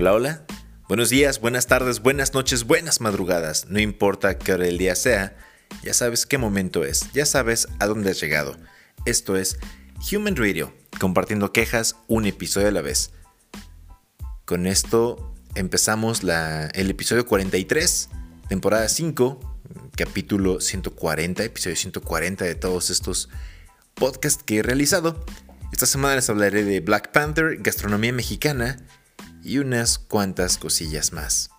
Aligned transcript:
Hola, 0.00 0.12
hola. 0.12 0.44
Buenos 0.86 1.10
días, 1.10 1.40
buenas 1.40 1.66
tardes, 1.66 1.98
buenas 1.98 2.32
noches, 2.32 2.62
buenas 2.62 3.00
madrugadas. 3.00 3.66
No 3.68 3.80
importa 3.80 4.38
qué 4.38 4.52
hora 4.52 4.64
del 4.64 4.78
día 4.78 4.94
sea, 4.94 5.36
ya 5.82 5.92
sabes 5.92 6.24
qué 6.24 6.38
momento 6.38 6.84
es, 6.84 7.10
ya 7.12 7.26
sabes 7.26 7.66
a 7.80 7.86
dónde 7.88 8.10
has 8.10 8.20
llegado. 8.20 8.56
Esto 9.06 9.36
es 9.36 9.58
Human 10.12 10.36
Radio, 10.36 10.72
compartiendo 11.00 11.52
quejas 11.52 11.96
un 12.06 12.26
episodio 12.26 12.68
a 12.68 12.70
la 12.70 12.80
vez. 12.80 13.10
Con 14.44 14.68
esto 14.68 15.34
empezamos 15.56 16.22
el 16.22 16.90
episodio 16.90 17.26
43, 17.26 18.08
temporada 18.48 18.88
5, 18.88 19.40
capítulo 19.96 20.60
140, 20.60 21.42
episodio 21.42 21.74
140 21.74 22.44
de 22.44 22.54
todos 22.54 22.90
estos 22.90 23.30
podcasts 23.94 24.44
que 24.44 24.58
he 24.58 24.62
realizado. 24.62 25.26
Esta 25.72 25.86
semana 25.86 26.14
les 26.14 26.30
hablaré 26.30 26.62
de 26.62 26.78
Black 26.78 27.10
Panther, 27.10 27.56
gastronomía 27.60 28.12
mexicana 28.12 28.78
y 29.42 29.58
unas 29.58 29.98
cuantas 29.98 30.58
cosillas 30.58 31.12
más. 31.12 31.50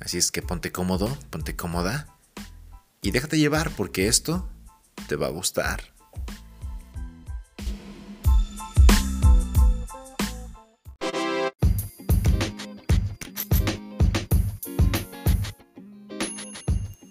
Así 0.00 0.18
es 0.18 0.30
que 0.30 0.42
ponte 0.42 0.72
cómodo, 0.72 1.16
ponte 1.30 1.56
cómoda 1.56 2.06
y 3.00 3.10
déjate 3.10 3.38
llevar 3.38 3.70
porque 3.70 4.08
esto 4.08 4.48
te 5.08 5.16
va 5.16 5.26
a 5.26 5.30
gustar. 5.30 5.94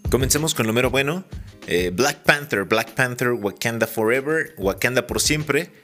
Comencemos 0.10 0.54
con 0.54 0.68
lo 0.68 0.74
mero 0.74 0.92
bueno. 0.92 1.24
Eh, 1.66 1.90
Black 1.92 2.24
Panther, 2.24 2.66
Black 2.66 2.92
Panther, 2.92 3.30
Wakanda 3.30 3.88
Forever, 3.88 4.54
Wakanda 4.60 5.08
por 5.08 5.20
siempre. 5.20 5.83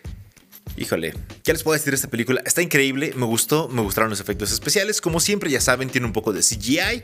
Híjole, 0.77 1.13
¿qué 1.43 1.51
les 1.51 1.63
puedo 1.63 1.77
decir 1.77 1.91
de 1.91 1.95
esta 1.95 2.09
película? 2.09 2.41
Está 2.45 2.61
increíble, 2.61 3.13
me 3.15 3.25
gustó, 3.25 3.67
me 3.67 3.81
gustaron 3.81 4.09
los 4.09 4.19
efectos 4.19 4.51
especiales. 4.51 5.01
Como 5.01 5.19
siempre, 5.19 5.49
ya 5.49 5.59
saben, 5.59 5.89
tiene 5.89 6.07
un 6.07 6.13
poco 6.13 6.31
de 6.31 6.41
CGI. 6.41 7.03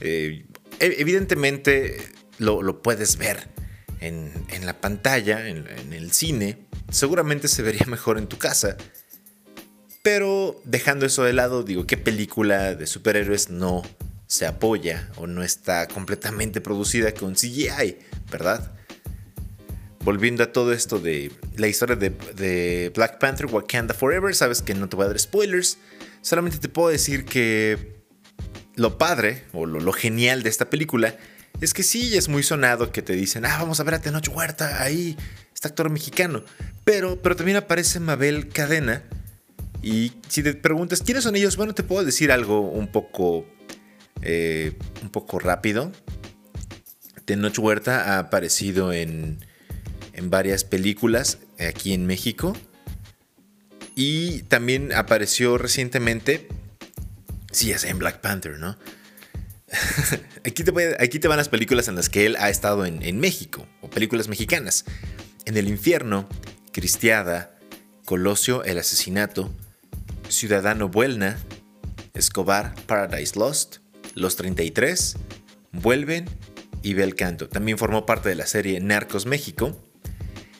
Eh, 0.00 0.46
e, 0.78 0.96
evidentemente 0.98 2.12
lo, 2.38 2.82
puedes 2.82 3.16
ver 3.16 3.48
en, 4.00 4.32
la 4.64 4.80
pantalla, 4.80 5.48
en, 5.48 5.66
en 5.66 5.92
el 5.92 6.12
cine. 6.12 6.58
Seguramente 6.90 7.48
se 7.48 7.62
vería 7.62 7.86
mejor 7.86 8.18
en 8.18 8.26
tu 8.28 8.38
casa. 8.38 8.76
Pero 10.02 10.60
dejando 10.64 11.04
eso 11.04 11.24
de 11.24 11.32
lado, 11.32 11.62
digo, 11.62 11.86
¿qué 11.86 11.96
película 11.96 12.74
de 12.74 12.86
superhéroes 12.86 13.50
no 13.50 13.82
se 14.30 14.46
apoya 14.46 15.10
o 15.16 15.26
no 15.26 15.42
está 15.42 15.88
completamente 15.88 16.60
producida 16.60 17.12
con 17.12 17.34
CGI, 17.34 17.98
¿verdad? 18.30 18.72
Volviendo 20.02 20.42
a 20.42 20.52
todo 20.52 20.72
esto 20.72 20.98
de 20.98 21.30
la 21.56 21.68
historia 21.68 21.94
de, 21.96 22.90
Black 22.94 23.18
Panther, 23.18 23.46
Wakanda 23.46 23.94
Forever, 23.94 24.34
sabes 24.34 24.62
que 24.62 24.74
no 24.74 24.88
te 24.88 24.96
voy 24.96 25.04
a 25.04 25.08
dar 25.08 25.18
spoilers, 25.18 25.78
solamente 26.22 26.58
te 26.58 26.68
puedo 26.68 26.88
decir 26.88 27.24
que 27.24 28.00
lo 28.76 28.96
padre 28.96 29.44
o 29.52 29.66
lo, 29.66 29.92
genial 29.92 30.42
de 30.42 30.48
esta 30.48 30.70
película 30.70 31.16
es 31.60 31.74
que 31.74 31.82
sí 31.82 32.16
es 32.16 32.28
muy 32.28 32.42
sonado 32.42 32.92
que 32.92 33.02
te 33.02 33.12
dicen, 33.12 33.44
ah, 33.44 33.58
vamos 33.58 33.78
a 33.80 33.82
ver 33.82 33.94
a 33.94 34.00
Tenoch 34.00 34.28
Huerta, 34.28 34.82
ahí 34.82 35.16
está 35.52 35.68
actor 35.68 35.90
mexicano, 35.90 36.42
pero, 36.84 37.20
pero 37.20 37.36
también 37.36 37.58
aparece 37.58 38.00
Mabel 38.00 38.48
Cadena. 38.48 39.02
Y 39.82 40.12
si 40.28 40.42
te 40.42 40.54
preguntas 40.54 41.02
quiénes 41.02 41.24
son 41.24 41.36
ellos, 41.36 41.56
bueno, 41.56 41.74
te 41.74 41.82
puedo 41.82 42.04
decir 42.04 42.32
algo 42.32 42.60
un 42.60 42.90
poco 42.92 43.46
eh, 44.22 44.76
un 45.02 45.10
poco 45.10 45.38
rápido. 45.38 45.92
Tenoch 47.24 47.58
Huerta 47.58 48.14
ha 48.14 48.18
aparecido 48.18 48.92
en, 48.92 49.38
en 50.12 50.30
varias 50.30 50.64
películas 50.64 51.38
aquí 51.58 51.92
en 51.92 52.06
México. 52.06 52.56
Y 53.94 54.42
también 54.42 54.92
apareció 54.92 55.58
recientemente. 55.58 56.48
Sí, 57.52 57.68
ya 57.68 57.76
en 57.88 57.98
Black 57.98 58.20
Panther, 58.20 58.58
¿no? 58.58 58.76
aquí, 60.44 60.64
te, 60.64 60.72
aquí, 60.98 61.18
te, 61.18 61.28
van 61.28 61.36
las 61.36 61.48
películas 61.48 61.88
en 61.88 61.96
las 61.96 62.08
que 62.08 62.26
él 62.26 62.36
ha 62.38 62.50
estado 62.50 62.86
en, 62.86 63.02
en, 63.02 63.20
México, 63.20 63.66
o 63.80 63.90
películas 63.90 64.28
mexicanas. 64.28 64.84
En 65.44 65.56
El 65.56 65.68
Infierno, 65.68 66.28
Cristiada, 66.72 67.56
Colosio, 68.04 68.64
El 68.64 68.78
Asesinato, 68.78 69.52
Ciudadano 70.28 70.88
Buelna, 70.88 71.38
Escobar, 72.14 72.74
Paradise 72.86 73.38
Lost, 73.38 73.78
los 74.14 74.36
33, 74.36 75.16
Vuelven 75.72 76.28
y 76.82 76.94
Bel 76.94 77.14
Canto. 77.14 77.48
También 77.48 77.78
formó 77.78 78.06
parte 78.06 78.28
de 78.28 78.34
la 78.34 78.46
serie 78.46 78.80
Narcos 78.80 79.26
México. 79.26 79.76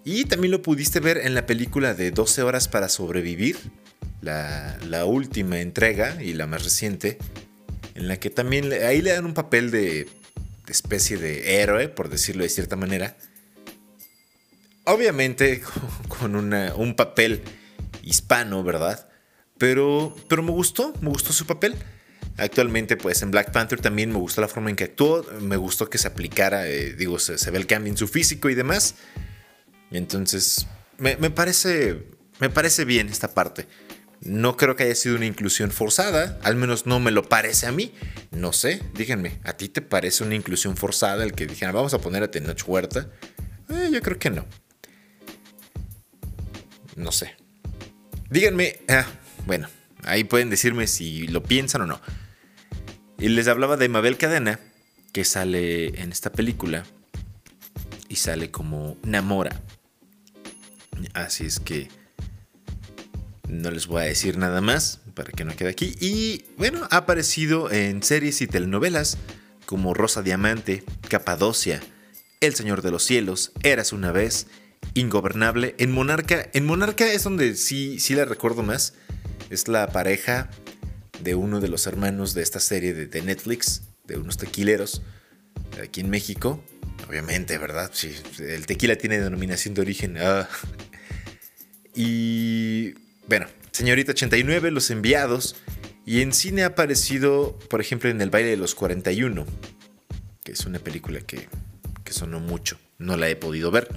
Y 0.05 0.25
también 0.25 0.51
lo 0.51 0.63
pudiste 0.63 1.01
ver 1.01 1.19
en 1.19 1.35
la 1.35 1.47
película 1.47 1.95
de 1.95 2.11
12 2.11 2.43
horas 2.43 2.69
para 2.69 2.89
sobrevivir, 2.89 3.59
la, 4.23 5.05
última 5.05 5.61
entrega 5.61 6.23
y 6.23 6.35
la 6.35 6.47
más 6.47 6.65
reciente, 6.65 7.19
en 7.95 8.09
la 8.09 8.19
que 8.19 8.31
también 8.31 8.73
ahí 8.73 9.03
le 9.03 9.13
dan 9.13 9.25
un 9.25 9.35
papel 9.35 9.71
de, 9.71 10.09
especie 10.69 11.17
de 11.17 11.61
héroe, 11.61 11.89
por 11.89 12.09
decirlo 12.09 12.45
de 12.45 12.49
cierta 12.49 12.77
manera. 12.77 13.17
Obviamente 14.85 15.63
con 16.09 16.35
un 16.37 16.95
papel 16.95 17.43
hispano, 18.03 18.63
¿verdad? 18.63 19.09
Pero, 19.59 20.17
pero 20.29 20.43
me 20.43 20.53
gustó, 20.53 20.95
me 21.01 21.11
gustó 21.11 21.33
su 21.33 21.47
papel. 21.47 21.75
Actualmente, 22.37 22.97
pues 22.97 23.21
en 23.21 23.31
Black 23.31 23.53
Panther 23.53 23.81
también 23.81 24.11
me 24.11 24.19
gustó 24.19 24.41
la 24.41 24.49
forma 24.49 24.71
en 24.71 24.77
que 24.77 24.85
actuó, 24.85 25.27
me 25.41 25.57
gustó 25.57 25.91
que 25.91 25.99
se 25.99 26.09
aplicara, 26.09 26.67
eh, 26.67 26.95
digo, 26.95 27.19
se, 27.19 27.51
ve 27.51 27.59
el 27.59 27.67
cambio 27.67 27.91
en 27.91 27.99
su 27.99 28.09
físico 28.09 28.49
y 28.49 28.55
demás. 28.55 28.95
Entonces, 29.91 30.67
me, 30.99 31.17
parece, 31.31 32.07
me 32.39 32.51
parece 32.51 32.85
bien 32.85 33.09
esta 33.09 33.35
parte. 33.35 33.67
No 34.21 34.57
creo 34.57 34.77
que 34.77 34.85
haya 34.85 34.95
sido 34.95 35.17
una 35.17 35.27
inclusión 35.27 35.71
forzada, 35.71 36.39
al 36.43 36.55
menos 36.55 36.87
no 36.87 37.01
me 37.01 37.11
lo 37.11 37.29
parece 37.29 37.67
a 37.67 37.73
mí. 37.73 37.95
No 38.31 38.53
sé, 38.53 38.83
díganme, 38.95 39.41
¿a 39.45 39.55
ti 39.55 39.69
te 39.69 39.81
parece 39.81 40.25
una 40.25 40.35
inclusión 40.35 40.77
forzada 40.77 41.25
el 41.25 41.33
que 41.33 41.47
dijeran 41.47 41.75
vamos 41.75 41.95
a 41.95 42.01
poner 42.01 42.23
a 42.23 42.31
Tenoch 42.31 42.63
Huerta? 42.67 43.11
Eh, 43.71 43.89
yo 43.91 44.03
creo 44.03 44.19
que 44.19 44.31
no. 44.31 44.47
No 46.97 47.13
sé. 47.13 47.35
Díganme, 48.29 48.81
ah, 48.89 49.07
bueno, 49.47 49.69
ahí 50.05 50.25
pueden 50.25 50.51
decirme 50.51 50.87
si 50.87 51.27
lo 51.29 51.43
piensan 51.43 51.83
o 51.83 51.87
no. 51.87 52.01
Y 53.19 53.29
les 53.29 53.49
hablaba 53.49 53.77
de 53.79 53.89
Mabel 53.89 54.19
Cadena, 54.19 54.61
que 55.13 55.25
sale 55.25 56.01
en 56.01 56.13
esta 56.13 56.31
película 56.31 56.85
y 58.09 58.17
sale 58.17 58.51
como 58.51 58.99
Namora. 59.03 59.63
Así 61.15 61.47
es 61.47 61.61
que 61.61 61.89
no 63.49 63.71
les 63.71 63.87
voy 63.87 64.03
a 64.03 64.07
decir 64.07 64.39
nada 64.39 64.61
más 64.61 65.01
para 65.15 65.33
que 65.33 65.45
no 65.45 65.55
quede 65.55 65.71
aquí. 65.71 65.95
Y 66.01 66.45
bueno, 66.57 66.87
ha 66.91 66.99
aparecido 66.99 67.71
en 67.71 68.03
series 68.03 68.41
y 68.41 68.47
telenovelas 68.47 69.19
como 69.67 69.95
Rosa 69.95 70.23
Diamante, 70.23 70.85
Capadocia, 71.09 71.81
El 72.41 72.55
Señor 72.55 72.83
de 72.83 72.91
los 72.91 73.05
Cielos, 73.05 73.53
Eras 73.63 73.93
una 73.93 74.13
vez, 74.13 74.47
Ingobernable. 74.95 75.75
En 75.79 75.93
Monarca, 75.93 76.49
en 76.53 76.67
Monarca 76.67 77.13
es 77.13 77.23
donde 77.25 77.55
sí, 77.55 78.01
sí 78.01 78.15
la 78.15 78.25
recuerdo 78.25 78.63
más. 78.63 78.95
Es 79.51 79.69
la 79.69 79.89
pareja 79.89 80.51
de 81.23 81.35
uno 81.35 81.61
de 81.61 81.69
los 81.69 81.87
hermanos 81.87 82.35
de 82.35 82.43
esta 82.43 82.61
serie 82.61 82.95
de, 82.95 83.23
Netflix, 83.23 83.83
de 84.05 84.17
unos 84.17 84.37
tequileros, 84.39 85.03
aquí 85.83 86.01
en 86.01 86.11
México. 86.11 86.63
Obviamente, 87.09 87.59
¿verdad? 87.59 87.91
Sí, 87.93 88.15
el 88.39 88.67
tequila 88.67 88.97
tiene 88.97 89.19
denominación 89.19 89.75
de 89.75 89.81
origen. 89.81 90.17
Ah. 90.19 90.49
Y 91.95 92.95
bueno, 93.27 93.47
Señorita 93.73 94.13
89, 94.13 94.71
Los 94.71 94.91
Enviados. 94.91 95.57
Y 96.07 96.23
en 96.23 96.33
cine 96.33 96.65
ha 96.65 96.69
aparecido, 96.69 97.59
por 97.69 97.81
ejemplo, 97.81 98.11
en 98.11 98.21
El 98.21 98.31
baile 98.31 98.51
de 98.51 98.57
los 98.57 98.75
41, 98.75 99.47
que 100.43 100.53
es 100.53 100.67
una 100.67 100.79
película 100.79 101.21
que, 101.21 101.49
que 102.05 102.13
sonó 102.13 102.41
mucho. 102.41 102.79
No 102.99 103.17
la 103.17 103.29
he 103.29 103.37
podido 103.37 103.71
ver. 103.71 103.89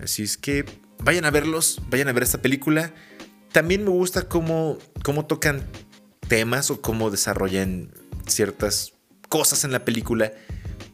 Así 0.00 0.22
es 0.22 0.36
que 0.36 0.64
vayan 0.98 1.24
a 1.24 1.30
verlos, 1.30 1.80
vayan 1.88 2.08
a 2.08 2.12
ver 2.12 2.22
esta 2.22 2.42
película. 2.42 2.92
También 3.52 3.84
me 3.84 3.90
gusta 3.90 4.28
cómo, 4.28 4.78
cómo 5.04 5.26
tocan 5.26 5.62
temas 6.28 6.70
o 6.70 6.80
cómo 6.80 7.10
desarrollan 7.10 7.90
ciertas 8.26 8.94
cosas 9.28 9.64
en 9.64 9.72
la 9.72 9.84
película, 9.84 10.32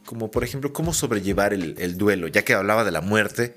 como 0.05 0.31
por 0.31 0.43
ejemplo 0.43 0.73
cómo 0.73 0.93
sobrellevar 0.93 1.53
el, 1.53 1.97
duelo, 1.97 2.27
ya 2.27 2.43
que 2.43 2.53
hablaba 2.53 2.83
de 2.83 2.91
la 2.91 3.01
muerte. 3.01 3.55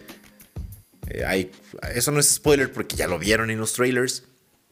Eh, 1.15 1.51
eso 1.95 2.11
no 2.11 2.21
es 2.21 2.29
spoiler 2.29 2.73
porque 2.73 2.97
ya 2.97 3.07
lo 3.07 3.19
vieron 3.19 3.51
en 3.51 3.59
los 3.59 3.75
trailers. 3.75 4.25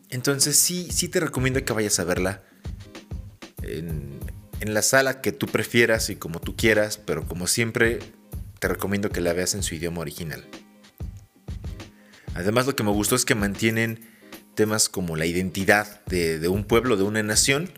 Entonces 0.08 0.56
sí, 0.56 0.88
sí 0.90 1.08
te 1.08 1.20
recomiendo 1.20 1.64
que 1.64 1.72
vayas 1.72 2.00
a 2.00 2.04
verla 2.04 2.42
en, 3.62 4.18
en 4.60 4.74
la 4.74 4.82
sala 4.82 5.20
que 5.20 5.32
tú 5.32 5.46
prefieras 5.46 6.10
y 6.10 6.16
como 6.16 6.40
tú 6.40 6.56
quieras, 6.56 6.98
pero 6.98 7.26
como 7.26 7.46
siempre 7.46 8.00
te 8.58 8.68
recomiendo 8.68 9.10
que 9.10 9.20
la 9.20 9.32
veas 9.32 9.54
en 9.54 9.62
su 9.62 9.74
idioma 9.74 10.00
original. 10.00 10.44
Además 12.34 12.66
lo 12.66 12.76
que 12.76 12.82
me 12.82 12.90
gustó 12.90 13.16
es 13.16 13.24
que 13.24 13.34
mantienen 13.34 14.00
temas 14.54 14.88
como 14.88 15.16
la 15.16 15.26
identidad 15.26 16.04
de, 16.06 16.46
un 16.48 16.64
pueblo, 16.64 16.96
de 16.96 17.02
una 17.02 17.22
nación, 17.22 17.70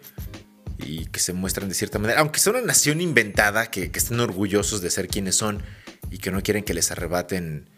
y 0.79 1.07
que 1.07 1.21
se 1.21 1.33
muestran 1.33 1.69
de 1.69 1.75
cierta 1.75 1.99
manera, 1.99 2.21
aunque 2.21 2.41
sea 2.41 2.53
una 2.53 2.63
nación 2.63 3.01
inventada, 3.01 3.71
que, 3.71 3.91
estén 3.95 4.19
orgullosos 4.21 4.81
de 4.81 4.91
ser 4.91 5.07
quienes 5.07 5.37
son 5.37 5.63
y 6.11 6.19
que 6.19 6.33
no 6.33 6.43
quieren 6.43 6.65
que 6.65 6.75
les 6.75 6.91
arrebaten 6.91 7.71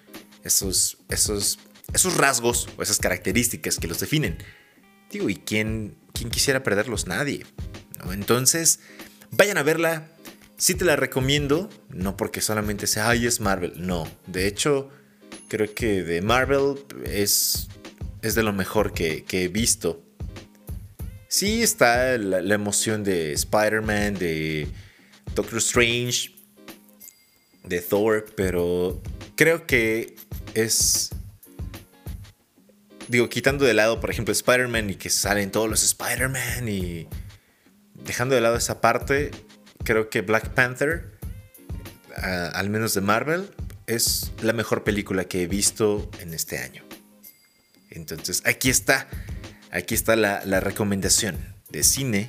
esos, 0.45 0.99
esos, 1.09 1.59
esos 1.93 2.17
rasgos 2.17 2.69
o 2.77 2.83
esas 2.83 2.99
características 2.99 3.79
que 3.79 3.89
los 3.89 3.99
definen. 3.99 4.39
Digo, 5.11 5.29
¿y 5.29 5.37
quién, 5.37 5.97
¿quién 6.13 6.31
quisiera 6.31 6.63
perderlos? 6.63 7.07
Nadie. 7.07 7.47
Entonces, 8.13 8.81
vayan 9.31 9.59
a 9.59 9.63
verla. 9.63 10.09
Sí 10.57 10.75
te 10.75 10.85
la 10.85 10.97
recomiendo, 10.97 11.69
no 11.89 12.17
porque 12.17 12.41
solamente 12.41 12.87
sea, 12.87 13.09
ay, 13.09 13.27
es 13.27 13.41
Marvel. 13.41 13.73
No, 13.77 14.09
de 14.27 14.47
hecho, 14.47 14.91
creo 15.49 15.75
que 15.75 16.03
de 16.05 16.23
Marvel 16.23 16.77
es, 17.05 17.69
es 18.23 18.35
de 18.35 18.43
lo 18.43 18.53
mejor 18.53 18.93
que, 18.93 19.25
he 19.31 19.49
visto. 19.49 20.03
Sí 21.29 21.63
está 21.63 22.17
la 22.17 22.55
emoción 22.55 23.03
de 23.03 23.33
Spider-Man, 23.33 24.15
de 24.15 24.69
Doctor 25.35 25.59
Strange, 25.59 26.35
de 27.65 27.81
Thor, 27.81 28.27
pero 28.37 29.03
creo 29.37 29.67
que 29.67 30.17
es 30.55 31.11
digo, 33.09 33.29
quitando 33.29 33.65
de 33.65 33.75
lado, 33.75 34.01
por 34.01 34.11
ejemplo, 34.11 34.33
Spider-Man 34.33 34.91
y 34.91 34.95
que 34.97 35.11
salen 35.11 35.51
todos 35.51 35.69
los 35.69 35.83
Spider-Man 35.83 36.69
y 36.69 37.09
dejando 37.95 38.35
de 38.35 38.41
lado 38.41 38.57
esa 38.57 38.81
parte, 38.81 39.31
creo 39.85 40.11
que 40.11 40.23
Black 40.23 40.51
Panther, 40.51 41.19
al 42.17 42.71
menos 42.71 42.95
de 42.95 43.01
Marvel, 43.01 43.51
es 43.87 44.33
la 44.43 44.53
mejor 44.53 44.85
película 44.85 45.25
que 45.25 45.43
he 45.43 45.47
visto 45.47 46.11
en 46.21 46.33
este 46.35 46.59
año. 46.59 46.85
Entonces, 47.91 48.43
aquí 48.45 48.71
está, 48.71 49.09
aquí 49.71 49.95
está 49.95 50.17
la, 50.17 50.45
la 50.45 50.61
recomendación 50.61 51.37
de 51.71 51.83
cine 51.83 52.29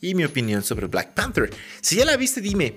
y 0.00 0.14
mi 0.14 0.24
opinión 0.24 0.62
sobre 0.62 0.86
Black 0.86 1.14
Panther. 1.14 1.50
Si 1.80 1.96
ya 1.96 2.04
la 2.04 2.16
viste, 2.16 2.40
dime, 2.40 2.74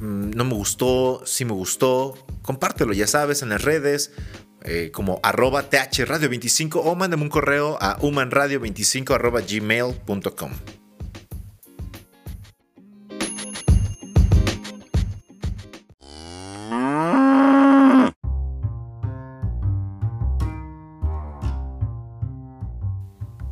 no 0.00 0.44
me 0.44 0.54
gustó, 0.54 1.22
si 1.24 1.44
me 1.44 1.52
gustó, 1.52 2.14
compártelo, 2.42 2.92
ya 2.92 3.06
sabes, 3.06 3.42
en 3.42 3.50
las 3.50 3.62
redes 3.62 4.12
eh, 4.62 4.90
como 4.92 5.20
arroba 5.22 5.70
thradio25 5.70 6.80
o 6.82 6.94
mándame 6.96 7.22
un 7.22 7.28
correo 7.28 7.78
a 7.80 7.98
humanradio25 8.00 9.14
arroba 9.14 9.40
gmail.com. 9.40 10.50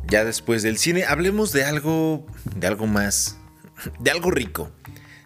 Ya 0.07 0.23
después 0.23 0.63
del 0.63 0.77
cine, 0.77 1.05
hablemos 1.05 1.51
de 1.51 1.65
algo, 1.65 2.25
de 2.55 2.67
algo 2.67 2.87
más, 2.87 3.37
de 3.99 4.11
algo 4.11 4.31
rico. 4.31 4.69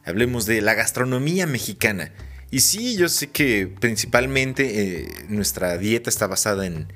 Hablemos 0.09 0.45
de 0.45 0.61
la 0.61 0.73
gastronomía 0.73 1.45
mexicana. 1.45 2.11
Y 2.51 2.61
sí, 2.61 2.97
yo 2.97 3.09
sé 3.09 3.29
que 3.29 3.67
principalmente 3.67 5.03
eh, 5.03 5.07
nuestra 5.29 5.77
dieta 5.77 6.09
está 6.09 6.27
basada 6.27 6.65
en, 6.65 6.91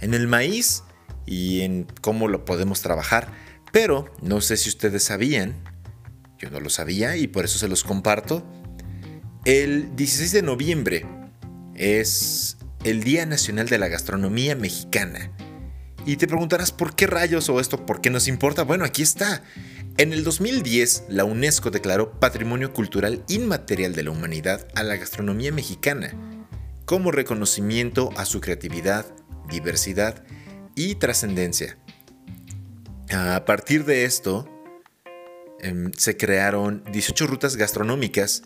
en 0.00 0.14
el 0.14 0.26
maíz 0.26 0.82
y 1.26 1.60
en 1.60 1.86
cómo 2.00 2.28
lo 2.28 2.44
podemos 2.44 2.80
trabajar. 2.80 3.28
Pero 3.72 4.14
no 4.22 4.40
sé 4.40 4.56
si 4.56 4.68
ustedes 4.68 5.04
sabían, 5.04 5.54
yo 6.38 6.50
no 6.50 6.60
lo 6.60 6.70
sabía 6.70 7.16
y 7.16 7.26
por 7.26 7.44
eso 7.44 7.58
se 7.58 7.68
los 7.68 7.84
comparto. 7.84 8.46
El 9.44 9.94
16 9.94 10.32
de 10.32 10.42
noviembre 10.42 11.06
es 11.74 12.56
el 12.84 13.02
Día 13.02 13.26
Nacional 13.26 13.68
de 13.68 13.78
la 13.78 13.88
Gastronomía 13.88 14.54
Mexicana. 14.56 15.30
Y 16.06 16.16
te 16.16 16.26
preguntarás 16.26 16.70
por 16.70 16.94
qué 16.94 17.06
rayos 17.06 17.48
o 17.48 17.60
esto, 17.60 17.84
por 17.86 18.00
qué 18.00 18.10
nos 18.10 18.28
importa. 18.28 18.62
Bueno, 18.62 18.84
aquí 18.84 19.02
está. 19.02 19.42
En 19.96 20.12
el 20.12 20.24
2010, 20.24 21.04
la 21.08 21.24
UNESCO 21.24 21.70
declaró 21.70 22.18
Patrimonio 22.18 22.72
Cultural 22.72 23.22
Inmaterial 23.28 23.94
de 23.94 24.02
la 24.02 24.10
Humanidad 24.10 24.66
a 24.74 24.82
la 24.82 24.96
gastronomía 24.96 25.52
mexicana, 25.52 26.12
como 26.84 27.12
reconocimiento 27.12 28.10
a 28.16 28.24
su 28.24 28.40
creatividad, 28.40 29.06
diversidad 29.48 30.24
y 30.74 30.96
trascendencia. 30.96 31.78
A 33.12 33.44
partir 33.44 33.84
de 33.84 34.04
esto, 34.04 34.48
em, 35.60 35.92
se 35.96 36.16
crearon 36.16 36.82
18 36.90 37.28
rutas 37.28 37.54
gastronómicas 37.54 38.42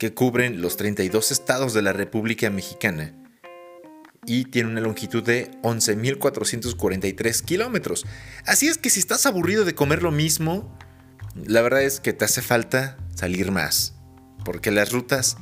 que 0.00 0.14
cubren 0.14 0.60
los 0.60 0.76
32 0.76 1.30
estados 1.30 1.74
de 1.74 1.82
la 1.82 1.92
República 1.92 2.50
Mexicana 2.50 3.14
y 4.26 4.46
tiene 4.46 4.70
una 4.70 4.80
longitud 4.80 5.22
de 5.22 5.48
11.443 5.62 7.40
kilómetros. 7.42 8.04
Así 8.44 8.66
es 8.66 8.78
que 8.78 8.90
si 8.90 8.98
estás 8.98 9.26
aburrido 9.26 9.64
de 9.64 9.76
comer 9.76 10.02
lo 10.02 10.10
mismo, 10.10 10.76
la 11.46 11.62
verdad 11.62 11.82
es 11.82 12.00
que 12.00 12.12
te 12.12 12.24
hace 12.24 12.42
falta 12.42 12.96
salir 13.14 13.50
más, 13.50 13.94
porque 14.44 14.70
las 14.70 14.92
rutas 14.92 15.36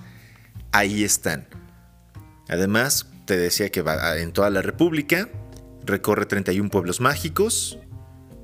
ahí 0.72 1.04
están. 1.04 1.48
Además, 2.48 3.06
te 3.26 3.36
decía 3.36 3.70
que 3.70 3.82
va 3.82 4.18
en 4.18 4.32
toda 4.32 4.50
la 4.50 4.62
República, 4.62 5.28
recorre 5.84 6.26
31 6.26 6.70
pueblos 6.70 7.00
mágicos, 7.00 7.78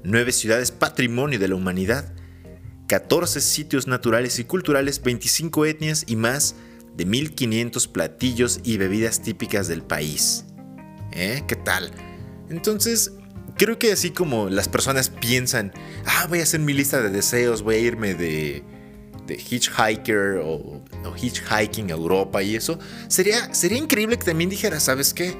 9 0.04 0.32
ciudades 0.32 0.72
patrimonio 0.72 1.38
de 1.38 1.48
la 1.48 1.54
humanidad, 1.54 2.12
14 2.88 3.40
sitios 3.40 3.86
naturales 3.86 4.38
y 4.38 4.44
culturales, 4.44 5.02
25 5.02 5.66
etnias 5.66 6.04
y 6.06 6.16
más 6.16 6.56
de 6.96 7.06
1500 7.06 7.88
platillos 7.88 8.60
y 8.64 8.76
bebidas 8.76 9.22
típicas 9.22 9.68
del 9.68 9.82
país. 9.82 10.44
¿Eh? 11.12 11.42
¿Qué 11.46 11.56
tal? 11.56 11.90
Entonces, 12.50 13.12
creo 13.56 13.78
que 13.78 13.92
así 13.92 14.10
como 14.10 14.48
las 14.48 14.68
personas 14.68 15.10
piensan, 15.10 15.72
ah, 16.06 16.26
voy 16.28 16.40
a 16.40 16.42
hacer 16.42 16.60
mi 16.60 16.72
lista 16.72 17.00
de 17.00 17.10
deseos, 17.10 17.62
voy 17.62 17.76
a 17.76 17.78
irme 17.78 18.14
de, 18.14 18.62
hitchhiker 19.28 20.40
o, 20.42 20.82
hitchhiking 21.16 21.90
a 21.90 21.94
Europa 21.94 22.42
y 22.42 22.56
eso, 22.56 22.78
sería, 23.08 23.52
sería 23.54 23.78
increíble 23.78 24.18
que 24.18 24.24
también 24.24 24.50
dijera, 24.50 24.80
¿sabes 24.80 25.14
qué? 25.14 25.36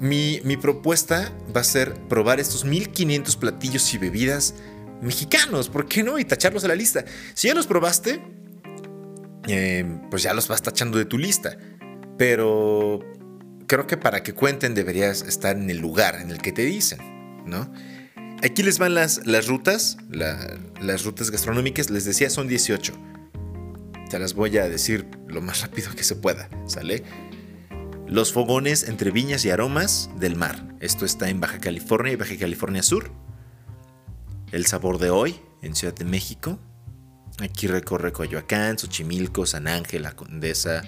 Mi, 0.00 0.40
propuesta 0.56 1.32
va 1.54 1.60
a 1.60 1.64
ser 1.64 1.94
probar 2.08 2.40
estos 2.40 2.64
1500 2.64 3.36
platillos 3.36 3.94
y 3.94 3.98
bebidas 3.98 4.54
mexicanos, 5.00 5.68
¿por 5.68 5.86
qué 5.86 6.02
no? 6.02 6.18
Y 6.18 6.24
tacharlos 6.24 6.64
a 6.64 6.68
la 6.68 6.74
lista. 6.74 7.04
Si 7.34 7.48
ya 7.48 7.54
los 7.54 7.66
probaste, 7.66 8.22
eh, 9.46 9.84
pues 10.10 10.22
ya 10.22 10.34
los 10.34 10.48
vas 10.48 10.62
tachando 10.62 10.98
de 10.98 11.04
tu 11.04 11.18
lista. 11.18 11.56
Pero 12.18 13.00
creo 13.66 13.86
que 13.86 13.96
para 13.96 14.22
que 14.22 14.34
cuenten 14.34 14.74
deberías 14.74 15.22
estar 15.22 15.56
en 15.56 15.70
el 15.70 15.78
lugar 15.78 16.16
en 16.16 16.30
el 16.30 16.38
que 16.38 16.52
te 16.52 16.62
dicen. 16.62 17.13
¿No? 17.44 17.72
Aquí 18.42 18.62
les 18.62 18.78
van 18.78 18.94
las, 18.94 19.22
rutas, 19.46 19.96
las 20.10 21.04
rutas 21.04 21.30
gastronómicas, 21.30 21.90
les 21.90 22.04
decía 22.04 22.28
son 22.28 22.46
18. 22.46 22.92
Te 24.10 24.18
las 24.18 24.34
voy 24.34 24.58
a 24.58 24.68
decir 24.68 25.08
lo 25.28 25.40
más 25.40 25.62
rápido 25.62 25.90
que 25.94 26.04
se 26.04 26.16
pueda, 26.16 26.48
¿sale? 26.66 27.04
Los 28.06 28.32
fogones 28.32 28.86
entre 28.88 29.10
viñas 29.10 29.44
y 29.44 29.50
aromas 29.50 30.10
del 30.18 30.36
mar. 30.36 30.76
Esto 30.80 31.06
está 31.06 31.30
en 31.30 31.40
Baja 31.40 31.58
California 31.58 32.12
y 32.12 32.16
Baja 32.16 32.36
California 32.38 32.82
Sur. 32.82 33.10
El 34.52 34.66
sabor 34.66 34.98
de 34.98 35.10
hoy 35.10 35.40
en 35.62 35.74
Ciudad 35.74 35.94
de 35.94 36.04
México. 36.04 36.60
Aquí 37.40 37.66
recorre 37.66 38.12
Coyoacán, 38.12 38.78
Xochimilco, 38.78 39.46
San 39.46 39.66
Ángel, 39.66 40.02
La 40.02 40.12
Condesa 40.12 40.82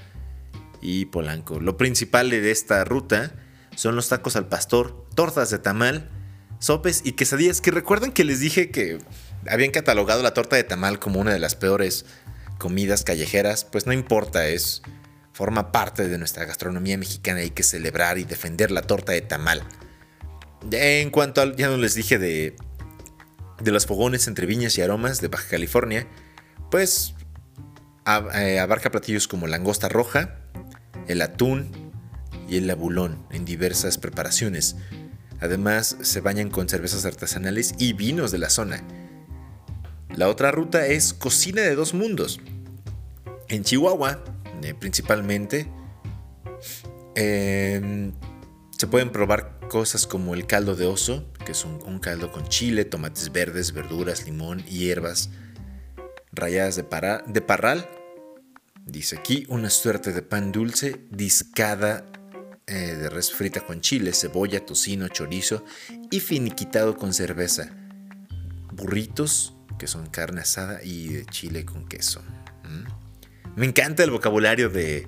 y 0.83 1.07
Polanco. 1.07 1.59
Lo 1.59 1.77
principal 1.77 2.31
de 2.31 2.51
esta 2.51 2.85
ruta 2.85 3.35
son 3.75 3.97
los 3.97 4.09
tacos 4.09 4.37
al 4.37 4.47
pastor, 4.47 5.09
tortas 5.15 5.51
de 5.51 5.59
tamal, 5.59 6.11
sopes 6.59 7.03
y 7.05 7.13
quesadillas 7.13 7.61
que 7.61 7.71
recuerdan 7.71 8.13
que 8.13 8.25
les 8.25 8.41
dije 8.41 8.71
que 8.71 8.99
habían 9.49 9.71
catalogado 9.71 10.23
la 10.23 10.35
torta 10.35 10.57
de 10.57 10.65
tamal 10.65 10.99
como 10.99 11.21
una 11.21 11.33
de 11.33 11.39
las 11.39 11.55
peores 11.55 12.07
comidas 12.59 13.05
callejeras, 13.05 13.65
pues 13.65 13.87
no 13.87 13.93
importa, 13.93 14.49
es 14.49 14.83
forma 15.33 15.71
parte 15.71 16.09
de 16.09 16.19
nuestra 16.19 16.45
gastronomía 16.47 16.97
mexicana, 16.97 17.41
hay 17.41 17.51
que 17.51 17.63
celebrar 17.63 18.19
y 18.19 18.25
defender 18.25 18.71
la 18.71 18.83
torta 18.83 19.13
de 19.13 19.21
tamal. 19.21 19.63
En 20.71 21.11
cuanto 21.11 21.43
al, 21.43 21.57
ya 21.57 21.69
no 21.69 21.77
les 21.77 21.95
dije 21.95 22.19
de 22.19 22.57
de 23.61 23.73
los 23.73 23.87
fogones 23.87 24.29
entre 24.29 24.47
viñas 24.47 24.77
y 24.79 24.83
aromas 24.83 25.21
de 25.21 25.29
Baja 25.29 25.49
California, 25.49 26.07
pues 26.71 27.15
eh, 28.35 28.59
abarca 28.59 28.91
platillos 28.91 29.29
como 29.29 29.47
langosta 29.47 29.89
roja, 29.89 30.37
el 31.09 31.23
atún 31.23 31.71
y 32.49 32.59
el 32.59 32.71
abulón 32.71 33.27
en 33.31 33.45
diversas 33.45 33.99
preparaciones. 33.99 34.77
Además, 35.41 35.97
se 36.01 36.21
bañan 36.21 36.51
con 36.51 36.69
cervezas 36.69 37.05
artesanales 37.05 37.75
y 37.79 37.93
vinos 37.93 38.31
de 38.31 38.39
la 38.39 38.51
zona. 38.51 38.83
La 40.15 40.29
otra 40.29 40.51
ruta 40.51 40.87
es 40.87 41.13
Cocina 41.13 41.63
de 41.63 41.75
dos 41.75 41.93
Mundos. 41.93 42.41
En 43.49 43.65
Chihuahua, 43.65 44.25
eh, 44.63 44.75
principalmente, 44.75 45.69
em, 47.15 48.13
se 48.77 48.87
pueden 48.87 49.11
probar 49.11 49.59
cosas 49.69 50.07
como 50.07 50.35
el 50.35 50.47
caldo 50.47 50.75
de 50.75 50.87
oso, 50.87 51.31
que 51.45 51.53
es 51.53 51.65
un, 51.65 51.99
caldo 51.99 52.33
con 52.33 52.49
chile, 52.49 52.85
tomates 52.85 53.31
verdes, 53.33 53.73
verduras, 53.73 54.25
limón 54.25 54.65
hierbas 54.65 55.31
rayadas 56.33 56.77
de, 56.77 56.85
de 57.27 57.41
parral. 57.41 57.89
Dice 58.85 59.19
aquí 59.19 59.45
una 59.49 59.71
suerte 59.71 60.13
de 60.13 60.23
pan 60.23 60.53
dulce 60.53 61.01
discada 61.11 62.07
eh, 62.69 62.97
de 62.97 63.09
res 63.11 63.33
frita 63.33 63.61
con 63.61 63.81
chile, 63.81 64.13
cebolla, 64.13 64.67
tocino, 64.67 65.07
chorizo 65.09 65.65
y 66.11 66.19
finiquitado 66.19 66.97
con 66.97 67.15
cerveza. 67.15 67.71
Burritos, 68.73 69.55
que 69.79 69.87
son 69.87 70.07
carne 70.09 70.41
asada 70.41 70.83
y 70.83 71.09
de 71.09 71.27
chile 71.27 71.65
con 71.65 71.87
queso. 71.87 72.23
Me 73.55 73.67
encanta 73.67 74.03
el 74.03 74.11
vocabulario 74.11 74.69
de, 74.69 75.07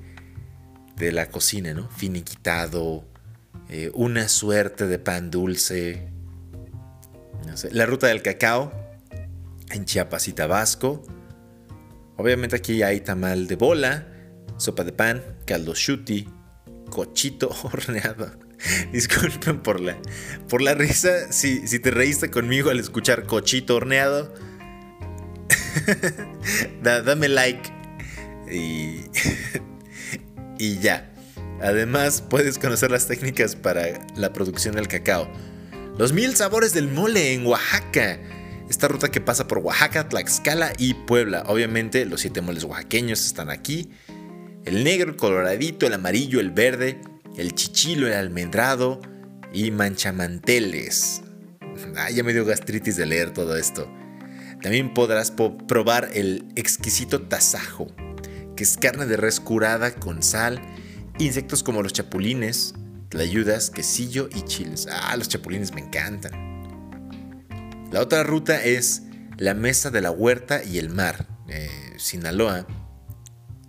de 0.96 1.12
la 1.12 1.26
cocina, 1.30 1.74
¿no? 1.74 1.90
Finiquitado, 1.90 3.04
eh, 3.68 3.90
una 3.92 4.28
suerte 4.28 4.86
de 4.86 4.98
pan 4.98 5.30
dulce. 5.30 6.08
la 7.72 7.86
ruta 7.86 8.06
del 8.06 8.22
cacao 8.22 8.72
en 9.70 9.84
Chiapas 9.84 10.28
y 10.28 10.32
Tabasco. 10.32 11.04
Obviamente 12.16 12.56
aquí 12.56 12.82
hay 12.82 13.00
tamal 13.00 13.48
de 13.48 13.56
bola, 13.56 14.06
sopa 14.56 14.84
de 14.84 14.92
pan, 14.92 15.22
caldo 15.44 15.74
shuti, 15.74 16.28
cochito 16.90 17.48
horneado. 17.62 18.30
Disculpen 18.92 19.60
por 19.60 19.80
la, 19.80 19.96
por 20.48 20.62
la 20.62 20.74
risa. 20.74 21.32
Si, 21.32 21.66
si 21.68 21.78
te 21.78 21.90
reíste 21.90 22.30
conmigo 22.30 22.70
al 22.70 22.80
escuchar 22.80 23.24
cochito 23.24 23.76
horneado, 23.76 24.34
dame 26.82 27.28
like. 27.28 27.70
Y, 28.50 29.04
y 30.58 30.78
ya. 30.78 31.12
Además, 31.60 32.22
puedes 32.22 32.58
conocer 32.58 32.90
las 32.90 33.06
técnicas 33.06 33.56
para 33.56 34.06
la 34.16 34.32
producción 34.32 34.74
del 34.74 34.88
cacao. 34.88 35.28
Los 35.98 36.12
mil 36.12 36.36
sabores 36.36 36.72
del 36.72 36.88
mole 36.88 37.32
en 37.32 37.46
Oaxaca. 37.46 38.20
Esta 38.70 38.86
ruta 38.86 39.10
que 39.10 39.20
pasa 39.20 39.48
por 39.48 39.58
Oaxaca, 39.58 40.08
Tlaxcala 40.08 40.72
y 40.78 40.94
Puebla. 40.94 41.42
Obviamente 41.46 42.04
los 42.04 42.20
siete 42.20 42.40
moles 42.40 42.64
oaxaqueños 42.64 43.24
están 43.24 43.50
aquí. 43.50 43.90
El 44.68 44.84
negro, 44.84 45.12
el 45.12 45.16
coloradito, 45.16 45.86
el 45.86 45.94
amarillo, 45.94 46.40
el 46.40 46.50
verde, 46.50 47.00
el 47.38 47.54
chichilo, 47.54 48.06
el 48.06 48.12
almendrado 48.12 49.00
y 49.50 49.70
manchamanteles. 49.70 51.22
Ah, 51.96 52.10
ya 52.10 52.22
me 52.22 52.34
dio 52.34 52.44
gastritis 52.44 52.98
de 52.98 53.06
leer 53.06 53.32
todo 53.32 53.56
esto. 53.56 53.90
También 54.60 54.92
podrás 54.92 55.30
probar 55.30 56.10
el 56.12 56.44
exquisito 56.54 57.22
tasajo, 57.22 57.86
que 58.56 58.64
es 58.64 58.76
carne 58.76 59.06
de 59.06 59.16
res 59.16 59.40
curada 59.40 59.94
con 59.94 60.22
sal, 60.22 60.60
insectos 61.18 61.62
como 61.62 61.82
los 61.82 61.94
chapulines, 61.94 62.74
tlayudas, 63.08 63.70
quesillo 63.70 64.28
y 64.34 64.42
chiles. 64.42 64.86
Ah, 64.92 65.16
los 65.16 65.30
chapulines 65.30 65.72
me 65.72 65.80
encantan. 65.80 66.32
La 67.90 68.02
otra 68.02 68.22
ruta 68.22 68.62
es 68.62 69.04
la 69.38 69.54
mesa 69.54 69.88
de 69.88 70.02
la 70.02 70.10
huerta 70.10 70.62
y 70.62 70.76
el 70.76 70.90
mar, 70.90 71.26
eh, 71.48 71.70
Sinaloa. 71.96 72.66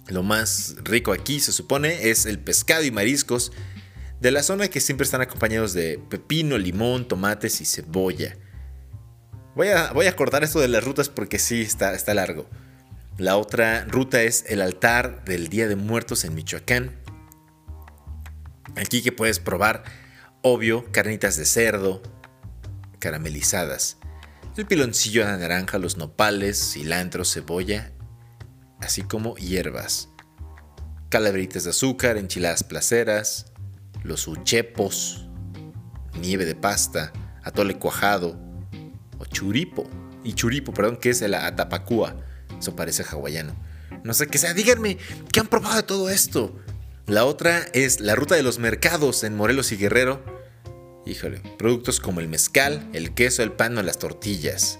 Lo 0.09 0.23
más 0.23 0.75
rico 0.83 1.11
aquí, 1.13 1.39
se 1.39 1.51
supone, 1.51 2.09
es 2.09 2.25
el 2.25 2.39
pescado 2.39 2.83
y 2.83 2.91
mariscos 2.91 3.51
de 4.19 4.31
la 4.31 4.43
zona 4.43 4.67
que 4.67 4.81
siempre 4.81 5.05
están 5.05 5.21
acompañados 5.21 5.73
de 5.73 5.99
pepino, 6.09 6.57
limón, 6.57 7.07
tomates 7.07 7.61
y 7.61 7.65
cebolla. 7.65 8.35
Voy 9.55 9.69
a, 9.69 9.91
voy 9.93 10.07
a 10.07 10.15
cortar 10.15 10.43
esto 10.43 10.59
de 10.59 10.67
las 10.67 10.83
rutas 10.83 11.09
porque 11.09 11.39
sí, 11.39 11.61
está, 11.61 11.93
está 11.93 12.13
largo. 12.13 12.49
La 13.17 13.37
otra 13.37 13.85
ruta 13.85 14.21
es 14.23 14.45
el 14.47 14.61
altar 14.61 15.23
del 15.25 15.49
Día 15.49 15.67
de 15.67 15.75
Muertos 15.75 16.23
en 16.23 16.33
Michoacán. 16.33 16.91
Aquí 18.75 19.01
que 19.01 19.11
puedes 19.11 19.39
probar, 19.39 19.83
obvio, 20.41 20.91
carnitas 20.91 21.35
de 21.35 21.45
cerdo 21.45 22.01
caramelizadas, 22.99 23.97
el 24.57 24.65
piloncillo 24.65 25.25
de 25.25 25.37
naranja, 25.37 25.77
los 25.77 25.95
nopales, 25.95 26.73
cilantro, 26.73 27.23
cebolla 27.23 27.93
así 28.81 29.03
como 29.03 29.35
hierbas, 29.35 30.09
calaveritas 31.09 31.63
de 31.63 31.71
azúcar, 31.71 32.17
enchiladas 32.17 32.63
placeras, 32.63 33.47
los 34.03 34.27
uchepos, 34.27 35.27
nieve 36.21 36.45
de 36.45 36.55
pasta, 36.55 37.11
atole 37.43 37.77
cuajado 37.77 38.39
o 39.17 39.25
churipo. 39.25 39.87
Y 40.23 40.33
churipo, 40.33 40.73
perdón, 40.73 40.97
que 40.97 41.09
es 41.11 41.21
el 41.21 41.33
atapacúa. 41.33 42.15
Eso 42.59 42.75
parece 42.75 43.03
hawaiano. 43.03 43.55
No 44.03 44.13
sé 44.13 44.27
qué 44.27 44.37
sea. 44.37 44.53
Díganme, 44.53 44.97
¿qué 45.31 45.39
han 45.39 45.47
probado 45.47 45.77
de 45.77 45.83
todo 45.83 46.09
esto? 46.09 46.55
La 47.05 47.25
otra 47.25 47.59
es 47.73 48.01
la 48.01 48.15
ruta 48.15 48.35
de 48.35 48.43
los 48.43 48.59
mercados 48.59 49.23
en 49.23 49.35
Morelos 49.35 49.71
y 49.71 49.77
Guerrero. 49.77 50.23
Híjole, 51.05 51.41
productos 51.57 51.99
como 51.99 52.19
el 52.19 52.27
mezcal, 52.27 52.87
el 52.93 53.13
queso, 53.13 53.41
el 53.41 53.51
pan 53.51 53.77
o 53.77 53.83
las 53.83 53.97
tortillas. 53.97 54.79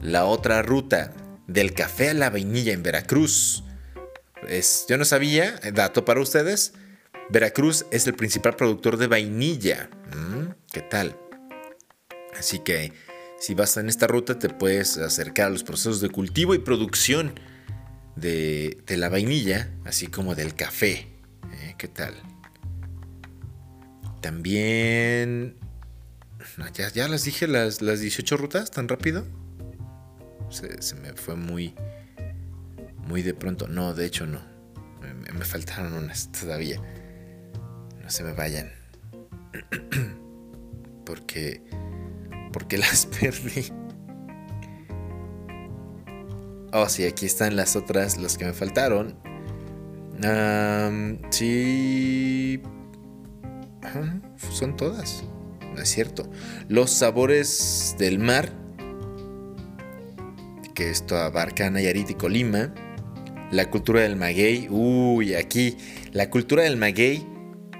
La 0.00 0.26
otra 0.26 0.62
ruta, 0.62 1.12
del 1.46 1.74
café 1.74 2.10
a 2.10 2.14
la 2.14 2.30
vainilla 2.30 2.72
en 2.72 2.82
Veracruz. 2.82 3.64
Es, 4.48 4.86
yo 4.88 4.98
no 4.98 5.04
sabía, 5.04 5.60
dato 5.72 6.04
para 6.04 6.20
ustedes, 6.20 6.72
Veracruz 7.28 7.86
es 7.90 8.06
el 8.06 8.14
principal 8.14 8.56
productor 8.56 8.96
de 8.96 9.06
vainilla. 9.06 9.90
Mm, 10.14 10.52
¿Qué 10.72 10.82
tal? 10.82 11.16
Así 12.38 12.58
que 12.60 12.92
si 13.38 13.54
vas 13.54 13.76
en 13.76 13.88
esta 13.88 14.06
ruta 14.06 14.38
te 14.38 14.48
puedes 14.48 14.96
acercar 14.98 15.46
a 15.46 15.50
los 15.50 15.64
procesos 15.64 16.00
de 16.00 16.08
cultivo 16.08 16.54
y 16.54 16.58
producción 16.58 17.38
de, 18.14 18.82
la 18.88 19.08
vainilla, 19.08 19.70
así 19.84 20.06
como 20.06 20.34
del 20.34 20.54
café. 20.54 21.08
¿eh? 21.52 21.74
¿Qué 21.78 21.88
tal? 21.88 22.14
También... 24.20 25.56
Ya, 26.74 26.90
ya 26.90 27.08
las 27.08 27.24
dije 27.24 27.46
las, 27.48 27.82
las 27.82 28.00
18 28.00 28.36
rutas 28.36 28.70
tan 28.70 28.88
rápido. 28.88 29.26
Se, 30.56 30.94
me 30.94 31.12
fue 31.12 31.36
muy, 31.36 31.74
muy 33.06 33.20
de 33.20 33.34
pronto. 33.34 33.68
No, 33.68 33.92
de 33.92 34.06
hecho 34.06 34.26
no. 34.26 34.40
Me, 35.34 35.44
faltaron 35.44 35.92
unas 35.92 36.32
todavía. 36.32 36.80
No 38.02 38.08
se 38.08 38.24
me 38.24 38.32
vayan. 38.32 38.72
porque, 41.04 41.62
porque 42.54 42.78
las 42.78 43.04
perdí. 43.20 43.70
Oh, 46.72 46.88
sí, 46.88 47.04
aquí 47.04 47.26
están 47.26 47.54
las 47.54 47.76
otras, 47.76 48.16
las 48.16 48.38
que 48.38 48.46
me 48.46 48.54
faltaron. 48.54 49.18
sí. 51.28 52.62
son 54.52 54.74
todas. 54.74 55.22
No 55.74 55.82
es 55.82 55.88
cierto. 55.90 56.30
Los 56.68 56.92
sabores 56.92 57.94
del 57.98 58.18
mar 58.18 58.50
que 60.76 60.90
esto 60.90 61.16
abarca 61.16 61.68
Nayarit 61.70 62.10
y 62.10 62.14
Colima. 62.14 62.72
La 63.50 63.70
cultura 63.70 64.02
del 64.02 64.14
maguey, 64.14 64.68
uy, 64.70 65.34
aquí, 65.34 65.76
la 66.12 66.30
cultura 66.30 66.64
del 66.64 66.76
maguey, 66.76 67.26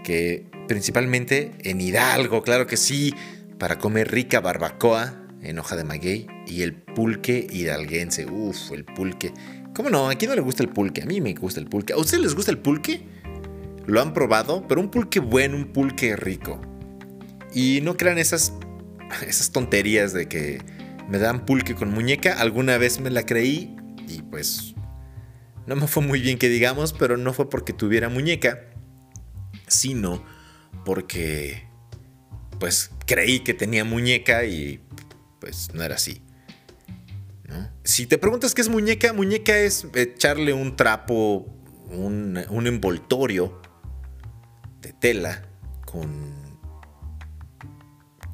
que 0.03 0.47
principalmente 0.67 1.53
en 1.61 1.81
Hidalgo, 1.81 2.43
claro 2.43 2.67
que 2.67 2.77
sí, 2.77 3.15
para 3.59 3.79
comer 3.79 4.11
rica 4.11 4.41
barbacoa 4.41 5.27
en 5.43 5.59
hoja 5.59 5.77
de 5.77 5.85
maguey 5.85 6.27
y 6.47 6.63
el 6.63 6.75
pulque 6.75 7.47
hidalguense, 7.51 8.27
uff, 8.27 8.73
el 8.73 8.85
pulque. 8.85 9.33
¿Cómo 9.75 9.91
no? 9.91 10.09
¿A 10.09 10.15
quién 10.15 10.31
no 10.31 10.35
le 10.35 10.41
gusta 10.41 10.63
el 10.63 10.71
pulque? 10.71 11.03
A 11.03 11.07
mí 11.07 11.21
me 11.21 11.35
gusta 11.35 11.61
el 11.61 11.67
pulque. 11.67 11.93
¿A 11.93 11.99
ustedes 11.99 12.23
les 12.23 12.35
gusta 12.35 12.51
el 12.51 12.59
pulque? 12.59 13.03
Lo 13.87 14.01
han 14.01 14.15
probado, 14.15 14.67
pero 14.67 14.81
un 14.81 14.91
pulque 14.91 15.21
bueno, 15.21 15.57
un 15.57 15.67
pulque 15.73 16.17
rico. 16.17 16.61
Y 17.53 17.81
no 17.83 17.97
crean 17.97 18.17
esas, 18.17 18.55
esas 19.27 19.51
tonterías 19.51 20.15
de 20.15 20.29
que 20.29 20.76
me 21.09 21.19
dan 21.19 21.47
pulque 21.47 21.75
con 21.75 21.91
muñeca. 21.91 22.35
Alguna 22.41 22.79
vez 22.79 23.01
me 23.01 23.11
la 23.11 23.25
creí 23.25 23.77
y 24.09 24.23
pues 24.23 24.75
no 25.67 25.77
me 25.77 25.87
fue 25.87 26.03
muy 26.03 26.21
bien 26.21 26.39
que 26.39 26.49
digamos, 26.49 26.93
pero 26.93 27.17
no 27.17 27.33
fue 27.33 27.51
porque 27.51 27.73
tuviera 27.73 28.09
muñeca, 28.09 28.61
sino 29.67 30.25
porque 30.85 31.69
pues 32.59 32.91
creí 33.07 33.41
que 33.41 33.55
tenía 33.55 33.85
muñeca 33.85 34.45
y 34.45 34.81
pues 35.41 35.75
no 35.75 35.83
era 35.83 35.97
así. 35.97 36.23
Si 37.85 38.07
te 38.07 38.19
preguntas 38.19 38.55
qué 38.55 38.63
es 38.63 38.69
muñeca, 38.69 39.13
muñeca 39.13 39.57
es 39.57 39.87
echarle 39.95 40.53
un 40.53 40.77
trapo, 40.77 41.47
un, 41.89 42.41
un 42.49 42.67
envoltorio 42.67 43.61
de 44.81 44.93
tela 44.93 45.43
con 45.85 46.46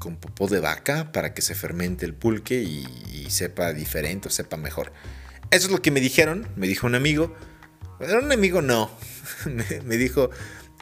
con 0.02 0.16
popó 0.16 0.48
de 0.48 0.58
vaca 0.58 1.12
para 1.12 1.32
que 1.32 1.42
se 1.42 1.54
fermente 1.54 2.04
el 2.04 2.12
pulque 2.12 2.60
y, 2.60 2.86
sepa 3.28 3.72
diferente 3.72 4.28
o 4.28 4.30
sepa 4.30 4.56
mejor. 4.56 4.92
Eso 5.50 5.66
es 5.66 5.72
lo 5.72 5.80
que 5.80 5.90
me 5.90 6.00
dijeron, 6.00 6.48
me 6.56 6.66
dijo 6.66 6.86
un 6.86 6.96
amigo. 6.96 7.34
Era 8.00 8.18
un 8.18 8.32
amigo 8.32 8.60
no, 8.60 8.90
me, 9.84 9.96
dijo 9.96 10.30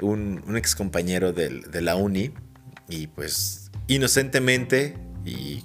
un, 0.00 0.56
ex 0.56 0.74
compañero 0.74 1.32
de 1.34 1.80
la 1.82 1.96
uni 1.96 2.32
y 2.88 3.08
pues 3.08 3.70
inocentemente 3.88 4.96
y, 5.24 5.64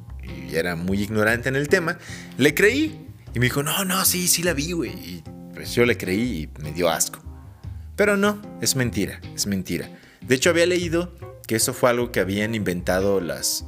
era 0.51 0.75
muy 0.75 1.01
ignorante 1.01 1.49
en 1.49 1.55
el 1.55 1.69
tema, 1.69 1.97
le 2.37 2.53
creí 2.53 3.07
y 3.33 3.39
me 3.39 3.45
dijo, 3.45 3.63
no, 3.63 3.85
no, 3.85 4.03
sí, 4.05 4.27
sí 4.27 4.43
la 4.43 4.53
vi, 4.53 4.71
güey. 4.73 4.91
Y 4.91 5.23
pues 5.53 5.73
yo 5.73 5.85
le 5.85 5.97
creí 5.97 6.43
y 6.43 6.61
me 6.61 6.71
dio 6.71 6.89
asco. 6.89 7.19
Pero 7.95 8.17
no, 8.17 8.41
es 8.61 8.75
mentira, 8.75 9.21
es 9.33 9.47
mentira. 9.47 9.89
De 10.21 10.35
hecho 10.35 10.49
había 10.49 10.65
leído 10.65 11.15
que 11.47 11.55
eso 11.55 11.73
fue 11.73 11.89
algo 11.89 12.11
que 12.11 12.19
habían 12.19 12.55
inventado 12.55 13.21
las, 13.21 13.65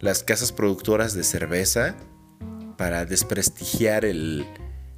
las 0.00 0.22
casas 0.22 0.52
productoras 0.52 1.14
de 1.14 1.24
cerveza 1.24 1.96
para 2.76 3.04
desprestigiar 3.04 4.04
el, 4.04 4.46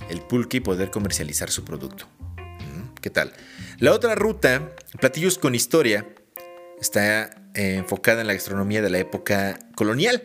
el 0.08 0.20
pulque 0.20 0.58
y 0.58 0.60
poder 0.60 0.90
comercializar 0.90 1.50
su 1.50 1.64
producto. 1.64 2.06
Mm, 2.36 2.94
¿Qué 3.00 3.10
tal? 3.10 3.32
La 3.78 3.92
otra 3.92 4.14
ruta, 4.14 4.74
Platillos 5.00 5.38
con 5.38 5.54
Historia, 5.54 6.06
está 6.80 7.30
eh, 7.54 7.76
enfocada 7.76 8.20
en 8.20 8.26
la 8.26 8.34
gastronomía 8.34 8.82
de 8.82 8.90
la 8.90 8.98
época 8.98 9.58
colonial, 9.74 10.22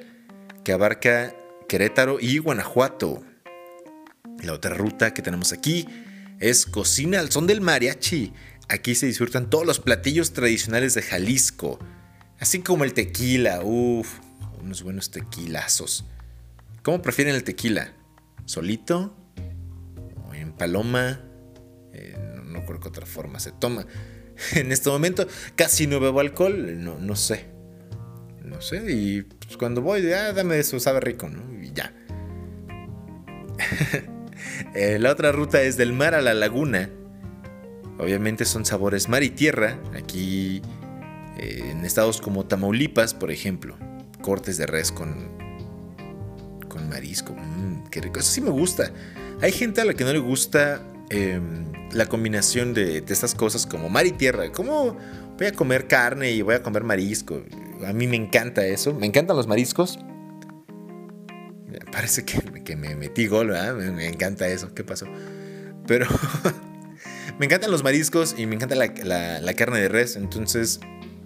que 0.63 0.73
abarca 0.73 1.35
Querétaro 1.69 2.17
y 2.19 2.39
Guanajuato. 2.39 3.23
La 4.43 4.53
otra 4.53 4.73
ruta 4.73 5.13
que 5.13 5.21
tenemos 5.21 5.53
aquí 5.53 5.87
es 6.39 6.65
Cocina 6.65 7.19
al 7.19 7.31
son 7.31 7.47
del 7.47 7.61
mariachi, 7.61 8.33
Aquí 8.67 8.95
se 8.95 9.05
disfrutan 9.05 9.49
todos 9.49 9.65
los 9.65 9.79
platillos 9.79 10.33
tradicionales 10.33 10.93
de 10.95 11.01
Jalisco, 11.03 11.79
así 12.39 12.59
como 12.61 12.83
el 12.83 12.93
tequila, 12.93 13.61
uff, 13.63 14.19
unos 14.61 14.81
buenos 14.81 15.11
tequilazos. 15.11 16.05
¿Cómo 16.81 17.01
prefieren 17.01 17.35
el 17.35 17.43
tequila? 17.43 17.93
¿Solito? 18.45 19.15
¿O 20.27 20.33
en 20.33 20.51
paloma? 20.53 21.21
Eh, 21.93 22.15
no, 22.45 22.65
creo 22.65 22.79
que 22.79 22.87
otra 22.87 23.05
forma 23.05 23.39
se 23.39 23.51
toma. 23.51 23.85
En 24.53 24.73
este 24.73 24.89
momento 24.89 25.27
casi 25.55 25.87
no 25.87 26.01
bebo 26.01 26.19
alcohol, 26.19 26.83
no, 26.83 26.99
no 26.99 27.15
sé. 27.15 27.45
No 28.43 28.61
sé, 28.61 28.83
y 28.91 29.21
pues, 29.21 29.55
cuando 29.57 29.81
voy, 29.81 30.11
ah, 30.11 30.33
dame 30.33 30.59
eso, 30.59 30.79
sabe 30.79 30.99
rico, 30.99 31.29
¿no? 31.29 31.63
Y 31.63 31.71
ya. 31.73 31.93
Eh, 34.75 34.99
la 34.99 35.11
otra 35.11 35.31
ruta 35.31 35.61
es 35.61 35.77
del 35.77 35.93
mar 35.93 36.13
a 36.13 36.21
la 36.21 36.33
laguna. 36.33 36.89
Obviamente 37.97 38.45
son 38.45 38.65
sabores 38.65 39.09
mar 39.09 39.23
y 39.23 39.29
tierra. 39.29 39.79
Aquí 39.97 40.61
eh, 41.37 41.69
en 41.71 41.85
estados 41.85 42.21
como 42.21 42.45
Tamaulipas, 42.45 43.13
por 43.13 43.31
ejemplo, 43.31 43.77
cortes 44.21 44.57
de 44.57 44.65
res 44.65 44.91
con, 44.91 45.29
con 46.67 46.89
marisco. 46.89 47.33
Mmm, 47.33 47.87
qué 47.89 48.01
rico. 48.01 48.19
Eso 48.19 48.31
sí 48.31 48.41
me 48.41 48.49
gusta. 48.49 48.91
Hay 49.41 49.51
gente 49.51 49.81
a 49.81 49.85
la 49.85 49.93
que 49.93 50.03
no 50.03 50.13
le 50.13 50.19
gusta 50.19 50.81
em, 51.09 51.65
la 51.91 52.05
combinación 52.07 52.73
de, 52.73 53.03
estas 53.07 53.35
cosas 53.35 53.65
como 53.65 53.89
mar 53.89 54.05
y 54.05 54.11
tierra. 54.11 54.51
¿Cómo 54.51 54.97
voy 55.37 55.47
a 55.47 55.51
comer 55.51 55.87
carne 55.87 56.31
y 56.31 56.41
voy 56.41 56.55
a 56.55 56.63
comer 56.63 56.83
marisco? 56.83 57.41
A 57.85 57.93
mí 57.93 58.07
me 58.07 58.15
encanta 58.15 58.65
eso. 58.65 58.93
Me 58.93 59.05
encantan 59.05 59.35
los 59.35 59.47
mariscos. 59.47 59.99
Parece 61.91 62.25
que, 62.25 62.75
me 62.75 62.95
metí 62.95 63.27
gol, 63.27 63.47
¿verdad? 63.49 63.75
Me, 63.75 64.07
encanta 64.07 64.47
eso. 64.47 64.73
¿Qué 64.73 64.83
pasó? 64.83 65.05
Pero 65.87 66.07
me 67.39 67.45
encantan 67.45 67.71
los 67.71 67.83
mariscos 67.83 68.35
y 68.37 68.45
me 68.45 68.55
encanta 68.55 68.75
la 68.75 69.53
carne 69.53 69.79
de 69.79 69.89
res. 69.89 70.15
Entonces 70.15 70.79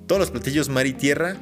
todos 0.09 0.19
los 0.19 0.31
platillos 0.31 0.69
mar 0.69 0.87
y 0.87 0.93
tierra, 0.93 1.35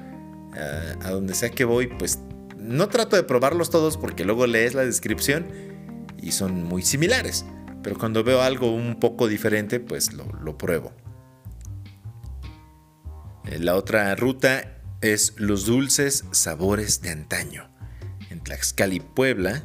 a 1.01 1.09
donde 1.09 1.33
sea 1.36 1.50
que 1.50 1.63
voy, 1.63 1.88
pues 1.88 2.19
no 2.57 2.89
trato 2.89 3.15
de 3.15 3.24
probarlos 3.24 3.69
todos 3.69 3.95
porque 3.95 4.25
luego 4.25 4.45
lees 4.45 4.74
la 4.74 4.83
descripción 4.83 5.47
y 6.21 6.33
son 6.33 6.65
muy 6.65 6.81
similares. 6.81 7.45
Pero 7.81 7.97
cuando 7.97 8.25
veo 8.25 8.41
algo 8.41 8.69
un 8.69 9.00
poco 9.00 9.29
diferente, 9.29 9.79
pues 9.79 10.12
lo, 10.12 10.57
pruebo. 10.57 10.91
Eh, 13.45 13.59
la 13.59 13.77
otra 13.77 14.13
ruta 14.15 14.81
es 15.00 15.36
los 15.38 15.65
dulces 15.65 16.25
sabores 16.31 17.01
de 17.01 17.12
antaño. 17.12 17.69
En 18.29 18.41
Tlaxcala 18.41 18.95
y 18.95 19.00
Puebla. 19.00 19.63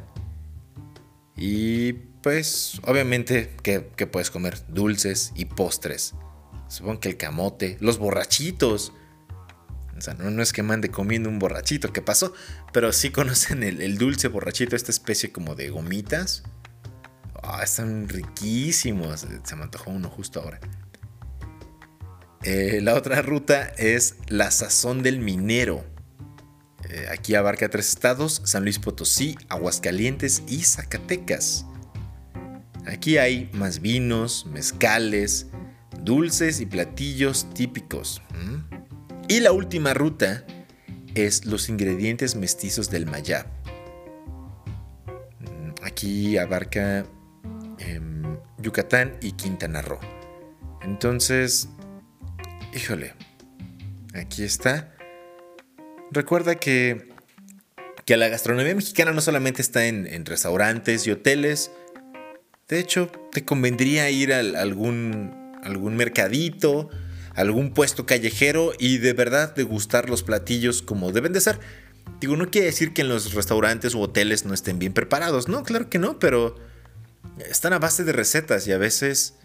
Y 1.35 1.91
pues 2.23 2.79
obviamente 2.83 3.51
que 3.61 3.81
puedes 4.07 4.31
comer 4.31 4.57
dulces 4.69 5.31
y 5.35 5.45
postres. 5.45 6.15
Supongo 6.73 7.01
que 7.01 7.09
el 7.09 7.17
camote, 7.17 7.77
los 7.81 7.99
borrachitos. 7.99 8.93
O 9.95 10.01
sea, 10.01 10.15
no, 10.15 10.41
es 10.41 10.53
que 10.53 10.63
mande 10.63 10.89
comiendo 10.89 11.29
un 11.29 11.37
borrachito, 11.37 11.93
¿qué 11.93 12.01
pasó? 12.01 12.33
Pero 12.71 12.91
sí 12.91 13.11
conocen 13.11 13.61
el, 13.61 13.97
dulce 13.99 14.27
borrachito, 14.27 14.75
esta 14.75 14.89
especie 14.89 15.31
como 15.31 15.53
de 15.53 15.69
gomitas. 15.69 16.41
Ah, 17.43 17.61
están 17.63 18.09
riquísimos. 18.09 19.27
Se 19.43 19.55
me 19.55 19.61
antojó 19.61 19.91
uno 19.91 20.09
justo 20.09 20.41
ahora. 20.41 20.59
Eh, 22.41 22.79
la 22.81 22.95
otra 22.95 23.21
ruta 23.21 23.67
es 23.77 24.15
la 24.27 24.49
sazón 24.49 25.03
del 25.03 25.19
minero. 25.19 25.85
Eh, 26.89 27.05
aquí 27.11 27.35
abarca 27.35 27.69
tres 27.69 27.89
estados, 27.89 28.41
San 28.45 28.63
Luis 28.63 28.79
Potosí, 28.79 29.37
Aguascalientes 29.47 30.41
y 30.47 30.63
Zacatecas. 30.63 31.67
Aquí 32.85 33.17
hay 33.17 33.49
más 33.53 33.81
vinos, 33.81 34.45
mezcales, 34.45 35.47
dulces 36.01 36.59
y 36.59 36.65
platillos 36.65 37.47
típicos. 37.53 38.21
Y 39.27 39.39
la 39.39 39.51
última 39.51 39.93
ruta 39.93 40.45
es 41.15 41.45
los 41.45 41.69
ingredientes 41.69 42.35
mestizos 42.35 42.89
del 42.89 43.05
Mayab. 43.05 43.45
Mm, 45.39 45.83
aquí 45.83 46.37
abarca 46.37 47.05
em, 47.79 48.37
Yucatán 48.59 49.17
y 49.21 49.33
Quintana 49.33 49.81
Roo. 49.81 49.99
Entonces, 50.81 51.69
híjole, 52.73 53.13
aquí 54.13 54.43
está. 54.43 54.93
Recuerda 56.11 56.55
que, 56.55 57.09
que 58.05 58.17
la 58.17 58.27
gastronomía 58.27 58.75
mexicana 58.75 59.11
no 59.11 59.21
solamente 59.21 59.61
está 59.61 59.85
en, 59.85 60.25
restaurantes 60.25 61.07
y 61.07 61.11
hoteles. 61.11 61.71
De 62.67 62.79
hecho, 62.79 63.11
te 63.31 63.43
convendría 63.43 64.09
ir 64.09 64.33
a 64.33 64.39
algún 64.39 65.43
algún 65.63 65.95
mercadito, 65.95 66.89
algún 67.35 67.73
puesto 67.73 68.05
callejero 68.05 68.73
y 68.77 68.97
de 68.97 69.13
verdad 69.13 69.55
degustar 69.55 70.09
los 70.09 70.23
platillos 70.23 70.81
como 70.81 71.11
deben 71.11 71.33
de 71.33 71.41
ser. 71.41 71.59
Digo, 72.19 72.35
no 72.35 72.51
quiere 72.51 72.67
decir 72.67 72.93
que 72.93 73.01
en 73.01 73.09
los 73.09 73.33
restaurantes 73.33 73.95
u 73.95 74.01
hoteles 74.01 74.45
no 74.45 74.53
estén 74.53 74.77
bien 74.77 74.93
preparados, 74.93 75.47
no, 75.47 75.63
claro 75.63 75.89
que 75.89 75.99
no, 75.99 76.19
pero 76.19 76.55
están 77.49 77.73
a 77.73 77.79
base 77.79 78.03
de 78.03 78.11
recetas 78.11 78.67
y 78.67 78.71
a 78.71 78.77
veces 78.77 79.35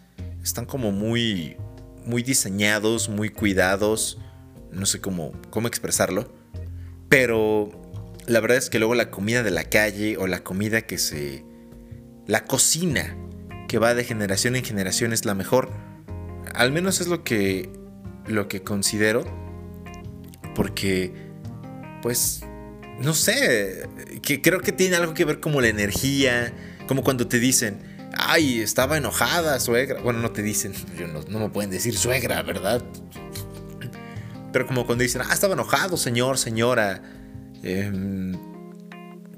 están 0.42 0.66
como 0.66 0.92
muy 0.92 1.57
muy 2.04 2.22
diseñados, 2.22 3.09
muy 3.09 3.28
cuidados, 3.28 4.18
no 4.72 4.87
sé 4.87 5.00
cómo 5.00 5.33
cómo 5.50 5.68
expresarlo, 5.68 6.33
pero 7.09 7.70
la 8.26 8.40
verdad 8.40 8.59
es 8.59 8.70
que 8.70 8.78
luego 8.78 8.94
la 8.94 9.11
comida 9.11 9.42
de 9.42 9.50
la 9.50 9.64
calle 9.64 10.16
o 10.16 10.26
la 10.26 10.42
comida 10.42 10.83
que 10.83 10.98
se 10.98 11.44
la 12.28 12.44
cocina 12.44 13.16
que 13.66 13.78
va 13.78 13.94
de 13.94 14.04
generación 14.04 14.54
en 14.54 14.64
generación 14.64 15.12
es 15.12 15.24
la 15.24 15.34
mejor 15.34 15.72
al 16.54 16.72
menos 16.72 17.00
es 17.00 17.06
lo 17.06 17.24
que, 17.24 17.70
lo 18.26 18.48
que 18.48 18.62
considero. 18.62 19.24
Porque, 20.54 21.12
pues, 22.02 22.42
no 23.00 23.14
sé, 23.14 23.88
que 24.22 24.42
creo 24.42 24.60
que 24.60 24.72
tiene 24.72 24.96
algo 24.96 25.14
que 25.14 25.24
ver 25.24 25.38
como 25.40 25.60
la 25.60 25.68
energía, 25.68 26.52
como 26.88 27.04
cuando 27.04 27.28
te 27.28 27.38
dicen, 27.38 27.80
ay, 28.16 28.60
estaba 28.60 28.96
enojada, 28.96 29.60
suegra. 29.60 30.00
Bueno, 30.00 30.20
no 30.20 30.32
te 30.32 30.42
dicen, 30.42 30.72
no, 31.28 31.38
me 31.38 31.48
pueden 31.48 31.70
decir 31.70 31.96
suegra, 31.96 32.42
¿verdad? 32.42 32.82
Pero 34.52 34.66
como 34.66 34.84
cuando 34.84 35.02
dicen, 35.02 35.22
ah, 35.24 35.32
estaba 35.32 35.54
enojado, 35.54 35.96
señor, 35.96 36.38
señora, 36.38 37.02
em, 37.62 38.32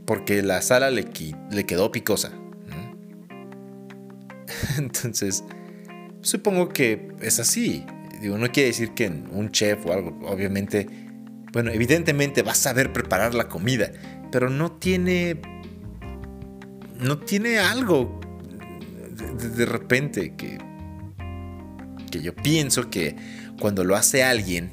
porque 0.06 0.42
la 0.42 0.62
sala 0.62 0.90
le, 0.90 1.06
le 1.50 1.66
quedó 1.66 1.92
picosa. 1.92 2.32
Entonces, 4.78 5.44
Supongo 6.22 6.68
que 6.68 7.12
es 7.20 7.40
así. 7.40 7.86
Digo, 8.20 8.36
no 8.36 8.50
quiere 8.52 8.68
decir 8.68 8.92
que 8.92 9.08
un 9.08 9.50
chef 9.50 9.86
o 9.86 9.92
algo, 9.92 10.18
obviamente, 10.28 10.86
bueno, 11.52 11.70
evidentemente 11.70 12.42
va 12.42 12.52
a 12.52 12.56
saber 12.56 12.92
preparar 12.92 13.34
la 13.34 13.48
comida, 13.48 13.90
pero 14.30 14.50
no 14.50 14.72
tiene, 14.72 15.40
no 16.98 17.18
tiene 17.18 17.58
algo 17.58 18.20
de, 19.56 19.64
repente 19.64 20.34
que, 20.36 20.58
que 22.10 22.20
yo 22.20 22.34
pienso 22.36 22.90
que 22.90 23.16
cuando 23.58 23.84
lo 23.84 23.96
hace 23.96 24.22
alguien, 24.22 24.72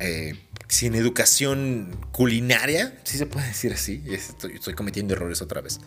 eh, 0.00 0.47
sin 0.68 0.94
educación 0.94 1.98
culinaria, 2.12 3.00
si 3.04 3.18
se 3.18 3.26
puede 3.26 3.48
decir 3.48 3.72
así, 3.72 4.02
estoy 4.08 4.74
cometiendo 4.74 5.14
errores 5.14 5.40
otra 5.42 5.60
vez 5.60 5.80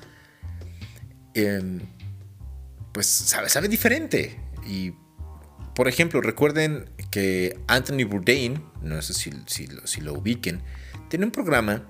Em, 1.33 1.79
pues 2.91 3.07
sabe, 3.07 3.49
sabe 3.49 3.67
diferente. 3.67 4.39
Y, 4.65 4.93
por 5.75 5.87
ejemplo, 5.87 6.21
recuerden 6.21 6.89
que 7.09 7.59
Anthony 7.67 8.05
Bourdain, 8.05 8.63
no 8.81 9.01
sé 9.01 9.13
si, 9.13 9.67
lo, 10.01 10.13
ubiquen, 10.13 10.61
tiene 11.09 11.25
un 11.25 11.31
programa 11.31 11.87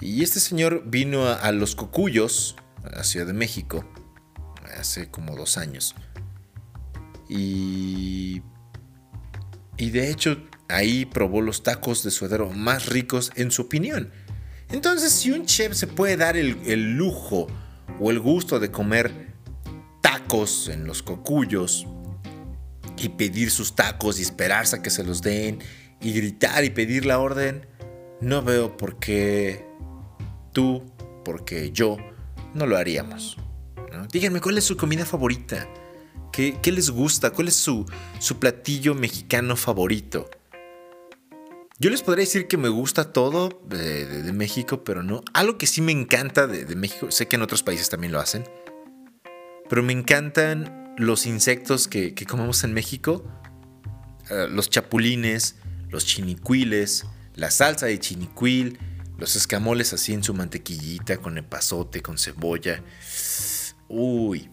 y 0.00 0.22
este 0.22 0.38
señor 0.38 0.84
vino 0.86 1.26
a, 1.26 1.50
Los 1.52 1.74
Cocuyos, 1.74 2.56
a 2.84 3.02
Ciudad 3.02 3.26
de 3.26 3.32
México, 3.32 3.84
hace 4.78 5.10
como 5.10 5.34
dos 5.34 5.58
años. 5.58 5.94
Y, 7.28 8.42
y 9.76 9.90
de 9.90 10.10
hecho 10.10 10.47
ahí 10.68 11.06
probó 11.06 11.40
los 11.40 11.62
tacos 11.62 12.02
de 12.02 12.10
suadero 12.10 12.50
más 12.50 12.86
ricos 12.86 13.32
en 13.34 13.50
su 13.50 13.62
opinión. 13.62 14.10
Entonces 14.70 15.12
si 15.12 15.30
un 15.30 15.46
chef 15.46 15.72
se 15.72 15.86
puede 15.86 16.16
dar 16.16 16.36
el, 16.36 16.96
lujo 16.96 17.46
o 17.98 18.10
el 18.10 18.20
gusto 18.20 18.60
de 18.60 18.70
comer 18.70 19.34
tacos 20.02 20.68
en 20.68 20.86
los 20.86 21.02
cocuyos 21.02 21.86
y 22.98 23.08
pedir 23.10 23.50
sus 23.50 23.74
tacos 23.74 24.18
y 24.18 24.22
esperarse 24.22 24.76
a 24.76 24.82
que 24.82 24.90
se 24.90 25.04
los 25.04 25.22
den 25.22 25.60
y 26.00 26.12
gritar 26.12 26.64
y 26.64 26.70
pedir 26.70 27.06
la 27.06 27.18
orden, 27.18 27.66
no 28.20 28.42
veo 28.42 28.76
por 28.76 28.98
qué 28.98 29.64
tú, 30.52 30.84
porque 31.24 31.70
yo, 31.72 31.96
no 32.54 32.66
lo 32.66 32.76
haríamos. 32.76 33.36
Díganme, 34.12 34.40
¿cuál 34.40 34.58
es 34.58 34.64
su 34.64 34.76
comida 34.76 35.04
favorita? 35.04 35.66
¿Qué, 36.32 36.60
les 36.64 36.90
gusta? 36.90 37.30
¿Cuál 37.30 37.48
es 37.48 37.56
su 37.56 37.84
platillo 38.38 38.94
mexicano 38.94 39.56
favorito? 39.56 40.28
Yo 41.80 41.90
les 41.90 42.02
podría 42.02 42.24
decir 42.24 42.48
que 42.48 42.56
me 42.56 42.68
gusta 42.68 43.12
todo 43.12 43.62
de, 43.68 44.32
México, 44.32 44.82
pero 44.82 45.04
no. 45.04 45.22
Algo 45.32 45.58
que 45.58 45.68
sí 45.68 45.80
me 45.80 45.92
encanta 45.92 46.48
de, 46.48 46.74
México, 46.74 47.12
sé 47.12 47.28
que 47.28 47.36
en 47.36 47.42
otros 47.42 47.62
países 47.62 47.88
también 47.88 48.12
lo 48.12 48.18
hacen, 48.18 48.44
pero 49.68 49.84
me 49.84 49.92
encantan 49.92 50.94
los 50.98 51.24
insectos 51.24 51.86
que, 51.86 52.14
comemos 52.28 52.64
en 52.64 52.74
México. 52.74 53.24
eh, 54.28 54.48
los 54.50 54.68
chapulines, 54.68 55.54
los 55.88 56.04
chinicuiles, 56.04 57.06
la 57.36 57.52
salsa 57.52 57.86
de 57.86 58.00
chinicuil, 58.00 58.76
los 59.16 59.36
escamoles 59.36 59.92
así 59.92 60.12
en 60.12 60.24
su 60.24 60.34
mantequillita, 60.34 61.18
con 61.18 61.38
epazote, 61.38 62.02
con 62.02 62.18
cebolla. 62.18 62.82
Uy, 63.88 64.50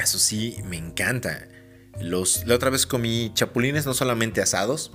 eso 0.00 0.18
sí, 0.18 0.56
me 0.64 0.76
encanta. 0.76 1.46
La 2.00 2.54
otra 2.54 2.70
vez 2.70 2.84
comí 2.84 3.30
chapulines 3.32 3.86
no 3.86 3.94
solamente 3.94 4.40
asados, 4.40 4.90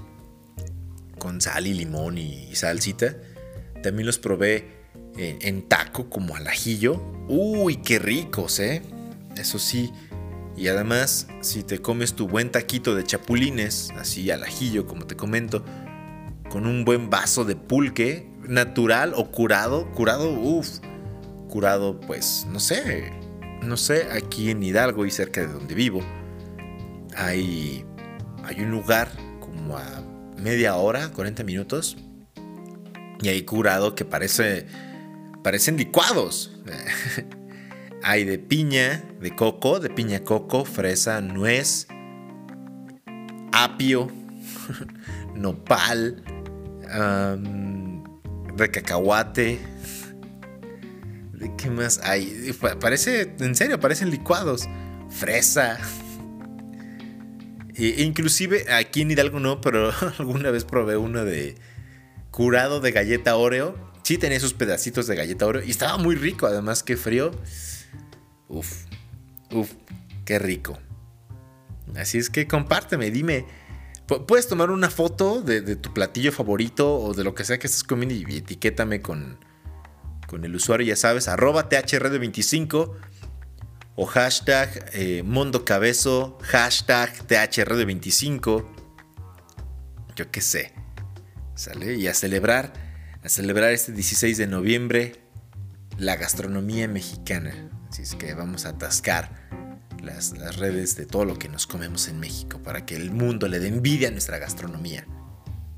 con 1.23 1.39
sal 1.39 1.67
y 1.67 1.73
limón 1.73 2.17
y, 2.17 2.53
salsita. 2.53 3.15
También 3.81 4.05
los 4.05 4.19
probé 4.19 4.67
en, 5.15 5.69
taco 5.69 6.09
como 6.09 6.35
al 6.35 6.45
ajillo. 6.47 7.01
Uy, 7.29 7.77
qué 7.77 7.97
ricos, 7.97 8.59
¿eh? 8.59 8.81
Eso 9.37 9.57
sí. 9.57 9.93
Y 10.57 10.67
además, 10.67 11.27
si 11.39 11.63
te 11.63 11.79
comes 11.79 12.13
tu 12.13 12.27
buen 12.27 12.51
taquito 12.51 12.93
de 12.93 13.05
chapulines, 13.05 13.91
así 13.97 14.29
al 14.31 14.43
ajillo, 14.43 14.85
como 14.85 15.07
te 15.07 15.15
comento, 15.15 15.63
con 16.49 16.67
un 16.67 16.83
buen 16.83 17.09
vaso 17.09 17.45
de 17.45 17.55
pulque, 17.55 18.29
natural 18.45 19.13
o 19.15 19.31
curado, 19.31 19.89
curado, 19.93 20.29
uff, 20.29 20.79
curado, 21.47 22.01
pues, 22.01 22.45
no 22.49 22.59
sé, 22.59 23.13
no 23.61 23.77
sé, 23.77 24.09
aquí 24.11 24.49
en 24.49 24.61
Hidalgo 24.61 25.05
y 25.05 25.11
cerca 25.11 25.39
de 25.39 25.47
donde 25.47 25.73
vivo, 25.73 26.01
hay, 27.15 27.85
hay 28.43 28.59
un 28.59 28.71
lugar 28.71 29.09
media 30.43 30.75
hora, 30.75 31.09
40 31.09 31.43
minutos, 31.43 31.97
y 33.21 33.29
hay 33.29 33.43
curado 33.43 33.95
que 33.95 34.05
parece, 34.05 34.67
parecen 35.43 35.77
licuados. 35.77 36.59
hay 38.03 38.25
de 38.25 38.37
piña, 38.37 39.03
de 39.21 39.35
coco, 39.35 39.79
de 39.79 39.89
piña 39.89 40.23
coco, 40.23 40.65
fresa, 40.65 41.21
nuez, 41.21 41.87
apio, 43.53 44.11
nopal, 45.35 46.23
de 48.55 48.71
cacahuate. 48.71 49.59
¿De 51.33 51.55
qué 51.57 51.69
más 51.69 51.99
hay? 52.03 52.53
Parece, 52.79 53.35
en 53.39 53.55
serio, 53.55 53.79
parecen 53.79 54.09
licuados. 54.09 54.67
Fresa. 55.09 55.77
E 57.75 58.03
inclusive 58.03 58.71
aquí 58.71 59.01
en 59.01 59.11
Hidalgo 59.11 59.39
no, 59.39 59.61
pero 59.61 59.91
alguna 60.19 60.51
vez 60.51 60.63
probé 60.63 60.97
uno 60.97 61.25
de 61.25 61.55
curado 62.31 62.79
de 62.79 62.91
galleta 62.91 63.35
Oreo. 63.35 63.75
Sí 64.03 64.17
tenía 64.17 64.37
esos 64.37 64.53
pedacitos 64.53 65.07
de 65.07 65.15
galleta 65.15 65.45
Oreo 65.45 65.63
y 65.63 65.71
estaba 65.71 65.97
muy 65.97 66.15
rico, 66.15 66.45
además 66.45 66.83
que 66.83 66.97
frío. 66.97 67.31
Uf, 68.47 68.85
uf, 69.51 69.71
qué 70.25 70.39
rico. 70.39 70.77
Así 71.95 72.17
es 72.17 72.29
que 72.29 72.47
compárteme, 72.47 73.11
dime, 73.11 73.45
puedes 74.27 74.47
tomar 74.47 74.71
una 74.71 74.89
foto 74.89 75.41
de, 75.41 75.75
tu 75.75 75.93
platillo 75.93 76.31
favorito 76.31 76.95
o 76.95 77.13
de 77.13 77.23
lo 77.23 77.35
que 77.35 77.43
sea 77.43 77.59
que 77.59 77.67
estés 77.67 77.83
comiendo 77.83 78.15
y 78.15 78.37
etiquétame 78.37 79.01
con, 79.01 79.37
con 80.27 80.43
el 80.45 80.55
usuario, 80.55 80.87
ya 80.87 80.95
sabes, 80.95 81.27
arroba 81.27 81.69
THRD25 81.69 82.91
o 83.95 84.05
hashtag 84.05 84.89
eh, 84.93 85.23
Mondo 85.23 85.65
Cabezo, 85.65 86.37
hashtag 86.41 87.11
THRD25, 87.27 88.65
yo 90.15 90.31
qué 90.31 90.41
sé, 90.41 90.73
¿sale? 91.55 91.95
Y 91.95 92.07
a 92.07 92.13
celebrar, 92.13 92.73
a 93.23 93.29
celebrar 93.29 93.71
este 93.71 93.91
16 93.91 94.37
de 94.37 94.47
noviembre 94.47 95.23
la 95.97 96.15
gastronomía 96.15 96.87
mexicana. 96.87 97.69
Así 97.89 98.01
es 98.01 98.15
que 98.15 98.33
vamos 98.33 98.65
a 98.65 98.69
atascar 98.69 99.43
las, 100.03 100.57
redes 100.57 100.95
de 100.95 101.05
todo 101.05 101.25
lo 101.25 101.37
que 101.37 101.49
nos 101.49 101.67
comemos 101.67 102.07
en 102.07 102.19
México 102.19 102.61
para 102.61 102.85
que 102.85 102.95
el 102.95 103.11
mundo 103.11 103.47
le 103.47 103.59
dé 103.59 103.67
envidia 103.67 104.09
a 104.09 104.11
nuestra 104.11 104.37
gastronomía. 104.37 105.05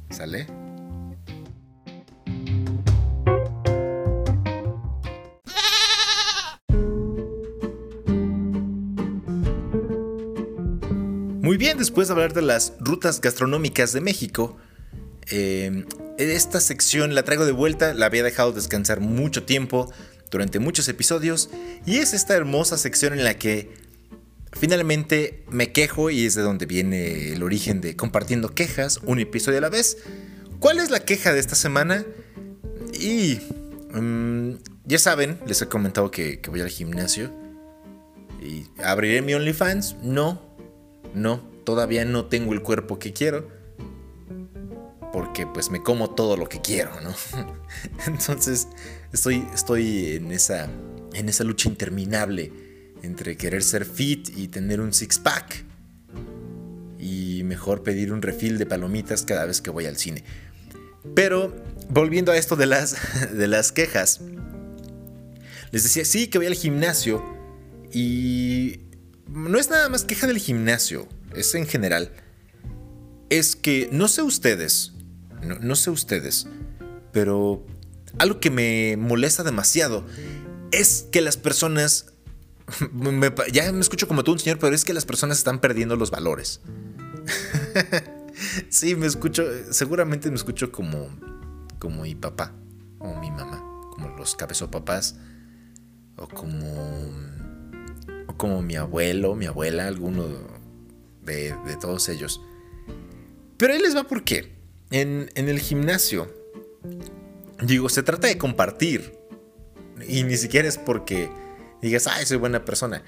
¿Sale? 0.09 0.47
Después 11.85 12.07
de 12.07 12.13
hablar 12.13 12.33
de 12.33 12.41
las 12.41 12.73
rutas 12.79 13.21
gastronómicas 13.21 13.93
de 13.93 14.01
México, 14.01 14.57
eh, 15.29 15.85
esta 16.17 16.59
sección 16.59 17.15
la 17.15 17.23
traigo 17.23 17.45
de 17.45 17.51
vuelta, 17.51 17.93
la 17.93 18.07
había 18.07 18.23
dejado 18.23 18.51
descansar 18.51 18.99
mucho 18.99 19.43
tiempo 19.43 19.91
durante 20.31 20.59
muchos 20.59 20.87
episodios 20.87 21.49
y 21.85 21.97
es 21.97 22.13
esta 22.13 22.35
hermosa 22.35 22.77
sección 22.77 23.13
en 23.13 23.23
la 23.23 23.37
que 23.37 23.85
Finalmente 24.55 25.43
me 25.49 25.73
quejo 25.73 26.09
y 26.09 26.25
es 26.25 26.33
de 26.33 26.41
donde 26.41 26.65
viene 26.65 27.33
el 27.33 27.43
origen 27.43 27.81
de 27.81 27.97
compartiendo 27.97 28.55
quejas, 28.55 29.01
un 29.03 29.19
episodio 29.19 29.57
a 29.57 29.61
la 29.61 29.69
vez. 29.69 29.97
¿Cuál 30.59 30.79
es 30.79 30.89
la 30.89 31.01
queja 31.01 31.33
de 31.33 31.39
esta 31.39 31.55
semana? 31.55 32.05
Y 32.93 33.41
mm, 33.91 34.51
ya 34.85 34.97
saben, 34.97 35.39
les 35.45 35.61
he 35.61 35.67
comentado 35.67 36.09
que, 36.09 36.39
voy 36.49 36.61
al 36.61 36.69
gimnasio. 36.69 37.31
¿Y 38.41 38.65
abriré 38.81 39.21
mi 39.21 39.33
OnlyFans? 39.33 39.97
No, 40.01 40.41
no, 41.13 41.41
todavía 41.65 42.05
no 42.05 42.25
tengo 42.25 42.53
el 42.53 42.61
cuerpo 42.61 42.99
que 42.99 43.11
quiero. 43.11 43.49
Porque 45.11 45.47
pues 45.47 45.69
me 45.69 45.81
como 45.81 46.11
todo 46.11 46.37
lo 46.37 46.47
que 46.47 46.61
quiero, 46.61 46.91
¿no? 47.01 47.13
Entonces 48.07 48.67
estoy, 49.11 49.45
estoy 49.53 50.15
en, 50.15 50.31
esa, 50.31 50.69
en 51.13 51.29
esa 51.29 51.43
lucha 51.43 51.69
interminable 51.69 52.51
entre 53.01 53.37
querer 53.37 53.63
ser 53.63 53.85
fit 53.85 54.29
y 54.35 54.47
tener 54.47 54.81
un 54.81 54.93
six-pack. 54.93 55.63
Y 56.99 57.43
mejor 57.43 57.83
pedir 57.83 58.11
un 58.11 58.21
refill 58.21 58.57
de 58.57 58.65
palomitas 58.65 59.23
cada 59.23 59.45
vez 59.45 59.61
que 59.61 59.69
voy 59.69 59.85
al 59.85 59.97
cine. 59.97 60.23
Pero 61.13 61.55
volviendo 61.89 62.31
a 62.31 62.37
esto 62.37 62.55
de 62.55 62.65
las, 62.65 62.95
de 63.33 63.47
las 63.47 63.71
quejas. 63.71 64.21
Les 65.71 65.83
decía, 65.83 66.05
sí, 66.05 66.27
que 66.27 66.37
voy 66.37 66.47
al 66.47 66.55
gimnasio. 66.55 67.23
Y 67.91 68.79
no 69.27 69.57
es 69.57 69.69
nada 69.69 69.89
más 69.89 70.03
queja 70.03 70.27
del 70.27 70.37
gimnasio, 70.37 71.07
es 71.35 71.55
en 71.55 71.67
general. 71.67 72.11
Es 73.29 73.55
que 73.55 73.89
no 73.91 74.07
sé 74.07 74.21
ustedes, 74.21 74.93
no, 75.41 75.59
no 75.59 75.75
sé 75.75 75.89
ustedes, 75.89 76.47
pero 77.11 77.65
algo 78.17 78.39
que 78.39 78.49
me 78.49 78.97
molesta 78.97 79.43
demasiado 79.43 80.05
es 80.71 81.07
que 81.11 81.21
las 81.21 81.37
personas 81.37 82.13
ya 83.51 83.71
me 83.71 83.79
escucho 83.79 84.07
como 84.07 84.23
tú, 84.23 84.33
un 84.33 84.39
señor, 84.39 84.59
pero 84.59 84.75
es 84.75 84.85
que 84.85 84.93
las 84.93 85.05
personas 85.05 85.37
están 85.37 85.59
perdiendo 85.59 85.95
los 85.95 86.11
valores. 86.11 86.61
sí, 88.69 88.95
me 88.95 89.05
escucho, 89.05 89.45
seguramente 89.71 90.29
me 90.29 90.35
escucho 90.35 90.71
como, 90.71 91.09
como 91.79 92.03
mi 92.03 92.15
papá, 92.15 92.53
o 92.99 93.19
mi 93.19 93.31
mamá, 93.31 93.63
como 93.91 94.09
los 94.17 94.35
cabezopapás, 94.35 95.17
o 96.17 96.27
como, 96.27 97.11
o 98.27 98.37
como 98.37 98.61
mi 98.61 98.75
abuelo, 98.75 99.35
mi 99.35 99.45
abuela, 99.45 99.87
alguno 99.87 100.54
de, 101.25 101.55
de 101.65 101.77
todos 101.77 102.09
ellos. 102.09 102.41
Pero 103.57 103.73
ahí 103.73 103.79
les 103.79 103.95
va 103.95 104.03
por 104.03 104.23
qué. 104.23 104.55
En, 104.91 105.31
en 105.35 105.49
el 105.49 105.59
gimnasio, 105.59 106.31
digo, 107.61 107.89
se 107.89 108.03
trata 108.03 108.27
de 108.27 108.37
compartir. 108.37 109.17
Y 110.07 110.23
ni 110.23 110.37
siquiera 110.37 110.67
es 110.67 110.77
porque 110.77 111.29
digas, 111.81 112.07
ay, 112.07 112.25
soy 112.25 112.37
buena 112.37 112.65
persona. 112.65 113.03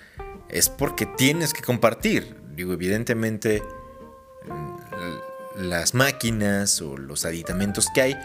Es 0.50 0.70
porque 0.70 1.06
tienes 1.06 1.54
que 1.54 1.62
compartir. 1.62 2.36
Digo, 2.56 2.74
evidentemente 2.74 3.62
mm, 4.46 5.68
las 5.68 5.94
máquinas 5.94 6.82
o 6.82 6.98
los 6.98 7.26
aditamentos 7.26 7.88
que 7.94 8.02
hay 8.02 8.16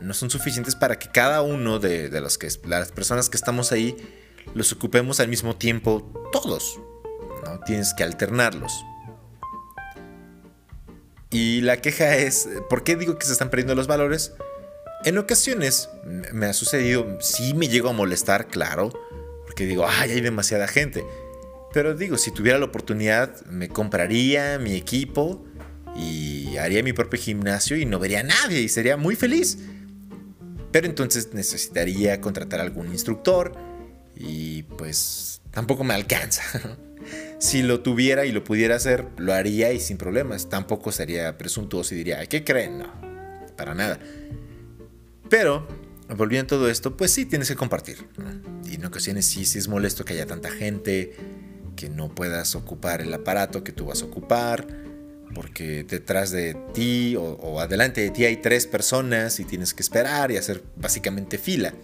no 0.00 0.14
son 0.14 0.30
suficientes 0.30 0.74
para 0.74 0.98
que 0.98 1.10
cada 1.10 1.42
uno 1.42 1.78
de, 1.78 2.08
los 2.20 2.38
que, 2.38 2.48
las 2.66 2.92
personas 2.92 3.30
que 3.30 3.36
estamos 3.36 3.72
ahí 3.72 3.96
los 4.54 4.72
ocupemos 4.72 5.20
al 5.20 5.28
mismo 5.28 5.56
tiempo 5.56 6.12
todos. 6.32 6.78
¿no? 7.44 7.60
Tienes 7.60 7.94
que 7.94 8.04
alternarlos. 8.04 8.72
Y 11.30 11.60
la 11.60 11.78
queja 11.78 12.16
es, 12.16 12.48
¿por 12.70 12.84
qué 12.84 12.96
digo 12.96 13.18
que 13.18 13.26
se 13.26 13.32
están 13.32 13.50
perdiendo 13.50 13.74
los 13.74 13.86
valores? 13.86 14.32
En 15.04 15.18
ocasiones 15.18 15.90
me 16.32 16.46
ha 16.46 16.52
sucedido, 16.52 17.18
sí 17.20 17.54
me 17.54 17.68
llego 17.68 17.90
a 17.90 17.92
molestar, 17.92 18.48
claro, 18.48 18.92
que 19.58 19.66
digo, 19.66 19.84
ay, 19.88 20.12
hay 20.12 20.20
demasiada 20.20 20.68
gente. 20.68 21.04
Pero 21.72 21.94
digo, 21.94 22.16
si 22.16 22.30
tuviera 22.30 22.60
la 22.60 22.66
oportunidad, 22.66 23.44
me 23.46 23.68
compraría 23.68 24.56
mi 24.60 24.74
equipo 24.74 25.44
y 25.96 26.56
haría 26.58 26.84
mi 26.84 26.92
propio 26.92 27.20
gimnasio 27.20 27.76
y 27.76 27.84
no 27.84 27.98
vería 27.98 28.20
a 28.20 28.22
nadie 28.22 28.60
y 28.60 28.68
sería 28.68 28.96
muy 28.96 29.16
feliz. 29.16 29.58
Pero 30.70 30.86
entonces 30.86 31.34
necesitaría 31.34 32.20
contratar 32.20 32.60
algún 32.60 32.86
instructor 32.88 33.52
y 34.14 34.62
pues 34.62 35.42
tampoco 35.50 35.82
me 35.82 35.94
alcanza. 35.94 36.42
si 37.38 37.62
lo 37.62 37.80
tuviera 37.80 38.26
y 38.26 38.32
lo 38.32 38.44
pudiera 38.44 38.76
hacer, 38.76 39.06
lo 39.16 39.32
haría 39.32 39.72
y 39.72 39.80
sin 39.80 39.96
problemas. 39.96 40.48
Tampoco 40.48 40.92
sería 40.92 41.38
presuntuoso 41.38 41.94
y 41.94 41.98
diría, 41.98 42.24
¿qué 42.26 42.44
creen? 42.44 42.78
No, 42.78 42.92
para 43.56 43.74
nada. 43.74 43.98
Pero 45.28 45.66
volviendo 46.16 46.44
a 46.44 46.58
todo 46.58 46.68
esto, 46.68 46.96
pues 46.96 47.12
sí, 47.12 47.26
tienes 47.26 47.48
que 47.48 47.54
compartir. 47.54 47.98
Y 48.64 48.74
en 48.76 48.84
ocasiones 48.84 49.26
sí, 49.26 49.44
sí 49.44 49.58
es 49.58 49.68
molesto 49.68 50.04
que 50.04 50.14
haya 50.14 50.26
tanta 50.26 50.50
gente, 50.50 51.14
que 51.76 51.88
no 51.88 52.14
puedas 52.14 52.54
ocupar 52.54 53.00
el 53.00 53.12
aparato 53.14 53.62
que 53.62 53.72
tú 53.72 53.86
vas 53.86 54.02
a 54.02 54.06
ocupar, 54.06 54.66
porque 55.34 55.84
detrás 55.84 56.30
de 56.30 56.56
ti 56.74 57.14
o, 57.16 57.60
adelante 57.60 58.00
de 58.00 58.10
ti 58.10 58.24
hay 58.24 58.38
tres 58.38 58.66
personas 58.66 59.38
y 59.38 59.44
tienes 59.44 59.74
que 59.74 59.82
esperar 59.82 60.32
y 60.32 60.36
hacer 60.36 60.64
básicamente 60.76 61.38
fila. 61.38 61.74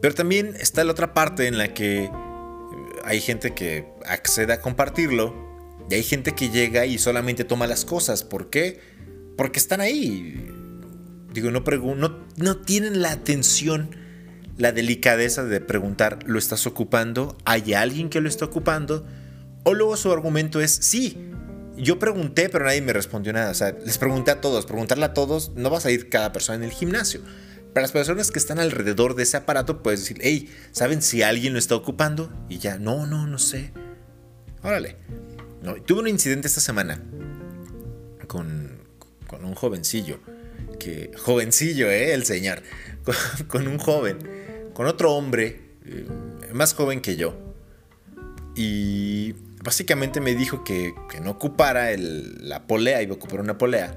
Pero 0.00 0.14
también 0.14 0.54
está 0.58 0.82
la 0.84 0.92
otra 0.92 1.12
parte 1.12 1.46
en 1.46 1.58
la 1.58 1.74
que 1.74 2.10
hay 3.04 3.20
gente 3.20 3.54
que 3.54 3.86
accede 4.06 4.52
a 4.52 4.60
compartirlo 4.60 5.34
y 5.90 5.94
hay 5.94 6.02
gente 6.02 6.34
que 6.34 6.50
llega 6.50 6.86
y 6.86 6.98
solamente 6.98 7.44
toma 7.44 7.66
las 7.66 7.84
cosas. 7.84 8.24
¿Por 8.24 8.50
qué? 8.50 8.80
Porque 9.36 9.58
están 9.58 9.80
ahí. 9.80 10.48
Digo, 11.32 11.50
no, 11.50 11.60
no, 11.60 12.18
no 12.36 12.56
tienen 12.58 13.02
la 13.02 13.12
atención, 13.12 13.96
la 14.56 14.72
delicadeza 14.72 15.44
de 15.44 15.60
preguntar, 15.60 16.20
¿lo 16.26 16.38
estás 16.38 16.66
ocupando? 16.66 17.36
¿Hay 17.44 17.72
alguien 17.74 18.10
que 18.10 18.20
lo 18.20 18.28
está 18.28 18.44
ocupando? 18.44 19.06
O 19.64 19.74
luego 19.74 19.96
su 19.96 20.12
argumento 20.12 20.60
es, 20.60 20.72
sí, 20.72 21.30
yo 21.76 21.98
pregunté, 21.98 22.48
pero 22.48 22.64
nadie 22.64 22.82
me 22.82 22.92
respondió 22.92 23.32
nada. 23.32 23.50
O 23.50 23.54
sea, 23.54 23.72
les 23.84 23.98
pregunté 23.98 24.30
a 24.30 24.40
todos, 24.40 24.66
preguntarle 24.66 25.04
a 25.04 25.14
todos, 25.14 25.52
no 25.54 25.70
vas 25.70 25.86
a 25.86 25.90
ir 25.90 26.08
cada 26.08 26.32
persona 26.32 26.56
en 26.56 26.64
el 26.64 26.72
gimnasio. 26.72 27.20
Para 27.72 27.82
las 27.82 27.92
personas 27.92 28.30
que 28.30 28.38
están 28.38 28.58
alrededor 28.58 29.14
de 29.14 29.22
ese 29.22 29.36
aparato, 29.36 29.82
puedes 29.82 30.00
decir, 30.00 30.18
hey, 30.20 30.52
¿saben 30.72 31.02
si 31.02 31.22
alguien 31.22 31.52
lo 31.52 31.58
está 31.58 31.76
ocupando? 31.76 32.32
Y 32.48 32.58
ya, 32.58 32.78
no, 32.78 33.06
no, 33.06 33.26
no 33.26 33.38
sé. 33.38 33.72
Órale. 34.62 34.96
No, 35.62 35.74
tuve 35.76 36.00
un 36.00 36.08
incidente 36.08 36.48
esta 36.48 36.60
semana 36.60 37.02
con, 38.26 38.78
un 39.42 39.54
jovencillo. 39.54 40.20
Que, 40.78 41.10
jovencillo, 41.18 41.90
¿eh? 41.90 42.14
El 42.14 42.24
señor. 42.24 42.62
Con, 43.04 43.14
con 43.48 43.68
un 43.68 43.78
joven. 43.78 44.18
Con 44.74 44.86
otro 44.86 45.12
hombre, 45.12 45.60
eh, 45.86 46.06
más 46.52 46.74
joven 46.74 47.00
que 47.00 47.16
yo. 47.16 47.34
Y 48.54 49.34
básicamente 49.62 50.20
me 50.20 50.34
dijo 50.34 50.64
que, 50.64 50.94
no 51.22 51.32
ocupara 51.32 51.90
la 51.96 52.66
polea, 52.66 53.02
iba 53.02 53.14
a 53.14 53.16
ocupar 53.16 53.40
una 53.40 53.58
polea, 53.58 53.96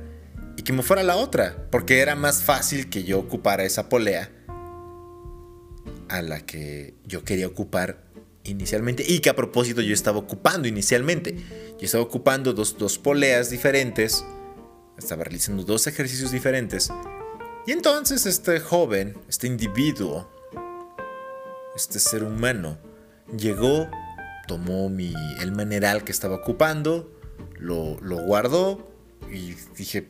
que 0.63 0.73
me 0.73 0.84
fuera 0.84 1.04
la 1.04 1.15
otra, 1.15 1.67
porque 1.71 1.99
era 1.99 2.15
más 2.15 2.43
fácil 2.43 2.89
que 2.89 3.04
yo 3.04 3.19
ocupara 3.19 3.63
esa 3.63 3.89
polea 3.89 4.32
a 6.10 6.21
la 6.21 6.45
que 6.45 6.95
yo 7.06 7.23
quería 7.23 7.47
ocupar 7.47 8.04
inicialmente 8.43 9.04
y 9.08 9.19
que 9.19 9.30
a 9.30 9.36
propósito 9.36 9.82
yo 9.82 9.93
estaba 9.93 10.19
ocupando 10.19 10.67
inicialmente. 10.67 11.36
Yo 11.80 11.86
estaba 11.86 12.04
ocupando 12.04 12.54
dos, 12.54 12.78
dos 12.78 12.97
poleas 12.97 13.49
diferentes, 13.49 14.23
estaba 14.97 15.23
realizando 15.23 15.63
dos 15.63 15.88
ejercicios 15.88 16.32
diferentes. 16.32 16.89
Y 17.65 17.71
entonces 17.71 18.26
este 18.26 18.60
joven, 18.60 19.17
este 19.28 19.47
individuo, 19.47 20.30
este 21.76 21.99
ser 21.99 22.23
humano, 22.23 22.78
llegó 23.38 23.88
tomó 24.47 24.89
mi, 24.89 25.13
el 25.39 25.52
maneral 25.52 26.04
que 26.04 26.12
estaba 26.12 26.36
ocupando, 26.36 27.12
lo, 27.60 27.95
guardó 28.26 28.91
y 29.32 29.54
dije, 29.78 30.10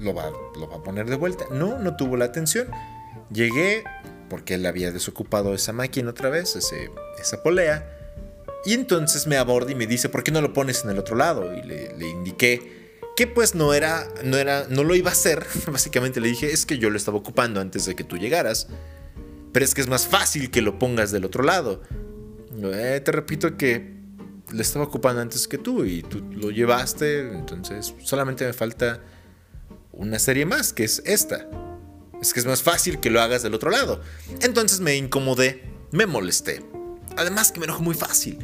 lo 0.00 0.14
va, 0.14 0.30
lo 0.58 0.68
va 0.68 0.76
a 0.76 0.82
poner 0.82 1.08
de 1.08 1.16
vuelta. 1.16 1.44
No, 1.50 1.78
no 1.78 1.96
tuvo 1.96 2.16
la 2.16 2.26
atención. 2.26 2.68
Llegué 3.30 3.84
porque 4.28 4.54
él 4.54 4.66
había 4.66 4.92
desocupado 4.92 5.54
esa 5.54 5.72
máquina 5.72 6.10
otra 6.10 6.30
vez, 6.30 6.56
ese, 6.56 6.90
esa 7.20 7.42
polea. 7.42 7.92
Y 8.64 8.74
entonces 8.74 9.26
me 9.26 9.36
aborda 9.36 9.70
y 9.70 9.74
me 9.74 9.86
dice, 9.86 10.08
¿por 10.08 10.24
qué 10.24 10.32
no 10.32 10.40
lo 10.40 10.52
pones 10.52 10.84
en 10.84 10.90
el 10.90 10.98
otro 10.98 11.16
lado? 11.16 11.54
Y 11.54 11.62
le, 11.62 11.96
le, 11.96 12.08
indiqué 12.08 12.98
que 13.16 13.26
pues 13.26 13.54
no 13.54 13.72
era, 13.74 14.06
no 14.24 14.36
era, 14.36 14.66
no 14.68 14.82
lo 14.82 14.94
iba 14.94 15.10
a 15.10 15.12
hacer. 15.12 15.46
Básicamente 15.70 16.20
le 16.20 16.28
dije, 16.28 16.52
es 16.52 16.66
que 16.66 16.78
yo 16.78 16.90
lo 16.90 16.96
estaba 16.96 17.16
ocupando 17.16 17.60
antes 17.60 17.86
de 17.86 17.94
que 17.94 18.04
tú 18.04 18.16
llegaras. 18.16 18.68
Pero 19.52 19.64
es 19.64 19.74
que 19.74 19.80
es 19.80 19.88
más 19.88 20.06
fácil 20.06 20.50
que 20.50 20.62
lo 20.62 20.78
pongas 20.78 21.12
del 21.12 21.24
otro 21.24 21.42
lado. 21.44 21.82
Eh, 22.62 23.00
te 23.04 23.12
repito 23.12 23.56
que 23.56 23.96
le 24.52 24.62
estaba 24.62 24.84
ocupando 24.84 25.20
antes 25.20 25.48
que 25.48 25.58
tú 25.58 25.84
y 25.84 26.02
tú 26.02 26.22
lo 26.32 26.50
llevaste, 26.50 27.20
entonces 27.20 27.94
solamente 28.02 28.44
me 28.44 28.52
falta 28.52 29.00
una 29.96 30.18
serie 30.18 30.46
más, 30.46 30.72
que 30.72 30.84
es 30.84 31.02
esta. 31.04 31.48
Es 32.20 32.32
que 32.32 32.40
es 32.40 32.46
más 32.46 32.62
fácil 32.62 33.00
que 33.00 33.10
lo 33.10 33.20
hagas 33.20 33.42
del 33.42 33.54
otro 33.54 33.70
lado. 33.70 34.00
Entonces 34.40 34.80
me 34.80 34.96
incomodé, 34.96 35.64
me 35.92 36.06
molesté. 36.06 36.62
Además 37.16 37.52
que 37.52 37.60
me 37.60 37.64
enojo 37.66 37.82
muy 37.82 37.94
fácil. 37.94 38.38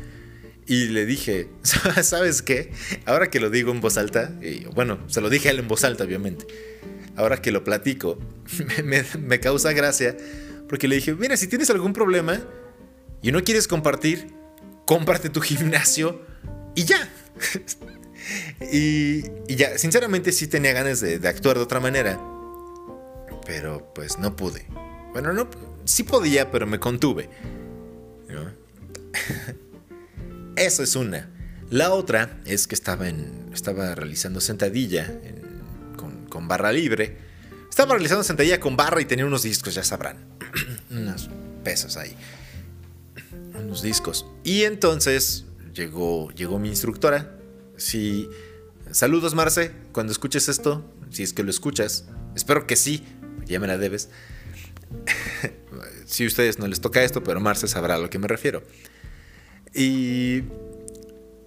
Y 0.67 0.87
le 0.87 1.07
dije, 1.07 1.49
¿sabes 2.03 2.43
qué? 2.43 2.73
Ahora 3.07 3.31
que 3.31 3.41
lo 3.41 3.51
digo 3.51 3.73
en 3.73 3.81
voz 3.81 3.97
alta, 3.97 4.33
bueno, 4.75 4.99
se 5.09 5.21
lo 5.21 5.31
dije 5.31 5.49
a 5.49 5.53
él 5.53 5.59
en 5.61 5.69
voz 5.69 5.85
alta, 5.85 6.05
obviamente. 6.05 6.47
Ahora 7.17 7.43
que 7.43 7.53
lo 7.53 7.65
platico, 7.65 8.19
me, 8.85 9.05
me 9.19 9.41
causa 9.41 9.73
gracia 9.73 10.17
porque 10.69 10.88
le 10.88 10.97
dije, 10.97 11.15
mira, 11.15 11.37
si 11.37 11.49
tienes 11.49 11.69
algún 11.69 11.93
problema, 11.93 12.41
y 13.23 13.31
no 13.31 13.43
quieres 13.45 13.69
compartir, 13.69 14.27
cómprate 14.85 15.31
tu 15.31 15.41
gimnasio 15.41 16.21
y 16.75 16.85
ya. 16.85 17.09
y, 18.73 19.23
ya, 19.55 19.79
sinceramente 19.79 20.33
sí 20.33 20.47
tenía 20.47 20.73
ganas 20.73 21.01
de, 21.01 21.17
actuar 21.29 21.57
de 21.57 21.63
otra 21.63 21.81
manera, 21.81 22.21
pero 23.47 23.93
pues 23.95 24.19
no 24.19 24.37
pude. 24.37 24.67
Bueno, 25.13 25.33
no, 25.33 25.49
sí 25.85 26.03
podía, 26.03 26.51
pero 26.51 26.67
me 26.67 26.79
contuve. 26.79 27.29
Eso 30.57 30.83
es 30.83 30.97
una. 30.97 31.31
La 31.71 31.93
otra 31.93 32.41
es 32.45 32.67
que 32.67 32.75
estaba, 32.75 33.09
en, 33.09 33.51
estaba 33.53 33.95
realizando 33.95 34.41
sentadilla 34.41 35.13
con, 35.97 36.27
con 36.27 36.49
barra 36.49 36.73
libre. 36.73 37.17
Estaba 37.69 37.95
realizando 37.95 38.25
sentadilla 38.25 38.61
con 38.61 38.77
barra 38.77 39.01
y 39.01 39.07
tenía 39.07 39.25
unos 39.25 39.43
discos, 39.43 39.75
ya 39.75 39.85
sabrán. 39.85 40.19
unos 40.91 41.31
pesos 41.65 41.97
ahí 41.97 42.17
unos 43.55 43.83
discos. 43.83 44.27
Y 44.45 44.63
entonces 44.63 45.47
llegó, 45.73 46.31
llegó 46.33 46.59
mi 46.59 46.69
instructora. 46.69 47.37
Si, 47.83 48.31
saludos 48.92 49.35
Marce, 49.35 49.73
cuando 49.90 50.12
escuches 50.12 50.49
esto, 50.49 50.88
si 51.11 51.25
es 51.25 51.33
que 51.33 51.42
lo 51.42 51.51
escuchas, 51.51 52.07
espero 52.37 52.66
que 52.66 52.77
sí, 52.77 53.05
ya 53.45 53.59
me 53.59 53.66
la 53.66 53.77
debes. 53.77 54.09
si 56.07 56.23
a 56.25 56.27
ustedes 56.29 56.61
no 56.61 56.68
les 56.68 56.81
toca 56.81 57.03
esto, 57.03 57.25
pero 57.25 57.40
Marce 57.40 57.66
sabrá 57.66 57.97
a 57.97 57.99
lo 57.99 58.09
que 58.09 58.21
me 58.21 58.29
refiero. 58.29 58.62
Y 59.75 60.45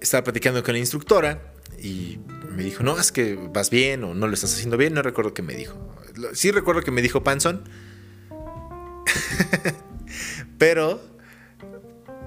estaba 0.01 0.25
platicando 0.25 0.61
con 0.61 0.73
la 0.73 0.79
instructora 0.79 1.53
y 1.81 2.19
me 2.51 2.63
dijo, 2.63 2.83
no, 2.83 2.99
es 2.99 3.13
que 3.13 3.35
vas 3.35 3.69
bien 3.69 4.03
o 4.03 4.13
no 4.13 4.27
lo 4.27 4.33
estás 4.33 4.53
haciendo 4.53 4.75
bien, 4.75 4.93
no 4.93 5.01
recuerdo 5.01 5.33
qué 5.33 5.41
me 5.41 5.55
dijo. 5.55 5.95
Sí 6.33 6.51
recuerdo 6.51 6.81
que 6.81 6.91
me 6.91 7.01
dijo 7.01 7.23
Panson, 7.23 7.63
pero 10.57 11.01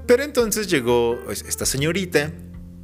pero 0.06 0.22
entonces 0.22 0.68
llegó 0.68 1.20
pues, 1.26 1.42
esta 1.42 1.66
señorita 1.66 2.32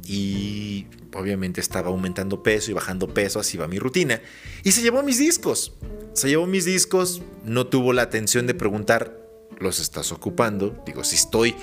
y 0.05 0.85
obviamente 1.15 1.61
estaba 1.61 1.89
aumentando 1.89 2.43
peso 2.43 2.71
y 2.71 2.73
bajando 2.73 3.13
peso, 3.13 3.39
así 3.39 3.57
va 3.57 3.67
mi 3.67 3.79
rutina. 3.79 4.21
Y 4.63 4.71
se 4.71 4.81
llevó 4.81 5.01
mis 5.01 5.17
discos. 5.17 5.73
Se 6.13 6.27
llevó 6.27 6.45
mis 6.45 6.65
discos, 6.65 7.21
no 7.43 7.67
tuvo 7.67 7.93
la 7.93 8.03
atención 8.03 8.47
de 8.47 8.53
preguntar, 8.53 9.17
¿los 9.59 9.79
estás 9.79 10.11
ocupando? 10.11 10.81
Digo, 10.85 11.03
si 11.03 11.15
estoy 11.15 11.55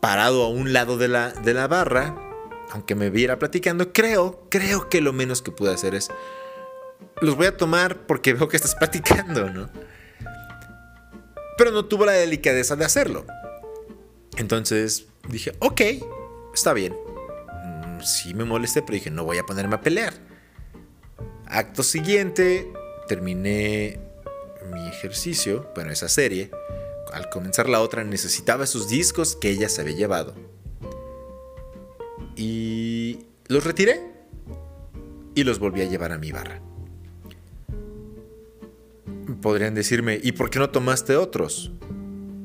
parado 0.00 0.44
a 0.44 0.48
un 0.48 0.72
lado 0.72 0.98
de 0.98 1.08
la, 1.08 1.30
de 1.30 1.54
la 1.54 1.66
barra, 1.66 2.14
aunque 2.70 2.94
me 2.94 3.10
viera 3.10 3.38
platicando, 3.38 3.92
creo, 3.92 4.46
creo 4.50 4.88
que 4.88 5.00
lo 5.00 5.12
menos 5.12 5.42
que 5.42 5.52
pude 5.52 5.72
hacer 5.72 5.94
es, 5.94 6.10
los 7.20 7.36
voy 7.36 7.46
a 7.46 7.56
tomar 7.56 8.06
porque 8.06 8.32
veo 8.34 8.48
que 8.48 8.56
estás 8.56 8.74
platicando, 8.74 9.50
¿no? 9.50 9.70
Pero 11.56 11.70
no 11.70 11.84
tuvo 11.84 12.04
la 12.04 12.12
delicadeza 12.12 12.74
de 12.74 12.84
hacerlo. 12.84 13.26
Entonces 14.36 15.06
dije, 15.28 15.52
ok, 15.60 15.80
está 16.52 16.72
bien. 16.72 17.03
Sí 18.04 18.34
me 18.34 18.44
molesté, 18.44 18.82
pero 18.82 18.94
dije, 18.94 19.10
no 19.10 19.24
voy 19.24 19.38
a 19.38 19.44
ponerme 19.44 19.76
a 19.76 19.80
pelear. 19.80 20.14
Acto 21.46 21.82
siguiente, 21.82 22.70
terminé 23.08 23.98
mi 24.72 24.86
ejercicio, 24.88 25.70
bueno, 25.74 25.90
esa 25.90 26.08
serie. 26.08 26.50
Al 27.12 27.30
comenzar 27.30 27.68
la 27.68 27.80
otra 27.80 28.04
necesitaba 28.04 28.64
esos 28.64 28.88
discos 28.88 29.36
que 29.36 29.50
ella 29.50 29.68
se 29.68 29.80
había 29.80 29.96
llevado. 29.96 30.34
Y 32.36 33.26
los 33.46 33.64
retiré 33.64 34.00
y 35.34 35.44
los 35.44 35.58
volví 35.58 35.82
a 35.82 35.84
llevar 35.84 36.12
a 36.12 36.18
mi 36.18 36.32
barra. 36.32 36.60
Podrían 39.40 39.74
decirme, 39.74 40.20
¿y 40.22 40.32
por 40.32 40.50
qué 40.50 40.58
no 40.58 40.70
tomaste 40.70 41.16
otros? 41.16 41.70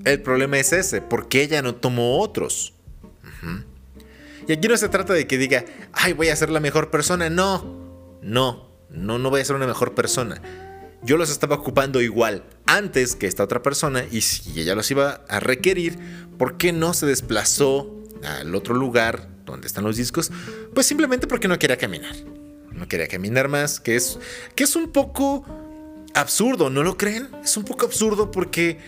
El 0.06 0.22
problema 0.22 0.58
es 0.60 0.74
ese, 0.74 1.02
porque 1.02 1.41
ella 1.41 1.62
no 1.62 1.76
tomó 1.76 2.19
otros. 2.19 2.74
Y 4.49 4.53
aquí 4.53 4.67
no 4.67 4.75
se 4.77 4.89
trata 4.89 5.13
de 5.13 5.27
que 5.27 5.38
diga, 5.38 5.63
ay, 5.93 6.13
voy 6.13 6.29
a 6.29 6.35
ser 6.35 6.49
la 6.49 6.59
mejor 6.59 6.89
persona. 6.89 7.29
No, 7.29 8.17
no, 8.23 8.67
no, 8.89 9.19
no 9.19 9.29
voy 9.29 9.41
a 9.41 9.45
ser 9.45 9.55
una 9.55 9.67
mejor 9.67 9.93
persona. 9.93 10.41
Yo 11.03 11.17
los 11.17 11.29
estaba 11.29 11.57
ocupando 11.57 12.01
igual 12.01 12.43
antes 12.65 13.15
que 13.15 13.27
esta 13.27 13.43
otra 13.43 13.62
persona 13.62 14.05
y 14.09 14.21
si 14.21 14.59
ella 14.59 14.73
los 14.73 14.89
iba 14.89 15.23
a 15.29 15.39
requerir, 15.39 15.99
¿por 16.39 16.57
qué 16.57 16.73
no 16.73 16.95
se 16.95 17.05
desplazó 17.05 17.95
al 18.23 18.55
otro 18.55 18.73
lugar 18.73 19.29
donde 19.45 19.67
están 19.67 19.83
los 19.83 19.97
discos? 19.97 20.31
Pues 20.73 20.88
simplemente 20.88 21.27
porque 21.27 21.47
no 21.47 21.59
quería 21.59 21.77
caminar. 21.77 22.15
No 22.71 22.88
quería 22.88 23.07
caminar 23.07 23.49
más, 23.49 23.79
que 23.79 23.95
es, 23.95 24.17
que 24.55 24.63
es 24.63 24.75
un 24.75 24.91
poco 24.91 25.45
absurdo, 26.15 26.71
¿no 26.71 26.81
lo 26.81 26.97
creen? 26.97 27.29
Es 27.43 27.55
un 27.55 27.65
poco 27.65 27.85
absurdo 27.85 28.31
porque 28.31 28.79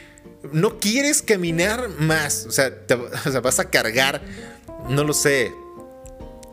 no 0.52 0.80
quieres 0.80 1.22
caminar 1.22 1.90
más. 2.00 2.46
O 2.48 2.52
sea, 2.52 2.86
te, 2.86 2.96
vas 3.44 3.60
a 3.60 3.70
cargar, 3.70 4.22
no 4.90 5.04
lo 5.04 5.14
sé, 5.14 5.54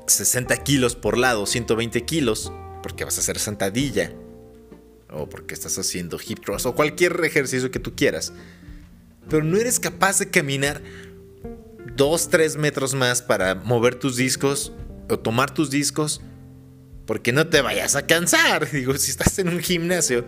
60 0.06 0.56
kilos 0.58 0.94
por 0.94 1.18
lado, 1.18 1.46
120 1.46 2.04
kilos, 2.04 2.52
porque 2.82 3.04
vas 3.04 3.16
a 3.18 3.20
hacer 3.20 3.38
sentadilla, 3.38 4.12
o 5.10 5.28
porque 5.28 5.54
estás 5.54 5.78
haciendo 5.78 6.18
hip 6.24 6.40
thrust, 6.44 6.66
o 6.66 6.74
cualquier 6.74 7.22
ejercicio 7.24 7.70
que 7.70 7.78
tú 7.78 7.94
quieras. 7.94 8.32
Pero 9.28 9.44
no 9.44 9.58
eres 9.58 9.78
capaz 9.78 10.18
de 10.18 10.30
caminar 10.30 10.82
2, 11.96 12.28
3 12.28 12.56
metros 12.56 12.94
más 12.94 13.22
para 13.22 13.54
mover 13.54 13.94
tus 13.96 14.16
discos 14.16 14.72
o 15.08 15.18
tomar 15.18 15.52
tus 15.52 15.70
discos, 15.70 16.20
porque 17.06 17.32
no 17.32 17.48
te 17.48 17.60
vayas 17.60 17.96
a 17.96 18.06
cansar. 18.06 18.70
Digo, 18.72 18.96
si 18.96 19.10
estás 19.10 19.38
en 19.38 19.48
un 19.48 19.60
gimnasio, 19.60 20.24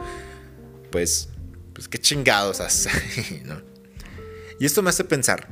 pues, 0.91 1.29
pues 1.75 1.89
qué 1.89 1.99
chingados 1.99 2.61
haces. 2.61 2.93
Y 4.59 4.67
esto 4.67 4.83
me 4.83 4.91
hace 4.91 5.05
pensar 5.05 5.49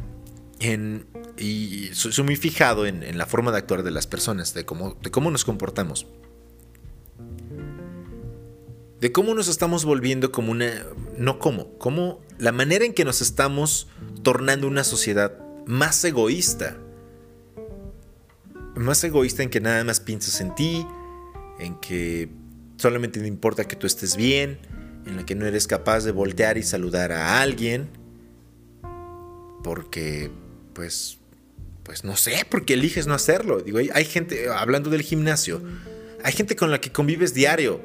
en 0.61 1.07
y 1.39 1.91
soy, 1.93 2.25
muy 2.25 2.37
fijado 2.37 2.87
en, 2.87 3.17
la 3.17 3.27
forma 3.27 3.53
de 3.53 3.59
actuar 3.59 3.83
de 3.83 3.91
las 3.91 4.07
personas, 4.07 4.55
de 4.55 4.65
cómo, 4.65 4.97
de 5.03 5.11
cómo 5.11 5.31
nos 5.31 5.45
comportamos. 5.45 6.07
De 9.01 9.13
cómo 9.13 9.35
nos 9.35 9.49
estamos 9.49 9.85
volviendo 9.85 10.33
como 10.33 10.51
una... 10.51 10.85
No 11.17 11.39
como, 11.39 11.79
como 11.79 12.21
la 12.39 12.53
manera 12.53 12.85
en 12.85 12.95
que 12.95 13.05
nos 13.05 13.21
estamos 13.21 13.89
tornando 14.23 14.67
una 14.67 14.83
sociedad 14.83 15.39
más 15.67 16.05
egoísta. 16.05 16.77
Más 18.75 19.03
egoísta 19.05 19.43
en 19.45 19.51
que 19.51 19.61
nada 19.61 19.85
más 19.85 20.01
piensas 20.01 20.41
en 20.41 20.55
ti, 20.55 20.85
en 21.61 21.79
que 21.81 22.31
solamente 22.77 23.21
te 23.21 23.27
importa 23.27 23.67
que 23.67 23.77
tú 23.77 23.87
estés 23.87 24.17
bien, 24.17 24.59
en 25.07 25.17
la 25.17 25.27
que 25.27 25.35
no 25.35 25.47
eres 25.47 25.67
capaz 25.67 26.01
de 26.01 26.13
voltear 26.13 26.59
y 26.59 26.63
saludar 26.63 27.13
a 27.13 27.41
alguien, 27.41 27.89
porque 29.63 30.31
pues 30.79 31.19
pues 31.83 32.05
no 32.05 32.17
sé, 32.17 32.47
porque 32.49 32.75
eliges 32.75 33.07
no 33.07 33.15
hacerlo. 33.15 33.61
Digo, 33.61 33.79
hay, 33.79 34.05
gente, 34.05 34.51
hablando 34.51 34.91
del 34.91 35.01
gimnasio, 35.01 35.63
hay 36.23 36.33
gente 36.35 36.55
con 36.55 36.71
la 36.71 36.83
que 36.83 36.93
convives 36.93 37.33
diario. 37.33 37.81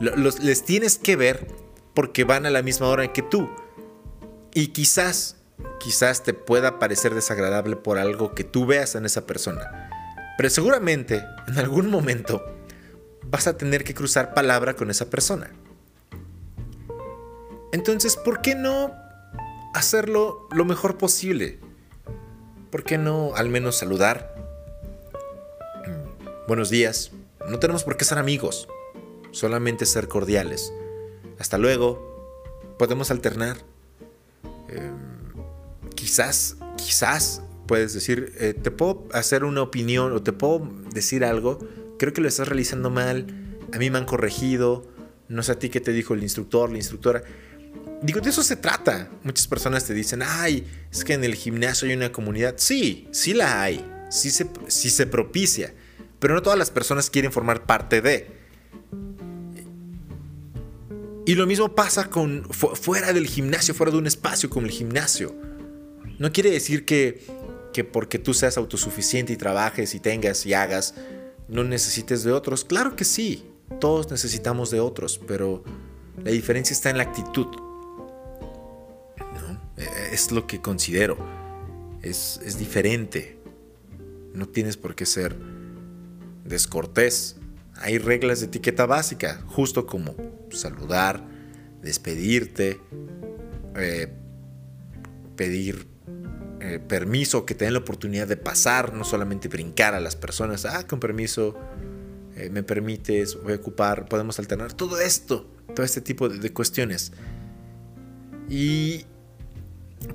les 0.00 0.64
tienes 0.64 0.96
que 0.96 1.16
ver 1.16 1.46
porque 1.94 2.24
van 2.24 2.46
a 2.46 2.50
la 2.50 2.62
misma 2.62 2.88
hora 2.88 3.12
que 3.12 3.20
tú. 3.20 3.50
Y 4.54 4.68
quizás, 4.68 5.36
quizás 5.80 6.22
te 6.22 6.32
pueda 6.32 6.78
parecer 6.78 7.14
desagradable 7.14 7.76
por 7.76 7.98
algo 7.98 8.34
que 8.34 8.42
tú 8.42 8.64
veas 8.64 8.94
en 8.94 9.04
esa 9.04 9.26
persona. 9.26 9.90
Pero 10.38 10.48
seguramente, 10.48 11.22
en 11.46 11.58
algún 11.58 11.90
momento, 11.90 12.42
vas 13.26 13.46
a 13.46 13.58
tener 13.58 13.84
que 13.84 13.92
cruzar 13.92 14.32
palabra 14.32 14.76
con 14.76 14.90
esa 14.90 15.10
persona. 15.10 15.50
Entonces, 17.70 18.16
¿por 18.16 18.40
qué 18.40 18.54
no 18.54 18.94
hacerlo 19.74 20.48
lo 20.52 20.64
mejor 20.64 20.96
posible? 20.96 21.60
¿Por 22.72 22.82
qué 22.84 22.98
no 22.98 23.36
al 23.36 23.50
menos 23.50 23.76
saludar? 23.76 24.34
Buenos 26.48 26.70
días. 26.70 27.12
No 27.48 27.58
tenemos 27.60 27.84
por 27.84 27.96
qué 27.96 28.04
ser 28.04 28.18
amigos, 28.18 28.66
solamente 29.30 29.86
ser 29.86 30.08
cordiales. 30.08 30.72
Hasta 31.38 31.58
luego. 31.58 32.10
Podemos 32.78 33.10
alternar. 33.12 33.58
Em, 34.68 34.96
quizás, 35.94 36.56
quizás 36.76 37.42
puedes 37.68 37.92
decir, 37.92 38.32
eh, 38.38 38.54
te 38.54 38.70
puedo 38.70 39.06
hacer 39.12 39.44
una 39.44 39.62
opinión 39.62 40.12
o 40.12 40.22
te 40.22 40.32
puedo 40.32 40.66
decir 40.92 41.24
algo. 41.24 41.58
Creo 41.98 42.12
que 42.12 42.22
lo 42.22 42.28
estás 42.28 42.48
realizando 42.48 42.90
mal. 42.90 43.26
A 43.72 43.78
mí 43.78 43.90
me 43.90 43.98
han 43.98 44.06
corregido. 44.06 44.88
No 45.28 45.42
sé 45.42 45.52
a 45.52 45.58
ti 45.58 45.68
qué 45.68 45.80
te 45.80 45.92
dijo 45.92 46.14
el 46.14 46.22
instructor, 46.22 46.70
la 46.70 46.78
instructora. 46.78 47.22
Digo, 48.02 48.20
de 48.20 48.30
eso 48.30 48.42
se 48.42 48.56
trata. 48.56 49.08
Muchas 49.22 49.46
personas 49.46 49.84
te 49.84 49.94
dicen, 49.94 50.22
ay, 50.22 50.66
es 50.90 51.04
que 51.04 51.14
en 51.14 51.22
el 51.22 51.36
gimnasio 51.36 51.88
hay 51.88 51.94
una 51.94 52.10
comunidad. 52.10 52.54
Sí, 52.58 53.08
sí 53.12 53.32
la 53.32 53.62
hay. 53.62 53.88
Sí 54.10 54.30
se, 54.30 54.48
sí 54.66 54.90
se 54.90 55.06
propicia. 55.06 55.72
Pero 56.18 56.34
no 56.34 56.42
todas 56.42 56.58
las 56.58 56.70
personas 56.70 57.10
quieren 57.10 57.30
formar 57.30 57.64
parte 57.64 58.02
de. 58.02 58.42
Y 61.24 61.36
lo 61.36 61.46
mismo 61.46 61.74
pasa 61.76 62.10
con 62.10 62.44
fuera 62.52 63.12
del 63.12 63.28
gimnasio, 63.28 63.74
fuera 63.74 63.92
de 63.92 63.98
un 63.98 64.08
espacio 64.08 64.50
como 64.50 64.66
el 64.66 64.72
gimnasio. 64.72 65.34
No 66.18 66.32
quiere 66.32 66.50
decir 66.50 66.84
que, 66.84 67.24
que 67.72 67.84
porque 67.84 68.18
tú 68.18 68.34
seas 68.34 68.56
autosuficiente 68.56 69.32
y 69.32 69.36
trabajes 69.36 69.94
y 69.94 70.00
tengas 70.00 70.44
y 70.44 70.54
hagas, 70.54 70.94
no 71.48 71.62
necesites 71.62 72.24
de 72.24 72.32
otros. 72.32 72.64
Claro 72.64 72.96
que 72.96 73.04
sí, 73.04 73.44
todos 73.80 74.10
necesitamos 74.10 74.72
de 74.72 74.80
otros, 74.80 75.20
pero 75.26 75.62
la 76.24 76.32
diferencia 76.32 76.74
está 76.74 76.90
en 76.90 76.98
la 76.98 77.04
actitud. 77.04 77.46
Eh, 79.76 80.10
es 80.12 80.32
lo 80.32 80.46
que 80.46 80.60
considero. 80.60 81.16
Es, 82.02 82.40
es 82.44 82.58
diferente. 82.58 83.38
No 84.34 84.48
tienes 84.48 84.76
por 84.76 84.94
qué 84.94 85.06
ser 85.06 85.36
descortés. 86.44 87.36
Hay 87.76 87.98
reglas 87.98 88.40
de 88.40 88.46
etiqueta 88.46 88.86
básica, 88.86 89.42
justo 89.46 89.86
como 89.86 90.14
saludar, 90.50 91.24
despedirte, 91.80 92.80
eh, 93.76 94.12
pedir 95.36 95.86
eh, 96.60 96.78
permiso, 96.78 97.44
que 97.44 97.54
te 97.54 97.64
den 97.64 97.74
la 97.74 97.80
oportunidad 97.80 98.28
de 98.28 98.36
pasar, 98.36 98.94
no 98.94 99.04
solamente 99.04 99.48
brincar 99.48 99.94
a 99.94 100.00
las 100.00 100.16
personas. 100.16 100.64
Ah, 100.64 100.86
con 100.86 101.00
permiso, 101.00 101.58
me 102.50 102.62
permites, 102.62 103.40
voy 103.42 103.52
a 103.52 103.56
ocupar, 103.56 104.08
podemos 104.08 104.38
alternar. 104.38 104.72
Todo 104.72 105.00
esto, 105.00 105.50
todo 105.74 105.84
este 105.84 106.00
tipo 106.00 106.28
de, 106.28 106.38
de 106.38 106.52
cuestiones. 106.52 107.12
Y 108.48 109.06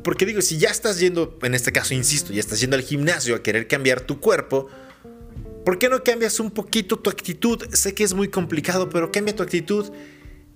porque 0.03 0.25
digo, 0.25 0.41
si 0.41 0.57
ya 0.57 0.69
estás 0.69 0.99
yendo, 0.99 1.37
en 1.41 1.53
este 1.53 1.71
caso, 1.71 1.93
insisto, 1.93 2.33
ya 2.33 2.39
estás 2.39 2.59
yendo 2.59 2.75
al 2.75 2.83
gimnasio 2.83 3.35
a 3.35 3.43
querer 3.43 3.67
cambiar 3.67 4.01
tu 4.01 4.19
cuerpo, 4.19 4.67
¿por 5.65 5.79
qué 5.79 5.89
no 5.89 6.03
cambias 6.03 6.39
un 6.39 6.51
poquito 6.51 6.97
tu 6.97 7.09
actitud? 7.09 7.63
Sé 7.73 7.93
que 7.93 8.03
es 8.03 8.13
muy 8.13 8.29
complicado, 8.29 8.89
pero 8.89 9.11
cambia 9.11 9.35
tu 9.35 9.43
actitud. 9.43 9.91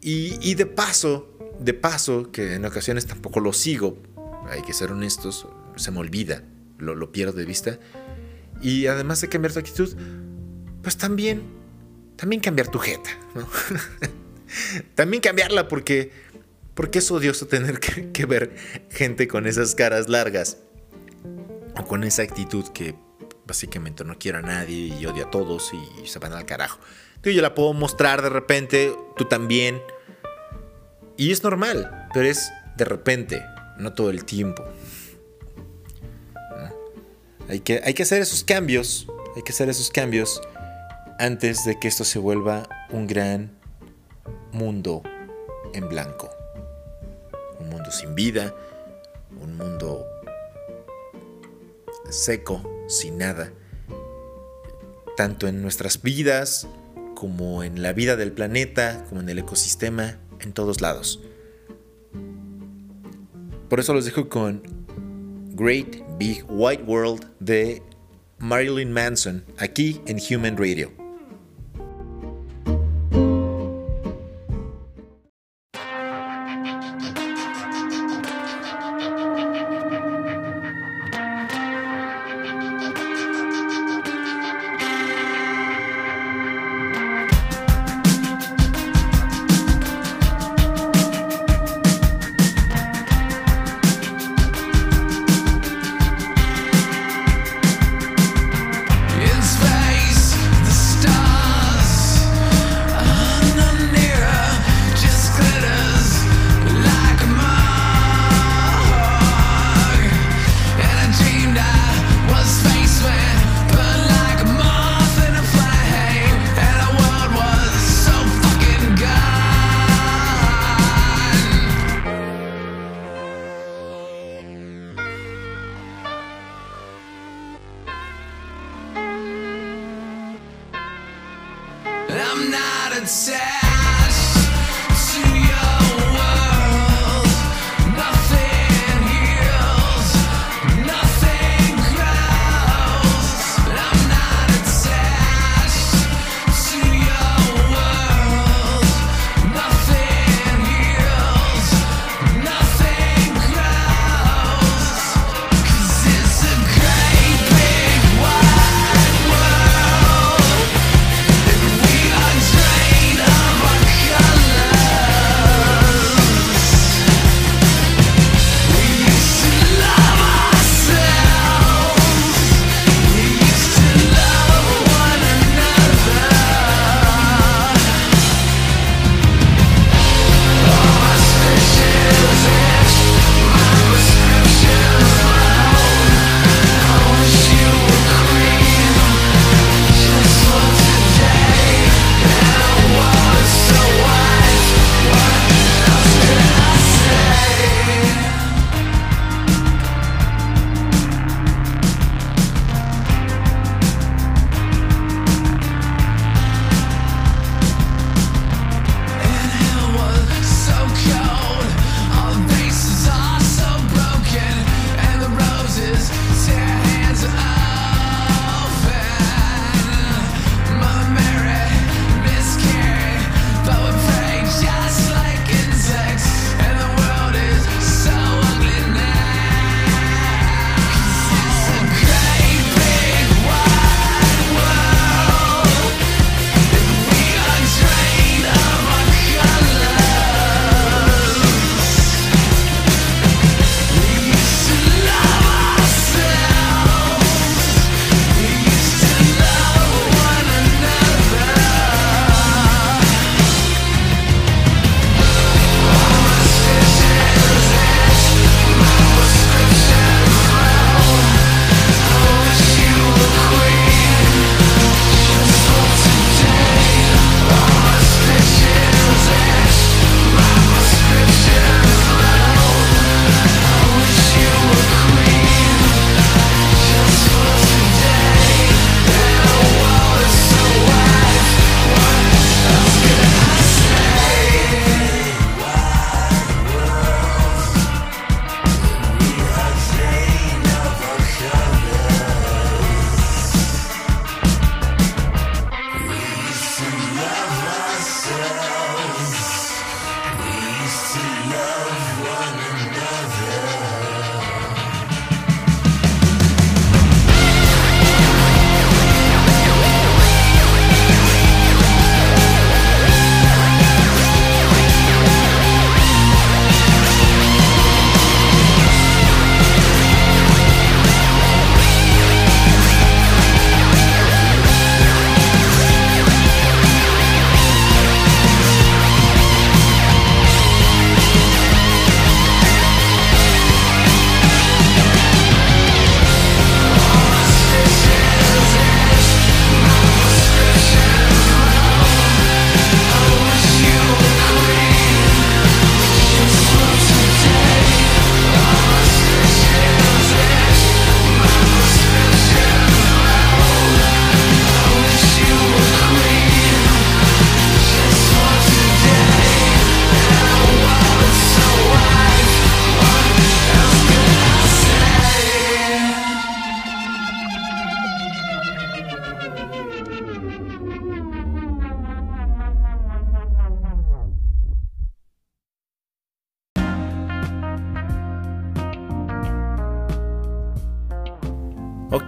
Y, 0.04 0.56
de 0.56 0.66
paso, 0.66 1.38
de 1.60 1.74
paso, 1.74 2.32
que 2.32 2.56
en 2.56 2.66
ocasiones 2.66 3.06
tampoco 3.06 3.40
lo 3.40 3.54
sigo, 3.54 4.02
hay 4.50 4.64
que 4.64 4.74
ser 4.74 4.92
honestos, 4.92 5.48
se 5.76 5.92
me 5.92 6.00
olvida, 6.00 6.44
lo, 6.80 7.12
pierdo 7.12 7.34
de 7.34 7.46
vista. 7.46 7.78
Y 8.62 8.88
además 8.88 9.22
de 9.22 9.30
cambiar 9.30 9.54
tu 9.54 9.60
actitud, 9.60 9.96
pues 10.82 10.98
también, 10.98 11.44
también 12.16 12.42
cambiar 12.42 12.70
tu 12.70 12.80
jeta, 12.80 13.12
también 14.96 15.22
cambiarla 15.22 15.68
porque 15.68 16.12
porque 16.74 17.00
es 17.00 17.12
odioso 17.12 17.48
tener 17.48 17.80
que, 17.80 18.26
ver 18.26 18.56
gente 18.90 19.28
con 19.28 19.48
esas 19.48 19.76
caras 19.76 20.08
largas 20.10 20.58
o 21.78 21.86
con 21.86 22.04
esa 22.04 22.24
actitud 22.24 22.68
que 22.70 22.96
básicamente 23.46 24.04
no 24.04 24.18
quiere 24.18 24.38
a 24.38 24.42
nadie 24.42 24.96
y 25.00 25.06
odia 25.06 25.26
a 25.26 25.32
todos 25.32 25.72
y 25.74 26.08
se 26.08 26.20
van 26.20 26.34
al 26.34 26.46
carajo. 26.46 26.80
Yo 27.24 27.42
la 27.42 27.54
puedo 27.54 27.74
mostrar 27.74 28.22
de 28.22 28.30
repente, 28.30 28.96
tú 29.16 29.26
también. 29.26 29.82
Y 31.18 31.32
es 31.32 31.44
normal, 31.44 32.08
pero 32.14 32.26
es 32.28 32.52
de 32.78 32.86
repente, 32.86 33.44
no 33.78 33.94
todo 33.94 34.10
el 34.10 34.26
tiempo. 34.26 34.64
Hay, 37.48 37.60
que, 37.60 37.82
hay 37.84 37.94
que 37.94 38.04
hacer 38.04 38.22
esos 38.22 38.44
cambios, 38.44 39.08
hay 39.36 39.44
que 39.44 39.52
hacer 39.52 39.70
esos 39.70 39.92
cambios 39.92 40.42
antes 41.20 41.66
de 41.66 41.78
que 41.80 41.90
esto 41.90 42.06
se 42.06 42.18
vuelva 42.18 42.68
un 42.92 43.08
gran 43.08 43.52
mundo 44.52 45.04
en 45.74 45.90
blanco 45.90 46.41
mundo 47.70 47.92
sin 47.92 48.16
vida, 48.16 48.54
un 49.42 49.58
mundo 49.58 50.06
seco, 52.10 52.62
sin 52.88 53.18
nada, 53.18 53.52
tanto 55.18 55.48
en 55.48 55.62
nuestras 55.62 56.02
vidas 56.02 56.68
como 57.16 57.64
en 57.64 57.82
la 57.82 57.94
vida 57.94 58.16
del 58.16 58.32
planeta, 58.32 59.06
como 59.10 59.22
en 59.22 59.30
el 59.30 59.40
ecosistema, 59.40 60.18
en 60.40 60.54
todos 60.54 60.82
lados. 60.82 61.22
Por 63.70 63.80
eso 63.80 63.94
los 63.94 64.06
dejo 64.06 64.28
con 64.28 64.62
Great 65.54 66.04
Big 66.18 66.44
White 66.50 66.84
World 66.84 67.26
de 67.40 67.82
Marilyn 68.40 68.92
Manson, 68.92 69.46
aquí 69.58 70.02
en 70.08 70.18
Human 70.18 70.58
Radio. 70.58 71.01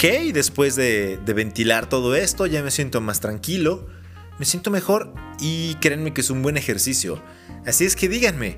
Ok, 0.04 0.34
después 0.34 0.76
de, 0.76 1.18
ventilar 1.34 1.88
todo 1.88 2.14
esto, 2.14 2.46
ya 2.46 2.62
me 2.62 2.72
siento 2.72 3.00
más 3.00 3.22
tranquilo, 3.22 3.88
me 4.38 4.44
siento 4.44 4.70
mejor 4.70 5.14
y 5.40 5.76
créanme 5.76 6.14
que 6.14 6.20
es 6.20 6.30
un 6.30 6.42
buen 6.42 6.58
ejercicio. 6.58 7.24
Así 7.66 7.86
es 7.86 7.96
que 7.96 8.10
díganme, 8.10 8.58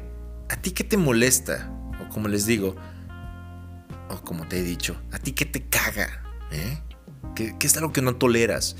¿a 0.50 0.60
ti 0.60 0.72
qué 0.72 0.84
te 0.84 0.98
molesta? 0.98 1.72
O 2.04 2.10
como 2.10 2.30
les 2.30 2.48
digo, 2.48 2.76
o 4.10 4.24
como 4.24 4.48
te 4.48 4.58
he 4.58 4.64
dicho, 4.64 5.00
¿a 5.12 5.20
ti 5.20 5.34
qué 5.34 5.46
te 5.46 5.62
caga? 5.70 6.24
¿Eh? 6.52 6.80
¿Qué, 7.36 7.56
es 7.62 7.78
algo 7.78 7.94
que 7.94 8.02
no 8.02 8.16
toleras? 8.16 8.76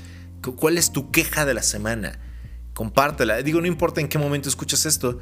¿Cuál 0.56 0.76
es 0.76 0.90
tu 0.90 1.12
queja 1.12 1.46
de 1.46 1.54
la 1.54 1.62
semana? 1.62 2.18
Compártela. 2.74 3.42
Digo, 3.42 3.60
no 3.60 3.68
importa 3.68 4.00
en 4.00 4.08
qué 4.08 4.18
momento 4.18 4.48
escuchas 4.48 4.86
esto, 4.86 5.20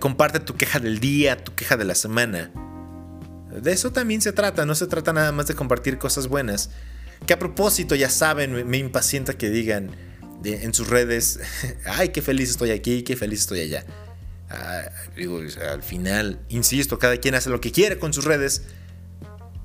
comparte 0.00 0.40
tu 0.40 0.56
queja 0.56 0.80
del 0.80 0.98
día, 0.98 1.36
tu 1.36 1.54
queja 1.54 1.76
de 1.76 1.84
la 1.84 1.94
semana. 1.94 2.50
De 3.50 3.72
eso 3.72 3.92
también 3.92 4.20
se 4.20 4.32
trata, 4.32 4.64
no 4.64 4.74
se 4.74 4.86
trata 4.86 5.12
nada 5.12 5.32
más 5.32 5.46
de 5.46 5.54
compartir 5.54 5.98
cosas 5.98 6.28
buenas. 6.28 6.70
Que 7.26 7.32
a 7.32 7.38
propósito, 7.38 7.94
ya 7.94 8.08
saben, 8.08 8.68
me, 8.68 8.78
impacienta 8.78 9.34
que 9.34 9.50
digan 9.50 9.90
en 10.44 10.72
sus 10.72 10.88
redes, 10.88 11.40
ay, 11.84 12.10
qué 12.10 12.22
feliz 12.22 12.50
estoy 12.50 12.70
aquí, 12.70 13.02
qué 13.02 13.16
feliz 13.16 13.40
estoy 13.40 13.60
allá. 13.60 13.84
Ah, 14.48 14.82
digo, 15.16 15.40
al 15.70 15.82
final, 15.82 16.40
insisto, 16.48 16.98
cada 16.98 17.16
quien 17.18 17.34
hace 17.34 17.50
lo 17.50 17.60
que 17.60 17.72
quiere 17.72 17.98
con 17.98 18.12
sus 18.12 18.24
redes, 18.24 18.62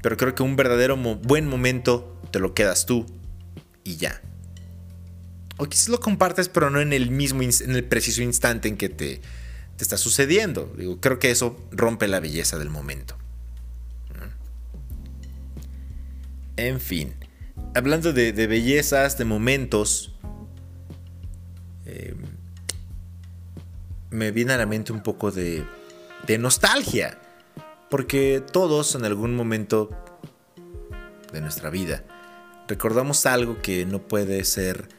pero 0.01 0.17
creo 0.17 0.35
que 0.35 0.43
un 0.43 0.55
verdadero 0.55 0.97
buen 0.97 1.47
momento 1.47 2.19
te 2.31 2.39
lo 2.39 2.53
quedas 2.53 2.85
tú 2.85 3.05
y 3.83 3.97
ya. 3.97 4.21
o 5.57 5.65
quizás 5.67 5.89
lo 5.89 5.99
compartes, 5.99 6.49
pero 6.49 6.69
no 6.69 6.81
en 6.81 6.91
el 6.91 7.09
mismo, 7.11 7.41
en 7.41 7.75
el 7.75 7.83
preciso 7.85 8.21
instante 8.21 8.67
en 8.67 8.77
que 8.77 8.89
te, 8.89 9.21
te 9.77 9.83
está 9.83 9.97
sucediendo. 9.97 10.73
Digo, 10.77 10.99
creo 10.99 11.17
que 11.17 11.31
eso 11.31 11.57
rompe 11.71 12.07
la 12.07 12.19
belleza 12.19 12.59
del 12.59 12.69
momento. 12.69 13.17
En 16.57 16.79
fin, 16.79 17.13
hablando 17.73 18.13
de, 18.13 18.31
bellezas, 18.47 19.17
de 19.17 19.25
momentos, 19.25 20.15
em, 21.85 22.17
me 24.09 24.31
viene 24.31 24.53
a 24.53 24.57
la 24.57 24.65
mente 24.65 24.93
un 24.93 25.03
poco 25.03 25.31
de, 25.31 25.65
de 26.25 26.37
nostalgia, 26.37 27.19
porque 27.89 28.41
todos 28.51 28.95
en 28.95 29.05
algún 29.05 29.35
momento 29.35 29.89
de 31.33 31.41
nuestra 31.41 31.69
vida 31.69 32.03
recordamos 32.67 33.25
algo 33.25 33.61
que 33.61 33.85
no 33.85 33.99
puede 33.99 34.43
ser 34.43 34.89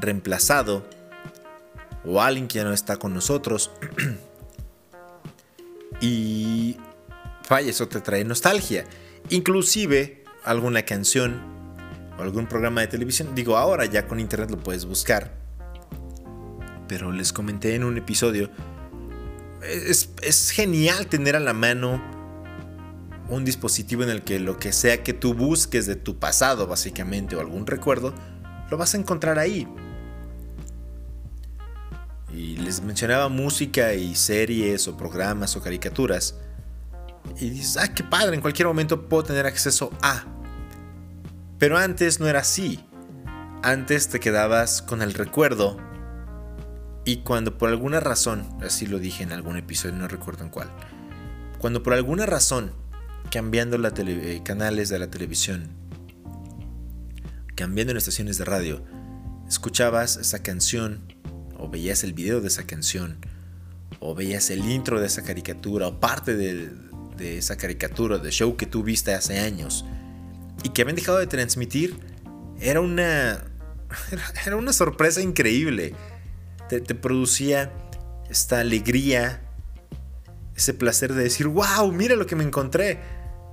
reemplazado 0.00 0.86
o 2.04 2.20
alguien 2.20 2.48
que 2.48 2.56
ya 2.56 2.64
no 2.64 2.72
está 2.72 2.96
con 2.96 3.14
nosotros. 3.14 3.70
y 6.00 6.76
vaya, 7.48 7.70
eso 7.70 7.88
te 7.88 8.00
trae 8.00 8.24
nostalgia. 8.24 8.84
Inclusive 9.28 10.19
alguna 10.44 10.82
canción 10.82 11.40
o 12.18 12.22
algún 12.22 12.46
programa 12.46 12.80
de 12.80 12.86
televisión. 12.88 13.34
Digo, 13.34 13.56
ahora 13.56 13.84
ya 13.86 14.06
con 14.06 14.20
internet 14.20 14.50
lo 14.50 14.58
puedes 14.58 14.84
buscar. 14.84 15.38
Pero 16.88 17.12
les 17.12 17.32
comenté 17.32 17.74
en 17.74 17.84
un 17.84 17.96
episodio. 17.96 18.50
Es, 19.62 20.10
es 20.22 20.50
genial 20.50 21.06
tener 21.06 21.36
a 21.36 21.40
la 21.40 21.52
mano 21.52 22.02
un 23.28 23.44
dispositivo 23.44 24.02
en 24.02 24.10
el 24.10 24.22
que 24.22 24.40
lo 24.40 24.58
que 24.58 24.72
sea 24.72 25.02
que 25.02 25.12
tú 25.12 25.34
busques 25.34 25.86
de 25.86 25.94
tu 25.94 26.18
pasado, 26.18 26.66
básicamente, 26.66 27.36
o 27.36 27.40
algún 27.40 27.66
recuerdo, 27.66 28.12
lo 28.70 28.76
vas 28.76 28.94
a 28.94 28.98
encontrar 28.98 29.38
ahí. 29.38 29.68
Y 32.32 32.56
les 32.56 32.82
mencionaba 32.82 33.28
música 33.28 33.94
y 33.94 34.14
series 34.14 34.86
o 34.88 34.96
programas 34.96 35.56
o 35.56 35.62
caricaturas. 35.62 36.36
Y 37.40 37.48
dices, 37.50 37.78
ah, 37.78 37.94
qué 37.94 38.04
padre, 38.04 38.34
en 38.34 38.42
cualquier 38.42 38.68
momento 38.68 39.08
puedo 39.08 39.24
tener 39.24 39.46
acceso 39.46 39.90
a. 40.02 40.24
Pero 41.58 41.78
antes 41.78 42.20
no 42.20 42.26
era 42.26 42.40
así. 42.40 42.84
Antes 43.62 44.08
te 44.08 44.20
quedabas 44.20 44.82
con 44.82 45.00
el 45.00 45.14
recuerdo. 45.14 45.78
Y 47.06 47.18
cuando 47.18 47.56
por 47.56 47.70
alguna 47.70 47.98
razón, 47.98 48.46
así 48.62 48.86
lo 48.86 48.98
dije 48.98 49.22
en 49.22 49.32
algún 49.32 49.56
episodio, 49.56 49.96
no 49.96 50.06
recuerdo 50.06 50.44
en 50.44 50.50
cuál. 50.50 50.70
Cuando 51.58 51.82
por 51.82 51.94
alguna 51.94 52.26
razón, 52.26 52.72
cambiando 53.30 53.78
la 53.78 53.92
eh, 53.96 54.42
canales 54.44 54.90
de 54.90 54.98
la 54.98 55.10
televisión, 55.10 55.70
cambiando 57.54 57.92
en 57.92 57.96
estaciones 57.96 58.36
de 58.36 58.44
radio, 58.44 58.84
escuchabas 59.48 60.16
esa 60.16 60.42
canción 60.42 61.00
o 61.58 61.68
veías 61.68 62.04
el 62.04 62.12
video 62.12 62.40
de 62.40 62.48
esa 62.48 62.64
canción, 62.64 63.18
o 63.98 64.14
veías 64.14 64.50
el 64.50 64.70
intro 64.70 65.00
de 65.00 65.06
esa 65.06 65.22
caricatura, 65.22 65.88
o 65.88 66.00
parte 66.00 66.36
de, 67.20 67.38
esa 67.38 67.56
caricatura, 67.56 68.18
de 68.18 68.30
show 68.30 68.56
que 68.56 68.66
tú 68.66 68.82
viste 68.82 69.14
hace 69.14 69.38
años, 69.38 69.84
y 70.62 70.70
que 70.70 70.82
habían 70.82 70.96
dejado 70.96 71.18
de 71.18 71.26
transmitir, 71.26 71.96
era 72.60 72.80
una, 72.80 73.44
era 74.46 74.56
una 74.56 74.72
sorpresa 74.72 75.20
increíble. 75.20 75.94
Te, 76.68 76.80
te 76.80 76.94
producía 76.94 77.72
esta 78.28 78.60
alegría, 78.60 79.42
ese 80.56 80.74
placer 80.74 81.14
de 81.14 81.24
decir, 81.24 81.46
wow, 81.46 81.90
mira 81.92 82.16
lo 82.16 82.26
que 82.26 82.36
me 82.36 82.44
encontré. 82.44 83.00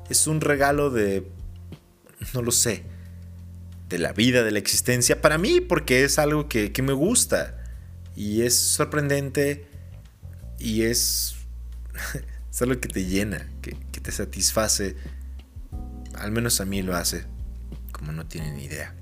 Es 0.10 0.28
un 0.28 0.42
regalo 0.42 0.90
de, 0.90 1.28
no 2.34 2.42
lo 2.42 2.52
sé, 2.52 2.84
de 3.90 3.98
la 4.00 4.14
vida, 4.14 4.44
de 4.44 4.52
la 4.52 4.60
existencia, 4.60 5.22
para 5.22 5.38
mí, 5.38 5.62
porque 5.62 6.04
es 6.04 6.20
algo 6.20 6.48
que, 6.50 6.72
que 6.72 6.82
me 6.82 6.94
gusta. 6.94 7.64
Y 8.16 8.42
es 8.42 8.58
sorprendente 8.58 9.68
y 10.60 10.84
es, 10.84 11.36
es 12.58 12.62
algo 12.64 12.82
que 12.82 12.88
te 12.88 13.06
llena, 13.06 13.48
que, 13.62 13.74
te 13.74 14.12
satisface. 14.12 14.96
Al 16.16 16.32
menos 16.32 16.60
a 16.60 16.66
mí 16.66 16.82
lo 16.82 16.96
hace, 16.96 17.26
como 17.92 18.12
no 18.12 18.26
tienen 18.26 18.60
idea. 18.60 18.96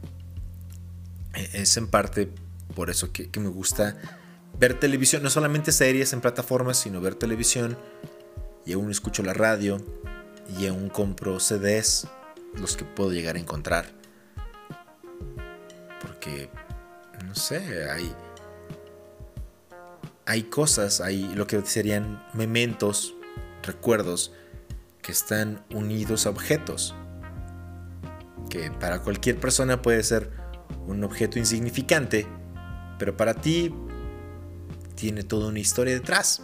E, 1.34 1.62
es 1.62 1.78
en 1.78 1.88
parte 1.88 2.30
por 2.76 2.90
eso 2.90 3.14
que, 3.14 3.30
me 3.40 3.48
gusta 3.48 3.96
ver 4.60 4.78
televisión, 4.78 5.24
no 5.24 5.30
solamente 5.30 5.72
series 5.72 6.12
en 6.12 6.20
plataformas, 6.20 6.76
sino 6.76 7.00
ver 7.00 7.16
televisión. 7.16 7.78
Y 8.66 8.74
aún 8.74 8.92
escucho 8.92 9.24
la 9.24 9.34
radio 9.34 9.78
y 10.60 10.68
aún 10.68 10.90
compro 10.90 11.40
CDs, 11.40 12.10
los 12.56 12.76
que 12.76 12.84
puedo 12.84 13.14
llegar 13.14 13.38
a 13.38 13.40
encontrar. 13.40 13.86
Porque, 16.02 16.50
no 17.26 17.34
sé, 17.36 17.90
hay, 17.90 18.14
hay 20.26 20.44
cosas, 20.44 21.00
hay 21.00 21.34
lo 21.36 21.48
que 21.48 21.66
serían 21.66 22.22
mementos, 22.34 23.15
recuerdos, 23.66 24.32
que 25.02 25.12
están 25.12 25.64
unidos 25.74 26.26
a 26.26 26.32
objetos. 26.32 26.96
Que 28.50 28.72
para 28.72 29.02
cualquier 29.02 29.40
persona 29.40 29.82
puede 29.82 30.02
ser 30.04 30.32
un 30.88 31.04
objeto 31.04 31.40
insignificante, 31.40 32.28
pero 32.98 33.16
para 33.16 33.34
ti 33.34 33.74
tiene 34.96 35.24
toda 35.24 35.50
una 35.50 35.60
historia 35.60 35.94
detrás. 35.94 36.42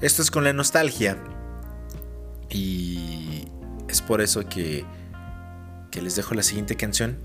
Esto 0.00 0.22
es 0.22 0.30
con 0.30 0.44
la 0.44 0.52
nostalgia. 0.52 1.22
Y 2.48 3.48
es 3.88 4.00
por 4.00 4.20
eso 4.20 4.48
que, 4.48 4.84
que 5.90 6.00
les 6.00 6.16
dejo 6.16 6.34
la 6.34 6.42
siguiente 6.42 6.76
canción 6.76 7.18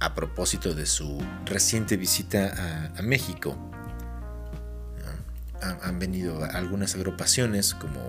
a 0.00 0.14
propósito 0.14 0.74
de 0.74 0.86
su 0.86 1.18
reciente 1.44 1.96
visita 1.96 2.92
a 2.96 3.02
México 3.02 3.58
han, 5.62 5.98
venido 5.98 6.44
algunas 6.44 6.94
agrupaciones, 6.94 7.74
como 7.74 8.00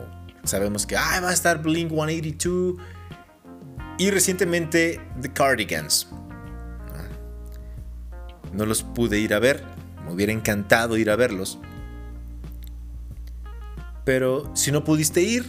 sabemos 0.44 0.86
que 0.86 0.96
ah, 0.96 1.20
va 1.22 1.30
a 1.30 1.34
estar 1.34 1.62
Blink 1.62 1.92
182 1.92 2.76
y 3.98 4.12
recientemente 4.12 5.02
The 5.22 5.32
Cardigans. 5.34 6.08
No 8.54 8.66
los 8.66 8.84
pude 8.84 9.20
ir 9.20 9.34
a 9.34 9.40
ver, 9.40 9.64
me 10.06 10.12
hubiera 10.12 10.32
encantado 10.32 10.98
ir 10.98 11.10
a 11.12 11.16
verlos. 11.16 11.60
Pero 14.06 14.52
si 14.56 14.72
no 14.72 14.84
pudiste 14.84 15.22
ir 15.22 15.46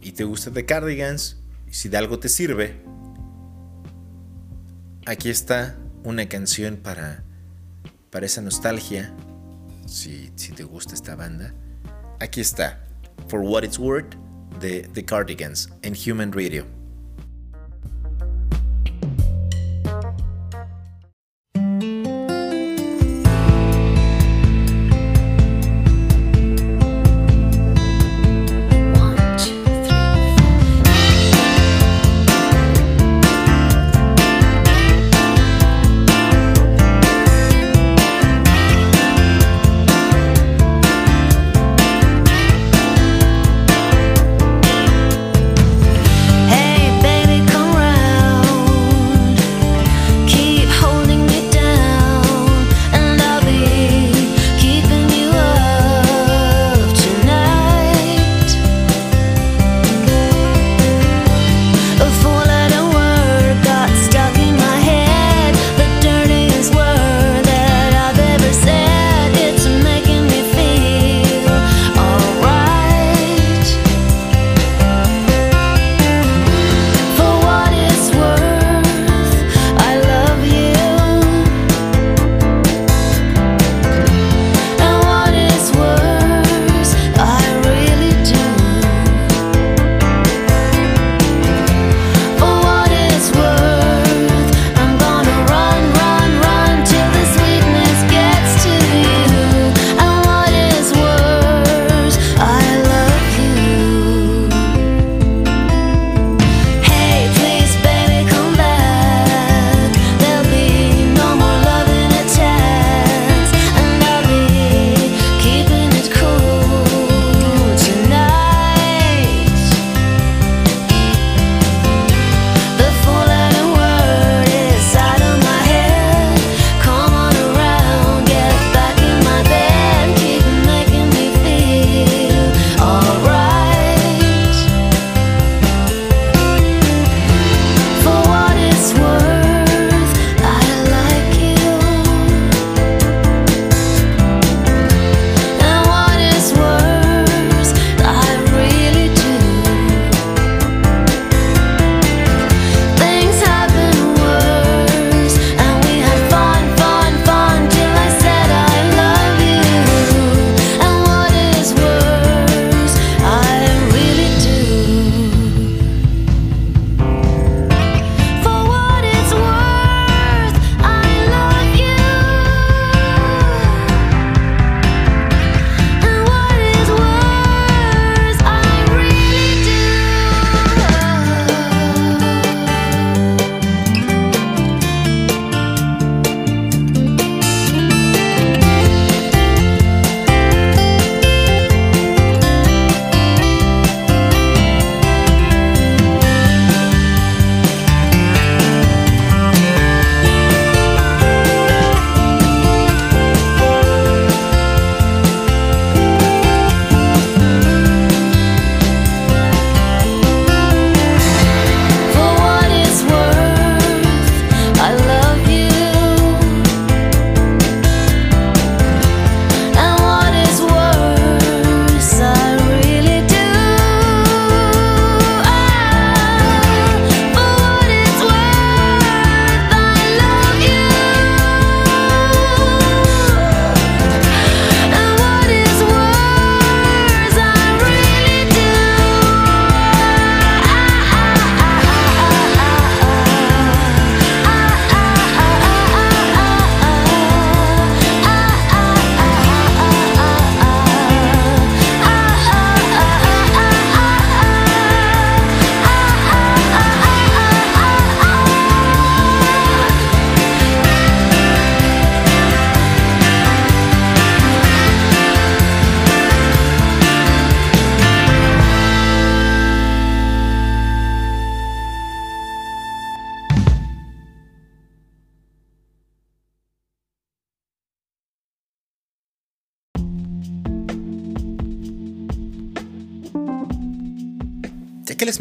y 0.00 0.12
te 0.12 0.24
gusta 0.24 0.52
The 0.52 0.64
Cardigans, 0.66 1.38
y 1.68 1.74
si 1.74 1.88
de 1.88 1.96
algo 1.96 2.18
te 2.18 2.28
sirve, 2.28 2.80
aquí 5.06 5.30
está 5.30 5.76
una 6.04 6.28
canción 6.28 6.76
para, 6.76 7.24
para 8.10 8.26
esa 8.26 8.40
nostalgia, 8.40 9.14
si, 9.90 10.30
te 10.30 10.62
gusta 10.62 10.94
esta 10.94 11.14
banda. 11.14 11.52
Aquí 12.20 12.40
está, 12.40 12.80
For 13.28 13.40
What 13.40 13.64
It's 13.64 13.78
Worth, 13.78 14.14
de 14.60 14.88
The 14.94 15.04
Cardigans 15.04 15.68
en 15.82 15.94
Human 15.94 16.32
Radio. 16.32 16.79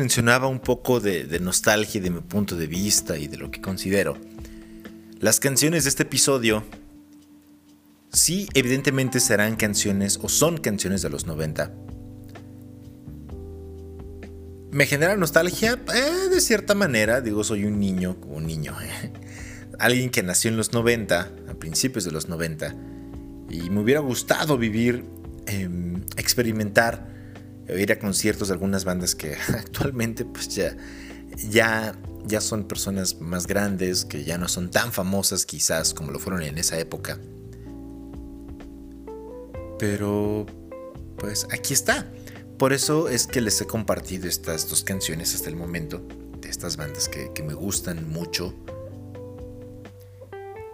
Mencionaba 0.09 0.47
un 0.47 0.57
poco 0.57 0.99
de, 0.99 1.39
nostalgia 1.39 2.01
de 2.01 2.09
mi 2.09 2.21
punto 2.21 2.55
de 2.55 2.65
vista 2.65 3.15
y 3.15 3.27
de 3.27 3.37
lo 3.37 3.51
que 3.51 3.61
considero. 3.61 4.17
Las 5.19 5.39
canciones 5.39 5.83
de 5.83 5.89
este 5.91 6.01
episodio 6.01 6.63
sí 8.11 8.49
evidentemente 8.55 9.19
serán 9.19 9.55
canciones 9.55 10.19
o 10.23 10.27
son 10.27 10.57
canciones 10.57 11.03
de 11.03 11.11
los 11.11 11.27
90. 11.27 11.71
Me 14.71 14.87
genera 14.87 15.15
nostalgia 15.15 15.79
eh, 15.93 16.29
de 16.29 16.41
cierta 16.41 16.73
manera, 16.73 17.21
digo, 17.21 17.43
soy 17.43 17.65
un 17.65 17.79
niño, 17.79 18.17
un 18.29 18.47
niño, 18.47 18.75
alguien 19.77 20.09
que 20.09 20.23
nació 20.23 20.49
en 20.49 20.57
los 20.57 20.73
90, 20.73 21.29
a 21.49 21.53
principios 21.53 22.03
de 22.03 22.09
los 22.09 22.29
90, 22.29 22.75
y 23.51 23.69
me 23.69 23.79
hubiera 23.79 23.99
gustado 23.99 24.57
vivir, 24.57 25.05
em, 25.45 26.01
experimentar, 26.17 27.18
ir 27.77 27.91
a 27.91 27.99
conciertos 27.99 28.47
de 28.47 28.53
algunas 28.53 28.85
bandas 28.85 29.15
que 29.15 29.35
actualmente 29.49 30.25
pues 30.25 30.49
ya, 30.49 30.75
ya, 31.49 31.95
ya 32.25 32.41
son 32.41 32.67
personas 32.67 33.19
más 33.21 33.47
grandes, 33.47 34.05
que 34.05 34.23
ya 34.23 34.37
no 34.37 34.47
son 34.47 34.71
tan 34.71 34.91
famosas 34.91 35.45
quizás 35.45 35.93
como 35.93 36.11
lo 36.11 36.19
fueron 36.19 36.43
en 36.43 36.57
esa 36.57 36.79
época. 36.79 37.19
Pero, 39.77 40.45
pues 41.17 41.47
aquí 41.51 41.73
está. 41.73 42.11
Por 42.57 42.73
eso 42.73 43.07
es 43.07 43.25
que 43.25 43.39
les 43.39 43.61
he 43.61 43.65
compartido 43.65 44.27
estas 44.27 44.69
dos 44.69 44.83
canciones 44.83 45.33
hasta 45.33 45.49
el 45.49 45.55
momento, 45.55 46.05
de 46.41 46.49
estas 46.49 46.75
bandas 46.75 47.07
que, 47.07 47.31
me 47.43 47.53
gustan 47.53 48.09
mucho. 48.09 48.53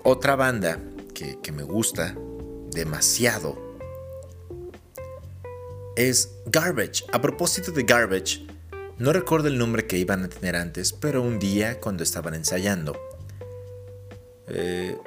Otra 0.04 0.36
banda 0.36 0.80
que, 1.14 1.40
que 1.44 1.52
me 1.52 1.64
gusta 1.64 2.16
demasiado 2.72 3.65
es 5.96 6.38
Garbage. 6.46 7.06
A 7.12 7.22
propósito 7.22 7.72
de 7.72 7.84
Garbage, 7.84 8.46
no 8.98 9.12
recuerdo 9.14 9.48
el 9.48 9.58
nombre 9.58 9.88
que 9.88 9.98
iban 9.98 10.24
a 10.24 10.30
tener 10.30 10.56
antes, 10.56 10.94
pero 10.94 11.22
un 11.22 11.40
día 11.40 11.80
cuando 11.80 12.04
estaban 12.04 12.34
ensayando, 12.34 12.98
eh, 14.48 14.98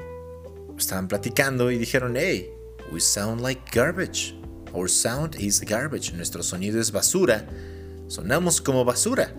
estaban 0.76 1.08
platicando 1.08 1.70
y 1.70 1.78
dijeron, 1.78 2.14
hey, 2.16 2.50
we 2.92 3.00
sound 3.00 3.40
like 3.40 3.60
garbage. 3.72 4.34
Our 4.72 4.90
sound 4.90 5.36
is 5.40 5.60
garbage. 5.60 6.12
Nuestro 6.12 6.42
sonido 6.42 6.80
es 6.80 6.92
basura. 6.92 7.48
Sonamos 8.08 8.60
como 8.60 8.84
basura. 8.84 9.32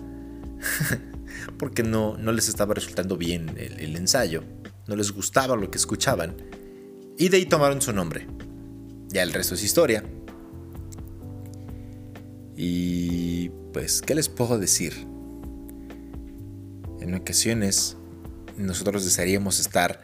Porque 1.58 1.84
no, 1.84 2.18
no 2.18 2.32
les 2.32 2.50
estaba 2.50 2.74
resultando 2.74 3.18
bien 3.18 3.50
el, 3.58 3.80
el 3.80 3.96
ensayo. 3.96 4.44
No 4.88 4.96
les 4.96 5.12
gustaba 5.12 5.56
lo 5.56 5.70
que 5.70 5.78
escuchaban. 5.78 6.36
Y 7.18 7.30
de 7.30 7.38
ahí 7.38 7.46
tomaron 7.46 7.82
su 7.82 7.94
nombre. 7.94 8.28
Ya 9.10 9.24
el 9.24 9.34
resto 9.34 9.56
es 9.56 9.64
historia. 9.64 10.04
Y 12.62 13.52
pues, 13.72 14.02
¿qué 14.02 14.14
les 14.14 14.28
puedo 14.28 14.60
decir? 14.60 15.08
En 17.00 17.16
ocasiones 17.16 17.96
nosotros 18.58 19.06
desearíamos 19.06 19.62
estar 19.62 20.02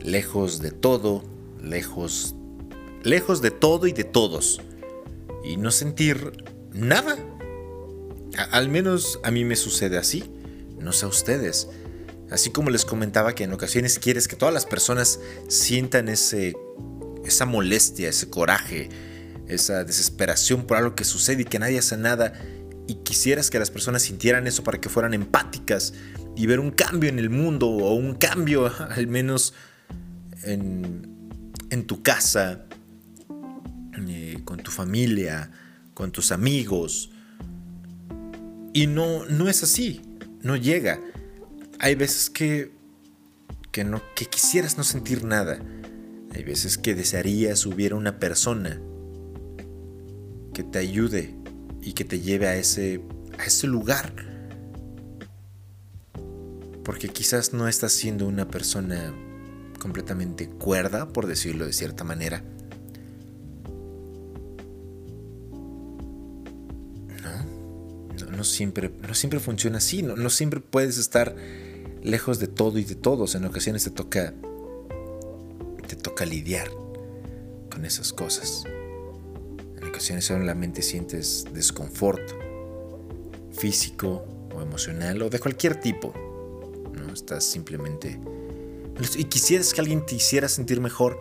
lejos 0.00 0.60
de 0.60 0.70
todo, 0.70 1.24
lejos, 1.60 2.36
lejos 3.02 3.42
de 3.42 3.50
todo 3.50 3.88
y 3.88 3.92
de 3.92 4.04
todos, 4.04 4.60
y 5.42 5.56
no 5.56 5.72
sentir 5.72 6.44
nada. 6.72 7.18
al 8.52 8.68
menos 8.68 9.18
a 9.24 9.32
mí 9.32 9.44
me 9.44 9.56
sucede 9.56 9.98
así, 9.98 10.30
no 10.78 10.92
sé 10.92 11.06
a 11.06 11.08
ustedes. 11.08 11.70
Así 12.30 12.50
como 12.50 12.70
les 12.70 12.84
comentaba 12.84 13.34
que 13.34 13.42
en 13.42 13.52
ocasiones 13.52 13.98
quieres 13.98 14.28
que 14.28 14.36
todas 14.36 14.54
las 14.54 14.64
personas 14.64 15.18
sientan 15.48 16.08
ese, 16.08 16.54
esa 17.24 17.46
molestia, 17.46 18.10
ese 18.10 18.30
coraje, 18.30 19.09
esa 19.50 19.84
desesperación 19.84 20.66
por 20.66 20.76
algo 20.76 20.94
que 20.94 21.04
sucede 21.04 21.42
y 21.42 21.44
que 21.44 21.58
nadie 21.58 21.78
hace 21.78 21.96
nada. 21.96 22.32
Y 22.86 22.94
quisieras 22.96 23.50
que 23.50 23.58
las 23.58 23.70
personas 23.70 24.02
sintieran 24.02 24.46
eso 24.46 24.64
para 24.64 24.80
que 24.80 24.88
fueran 24.88 25.14
empáticas 25.14 25.92
y 26.36 26.46
ver 26.46 26.60
un 26.60 26.70
cambio 26.70 27.10
en 27.10 27.18
el 27.18 27.30
mundo 27.30 27.68
o 27.68 27.94
un 27.94 28.14
cambio 28.14 28.72
al 28.90 29.06
menos 29.06 29.54
en, 30.42 31.06
tu 31.86 32.02
casa, 32.02 32.64
eh, 34.08 34.38
con 34.44 34.58
tu 34.58 34.70
familia, 34.70 35.50
con 35.94 36.12
tus 36.12 36.32
amigos. 36.32 37.10
Y 38.72 38.86
no, 38.86 39.26
no 39.26 39.48
es 39.48 39.62
así, 39.62 40.00
no 40.42 40.56
llega. 40.56 41.00
Hay 41.78 41.94
veces 41.94 42.30
que, 42.30 42.70
que, 43.72 43.84
no, 43.84 44.02
que 44.14 44.26
quisieras 44.26 44.78
no 44.78 44.84
sentir 44.84 45.24
nada. 45.24 45.60
Hay 46.32 46.44
veces 46.44 46.78
que 46.78 46.94
desearías 46.94 47.66
hubiera 47.66 47.96
una 47.96 48.20
persona 48.20 48.80
te 50.64 50.78
ayude 50.78 51.34
y 51.82 51.92
que 51.92 52.04
te 52.04 52.20
lleve 52.20 52.46
a 52.46 52.56
ese, 52.56 53.02
a 53.38 53.44
ese 53.44 53.66
lugar. 53.66 54.12
Porque 56.84 57.08
quizás 57.08 57.52
no 57.52 57.68
estás 57.68 57.92
siendo 57.92 58.26
una 58.26 58.48
persona 58.48 59.14
completamente 59.78 60.48
cuerda, 60.48 61.08
por 61.08 61.26
decirlo 61.26 61.66
de 61.66 61.72
cierta 61.72 62.04
manera. 62.04 62.42
No, 67.22 68.30
no, 68.30 68.44
siempre, 68.44 68.90
no 69.06 69.14
siempre 69.14 69.40
funciona 69.40 69.78
así, 69.78 70.02
no, 70.02 70.16
no 70.16 70.30
siempre 70.30 70.60
puedes 70.60 70.98
estar 70.98 71.34
lejos 72.02 72.38
de 72.38 72.48
todo 72.48 72.78
y 72.78 72.84
de 72.84 72.94
todos. 72.94 73.34
En 73.34 73.44
ocasiones 73.44 73.84
te 73.84 73.90
toca, 73.90 74.34
te 75.86 75.96
toca 75.96 76.24
lidiar 76.24 76.70
con 77.70 77.84
esas 77.84 78.12
cosas 78.12 78.64
ocasiones 79.90 80.24
solamente 80.24 80.82
sientes 80.82 81.44
desconfort 81.52 82.22
físico 83.52 84.24
o 84.54 84.62
emocional 84.62 85.20
o 85.22 85.30
de 85.30 85.38
cualquier 85.38 85.80
tipo. 85.80 86.14
¿no? 86.94 87.12
Estás 87.12 87.44
simplemente... 87.44 88.18
Y 89.16 89.24
quisieras 89.24 89.72
que 89.72 89.80
alguien 89.80 90.04
te 90.04 90.14
hiciera 90.14 90.48
sentir 90.48 90.80
mejor 90.80 91.18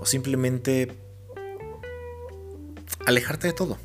o 0.00 0.06
simplemente 0.06 0.94
alejarte 3.06 3.48
de 3.48 3.52
todo. 3.52 3.76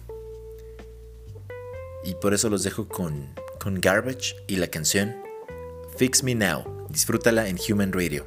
Y 2.03 2.15
por 2.15 2.33
eso 2.33 2.49
los 2.49 2.63
dejo 2.63 2.87
con, 2.87 3.33
con 3.59 3.81
Garbage 3.81 4.35
y 4.47 4.57
la 4.57 4.67
canción 4.67 5.15
Fix 5.97 6.23
Me 6.23 6.35
Now. 6.35 6.87
Disfrútala 6.89 7.47
en 7.47 7.57
Human 7.57 7.91
Radio. 7.91 8.25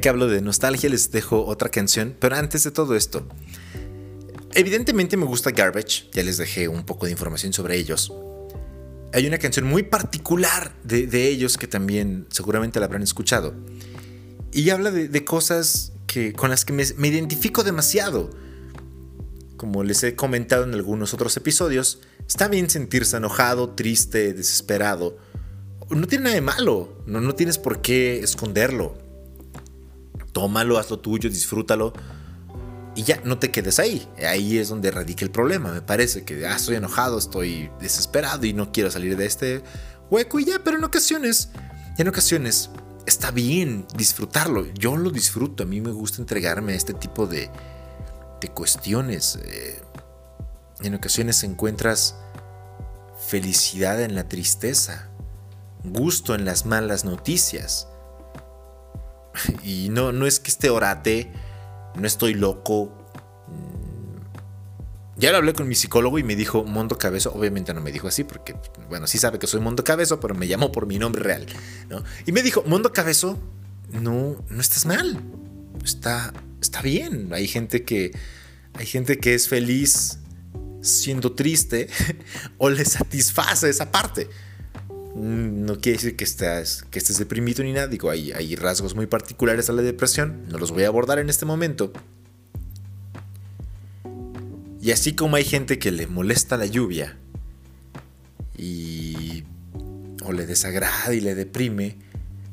Que 0.00 0.08
hablo 0.08 0.26
de 0.26 0.40
nostalgia, 0.40 0.88
les 0.88 1.10
dejo 1.10 1.44
otra 1.44 1.68
canción, 1.68 2.16
pero 2.18 2.36
antes 2.36 2.64
de 2.64 2.70
todo 2.70 2.96
esto, 2.96 3.26
evidentemente 4.54 5.16
me 5.16 5.26
gusta 5.26 5.50
Garbage, 5.50 6.08
ya 6.12 6.22
les 6.22 6.38
dejé 6.38 6.68
un 6.68 6.84
poco 6.84 7.06
de 7.06 7.12
información 7.12 7.52
sobre 7.52 7.76
ellos. 7.76 8.12
Hay 9.12 9.26
una 9.26 9.38
canción 9.38 9.66
muy 9.66 9.82
particular 9.82 10.72
de, 10.84 11.28
ellos 11.28 11.58
que 11.58 11.66
también 11.66 12.26
seguramente 12.30 12.78
la 12.78 12.86
habrán 12.86 13.02
escuchado. 13.02 13.54
Y 14.52 14.70
habla 14.70 14.90
de, 14.90 15.24
cosas 15.24 15.92
que, 16.06 16.32
con 16.32 16.50
las 16.50 16.64
que 16.64 16.72
me, 16.72 17.08
identifico 17.08 17.62
demasiado. 17.62 18.30
Como 19.56 19.82
les 19.84 20.02
he 20.04 20.14
comentado 20.14 20.64
en 20.64 20.74
algunos 20.74 21.12
otros 21.12 21.36
episodios, 21.36 22.00
está 22.26 22.48
bien 22.48 22.70
sentirse 22.70 23.16
enojado, 23.16 23.70
triste, 23.70 24.32
desesperado. 24.32 25.18
No 25.90 26.06
tiene 26.06 26.24
nada 26.24 26.36
de 26.36 26.40
malo, 26.40 27.02
no 27.06 27.34
tienes 27.34 27.58
por 27.58 27.82
qué 27.82 28.20
esconderlo. 28.20 29.09
Tómalo, 30.32 30.78
hazlo 30.78 30.98
tuyo, 30.98 31.28
disfrútalo 31.28 31.92
y 32.94 33.04
ya 33.04 33.20
no 33.24 33.38
te 33.38 33.50
quedes 33.50 33.78
ahí. 33.78 34.08
Ahí 34.26 34.58
es 34.58 34.68
donde 34.68 34.90
radica 34.90 35.24
el 35.24 35.30
problema. 35.30 35.72
Me 35.72 35.82
parece 35.82 36.24
que 36.24 36.46
ah, 36.46 36.56
estoy 36.56 36.76
enojado, 36.76 37.18
estoy 37.18 37.70
desesperado 37.80 38.44
y 38.46 38.52
no 38.52 38.72
quiero 38.72 38.90
salir 38.90 39.16
de 39.16 39.26
este 39.26 39.62
hueco 40.10 40.40
y 40.40 40.46
ya, 40.46 40.62
pero 40.62 40.76
en 40.76 40.84
ocasiones, 40.84 41.50
en 41.98 42.08
ocasiones 42.08 42.70
está 43.06 43.30
bien 43.30 43.86
disfrutarlo. 43.96 44.66
Yo 44.74 44.96
lo 44.96 45.10
disfruto, 45.10 45.62
a 45.62 45.66
mí 45.66 45.80
me 45.80 45.92
gusta 45.92 46.20
entregarme 46.20 46.72
a 46.72 46.76
este 46.76 46.94
tipo 46.94 47.26
de, 47.26 47.50
de 48.40 48.48
cuestiones. 48.48 49.38
Eh, 49.44 49.80
en 50.80 50.94
ocasiones 50.94 51.42
encuentras 51.44 52.16
felicidad 53.28 54.02
en 54.02 54.14
la 54.14 54.28
tristeza, 54.28 55.08
gusto 55.84 56.34
en 56.34 56.44
las 56.44 56.66
malas 56.66 57.04
noticias. 57.04 57.86
Y 59.64 59.88
no, 59.90 60.12
no 60.12 60.26
es 60.26 60.40
que 60.40 60.50
esté 60.50 60.70
orate, 60.70 61.30
no 61.94 62.06
estoy 62.06 62.34
loco. 62.34 62.96
Ya 65.16 65.32
lo 65.32 65.36
hablé 65.36 65.52
con 65.52 65.68
mi 65.68 65.74
psicólogo 65.74 66.18
y 66.18 66.22
me 66.22 66.34
dijo 66.34 66.64
Mondo 66.64 66.96
Cabezo. 66.96 67.32
Obviamente 67.34 67.74
no 67.74 67.82
me 67.82 67.92
dijo 67.92 68.08
así 68.08 68.24
porque, 68.24 68.56
bueno, 68.88 69.06
sí 69.06 69.18
sabe 69.18 69.38
que 69.38 69.46
soy 69.46 69.60
Mondo 69.60 69.84
Cabezo, 69.84 70.18
pero 70.18 70.34
me 70.34 70.48
llamó 70.48 70.72
por 70.72 70.86
mi 70.86 70.98
nombre 70.98 71.22
real. 71.22 71.46
Y 72.24 72.32
me 72.32 72.42
dijo, 72.42 72.62
Mondo 72.66 72.92
Cabezo, 72.92 73.38
no, 73.92 74.42
no 74.48 74.60
estás 74.60 74.86
mal. 74.86 75.20
Está, 75.84 76.32
está 76.62 76.80
bien. 76.80 77.28
Hay 77.34 77.48
gente 77.48 77.84
que, 77.84 78.12
hay 78.72 78.86
gente 78.86 79.18
que 79.18 79.34
es 79.34 79.48
feliz 79.48 80.20
siendo 80.80 81.32
triste 81.32 81.88
o 82.58 82.70
le 82.70 82.86
satisface 82.86 83.68
esa 83.68 83.92
parte. 83.92 84.28
Mm, 85.14 85.64
no 85.64 85.80
quiere 85.80 85.98
decir 85.98 86.16
que 86.16 86.24
estés, 86.24 86.84
que 86.90 86.98
estés 86.98 87.18
deprimido 87.18 87.64
ni 87.64 87.72
nada. 87.72 87.88
Digo, 87.88 88.10
hay, 88.10 88.32
hay 88.32 88.54
rasgos 88.56 88.94
muy 88.94 89.06
particulares 89.06 89.68
a 89.68 89.72
la 89.72 89.82
depresión. 89.82 90.44
No 90.48 90.58
los 90.58 90.70
voy 90.70 90.84
a 90.84 90.88
abordar 90.88 91.18
en 91.18 91.28
este 91.28 91.46
momento. 91.46 91.92
Y 94.80 94.92
así 94.92 95.14
como 95.14 95.36
hay 95.36 95.44
gente 95.44 95.78
que 95.78 95.90
le 95.90 96.06
molesta 96.06 96.56
la 96.56 96.66
lluvia 96.66 97.18
y 98.56 99.44
o 100.24 100.32
le 100.32 100.46
desagrada 100.46 101.12
y 101.12 101.20
le 101.20 101.34
deprime, 101.34 101.98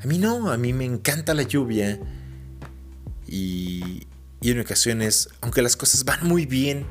a 0.02 0.08
mí 0.08 0.18
no, 0.18 0.52
a 0.52 0.58
mí 0.58 0.74
me 0.74 0.86
encanta 0.86 1.34
la 1.34 1.44
lluvia 1.44 2.00
y, 3.28 4.08
y 4.42 4.52
en 4.52 4.60
ocasiones, 4.60 5.30
aunque 5.42 5.62
las 5.62 5.78
cosas 5.78 6.04
van 6.04 6.28
muy 6.28 6.46
bien, 6.46 6.86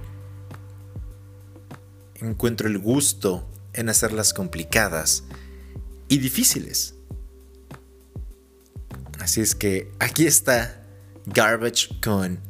encuentro 2.14 2.66
el 2.68 2.78
gusto 2.78 3.46
en 3.74 3.90
hacerlas 3.90 4.32
complicadas 4.32 5.24
y 6.09 6.18
difíciles. 6.18 6.94
Así 9.20 9.40
es 9.40 9.54
que 9.54 9.90
aquí 9.98 10.26
está 10.26 10.82
Garbage 11.26 11.88
con 12.00 12.40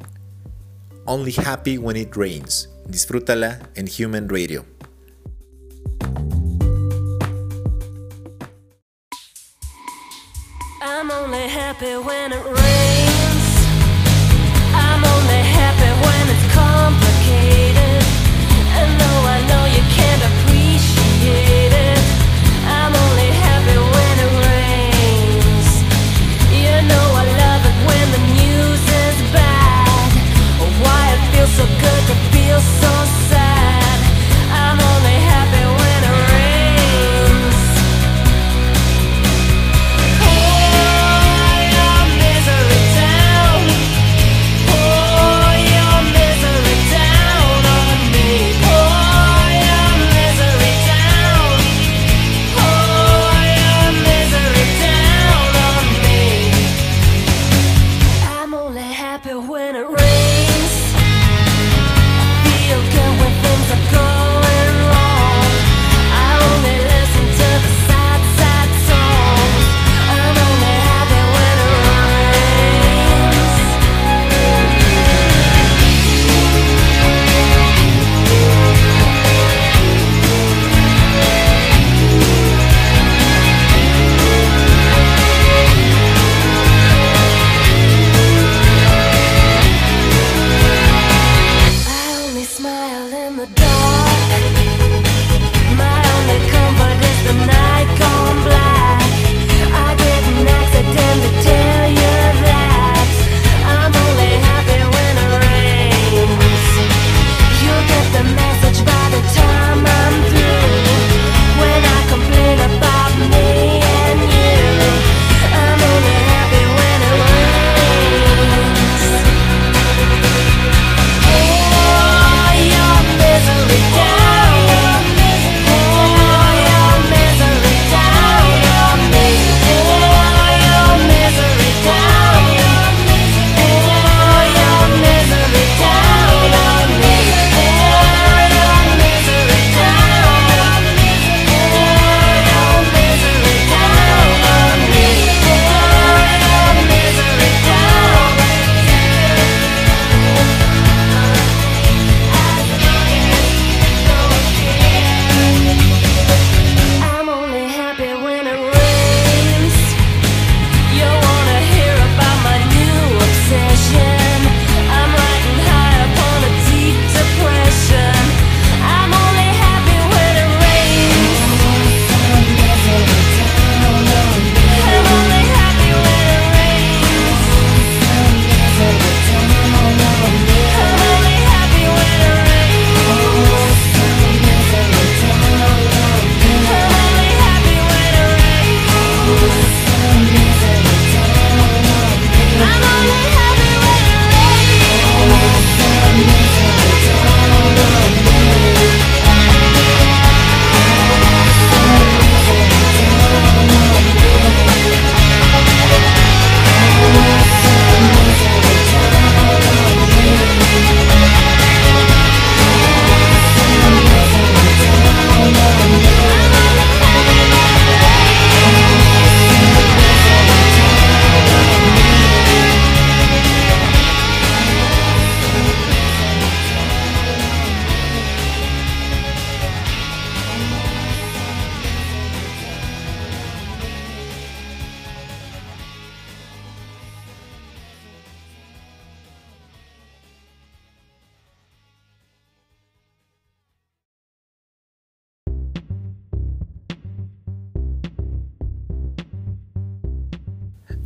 Only 1.06 1.34
Happy 1.44 1.78
When 1.78 1.96
It 1.96 2.14
Rains. 2.14 2.68
Disfrútala 2.86 3.70
en 3.74 3.88
Human 3.88 4.28
Radio. 4.28 4.64
I'm 10.82 11.10
only 11.10 11.48
happy 11.48 11.96
when 11.96 12.32
it 12.32 12.44
rains. 12.44 13.05
Feel 32.32 32.60
so 32.60 32.95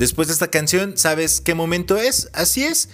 Después 0.00 0.28
de 0.28 0.32
esta 0.32 0.48
canción, 0.48 0.96
¿sabes 0.96 1.42
qué 1.42 1.54
momento 1.54 1.98
es? 1.98 2.30
Así 2.32 2.64
es. 2.64 2.88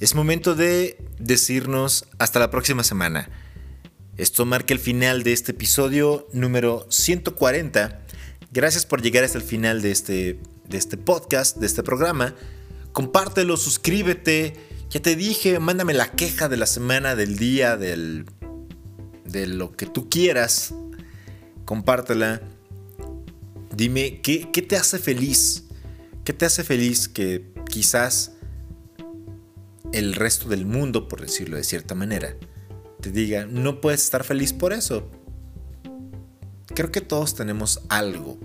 Es 0.00 0.16
momento 0.16 0.56
de 0.56 0.98
decirnos 1.20 2.06
hasta 2.18 2.40
la 2.40 2.50
próxima 2.50 2.82
semana. 2.82 3.30
Esto 4.16 4.44
marca 4.44 4.74
el 4.74 4.80
final 4.80 5.22
de 5.22 5.34
este 5.34 5.52
episodio 5.52 6.26
número 6.32 6.84
140. 6.90 8.00
Gracias 8.50 8.86
por 8.86 9.02
llegar 9.02 9.22
hasta 9.22 9.38
el 9.38 9.44
final 9.44 9.82
de 9.82 9.92
este, 9.92 10.40
de 10.68 10.78
este 10.78 10.96
podcast, 10.96 11.58
de 11.58 11.66
este 11.66 11.84
programa. 11.84 12.34
Compártelo, 12.90 13.56
suscríbete. 13.56 14.54
Ya 14.90 15.00
te 15.00 15.14
dije, 15.14 15.60
mándame 15.60 15.94
la 15.94 16.10
queja 16.10 16.48
de 16.48 16.56
la 16.56 16.66
semana, 16.66 17.14
del 17.14 17.38
día, 17.38 17.76
del, 17.76 18.26
de 19.24 19.46
lo 19.46 19.76
que 19.76 19.86
tú 19.86 20.08
quieras. 20.08 20.74
Compártela. 21.64 22.42
Dime, 23.76 24.20
¿qué, 24.22 24.50
¿qué 24.52 24.62
te 24.62 24.74
hace 24.74 24.98
feliz? 24.98 25.67
¿Qué 26.28 26.34
te 26.34 26.44
hace 26.44 26.62
feliz 26.62 27.08
que 27.08 27.54
quizás 27.70 28.32
el 29.94 30.14
resto 30.14 30.50
del 30.50 30.66
mundo, 30.66 31.08
por 31.08 31.22
decirlo 31.22 31.56
de 31.56 31.64
cierta 31.64 31.94
manera, 31.94 32.36
te 33.00 33.10
diga, 33.10 33.46
no 33.46 33.80
puedes 33.80 34.04
estar 34.04 34.24
feliz 34.24 34.52
por 34.52 34.74
eso? 34.74 35.10
Creo 36.74 36.92
que 36.92 37.00
todos 37.00 37.34
tenemos 37.34 37.80
algo, 37.88 38.38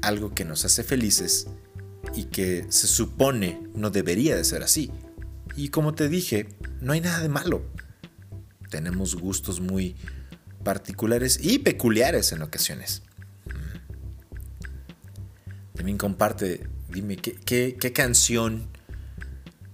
algo 0.00 0.34
que 0.34 0.46
nos 0.46 0.64
hace 0.64 0.82
felices 0.82 1.46
y 2.14 2.24
que 2.24 2.64
se 2.70 2.86
supone 2.86 3.60
no 3.74 3.90
debería 3.90 4.34
de 4.34 4.44
ser 4.44 4.62
así. 4.62 4.90
Y 5.56 5.68
como 5.68 5.94
te 5.94 6.08
dije, 6.08 6.56
no 6.80 6.94
hay 6.94 7.02
nada 7.02 7.20
de 7.20 7.28
malo. 7.28 7.66
Tenemos 8.70 9.14
gustos 9.16 9.60
muy 9.60 9.94
particulares 10.62 11.38
y 11.42 11.58
peculiares 11.58 12.32
en 12.32 12.40
ocasiones. 12.40 13.02
También 15.74 15.98
comparte 15.98 16.72
Dime, 16.94 17.16
¿qué, 17.16 17.92
canción, 17.92 18.68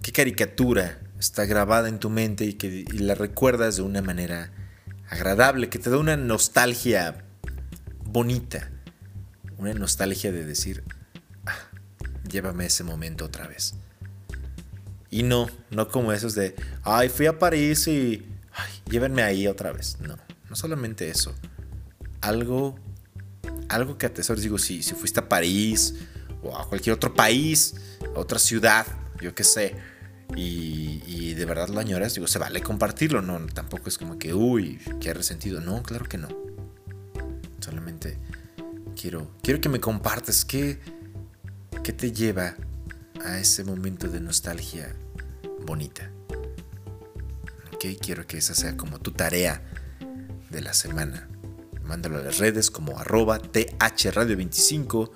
qué 0.00 0.10
caricatura 0.10 1.02
está 1.18 1.44
grabada 1.44 1.90
en 1.90 1.98
tu 1.98 2.08
mente 2.08 2.46
y 2.46 2.54
que 2.54 2.86
la 2.94 3.14
recuerdas 3.14 3.76
de 3.76 3.82
una 3.82 4.00
manera 4.00 4.50
agradable, 5.06 5.68
que 5.68 5.78
te 5.78 5.90
da 5.90 5.98
una 5.98 6.16
nostalgia 6.16 7.26
bonita? 8.06 8.70
Una 9.58 9.74
nostalgia 9.74 10.32
de 10.32 10.46
decir, 10.46 10.82
ah, 11.44 11.58
llévame 12.26 12.64
ese 12.64 12.84
momento 12.84 13.26
otra 13.26 13.46
vez. 13.46 13.74
Y 15.10 15.22
no, 15.22 15.50
no 15.70 15.88
como 15.88 16.14
esos 16.14 16.34
de, 16.34 16.54
ay, 16.84 17.10
fui 17.10 17.26
a 17.26 17.38
París 17.38 17.86
y, 17.86 18.26
ay, 18.54 18.72
llévenme 18.90 19.22
ahí 19.22 19.46
otra 19.46 19.72
vez. 19.72 19.98
No, 20.00 20.16
no 20.48 20.56
solamente 20.56 21.10
eso. 21.10 21.34
Algo, 22.22 22.78
algo 23.68 23.98
que 23.98 24.06
atesores, 24.06 24.42
digo, 24.42 24.56
si, 24.56 24.82
si 24.82 24.94
fuiste 24.94 25.20
a 25.20 25.28
París 25.28 25.96
o 26.42 26.56
a 26.56 26.68
cualquier 26.68 26.94
otro 26.94 27.14
país, 27.14 27.74
a 28.14 28.18
otra 28.18 28.38
ciudad, 28.38 28.86
yo 29.20 29.34
qué 29.34 29.44
sé, 29.44 29.76
y, 30.36 31.34
de 31.34 31.44
verdad 31.44 31.68
lo 31.68 31.80
añoras, 31.80 32.14
digo, 32.14 32.26
se 32.26 32.38
vale 32.38 32.62
compartirlo, 32.62 33.22
no, 33.22 33.44
tampoco 33.46 33.88
es 33.88 33.98
como 33.98 34.18
que, 34.18 34.34
uy, 34.34 34.78
qué 35.00 35.14
resentido, 35.14 35.60
no, 35.60 35.82
claro 35.82 36.06
que 36.06 36.18
no. 36.18 36.28
Solamente 37.60 38.18
quiero, 39.00 39.30
quiero 39.42 39.60
que 39.60 39.68
me 39.68 39.80
compartas 39.80 40.44
qué, 40.44 40.80
qué 41.82 41.92
te 41.92 42.12
lleva 42.12 42.56
a 43.24 43.38
ese 43.38 43.64
momento 43.64 44.08
de 44.08 44.20
nostalgia 44.20 44.94
bonita. 45.64 46.10
Ok, 47.74 47.86
quiero 48.00 48.26
que 48.26 48.38
esa 48.38 48.54
sea 48.54 48.76
como 48.76 48.98
tu 48.98 49.12
tarea 49.12 49.62
de 50.50 50.60
la 50.60 50.74
semana. 50.74 51.28
Mándalo 51.82 52.18
a 52.18 52.22
las 52.22 52.38
redes 52.38 52.70
como 52.70 52.98
arroba 52.98 53.40
thradio25 53.40 55.10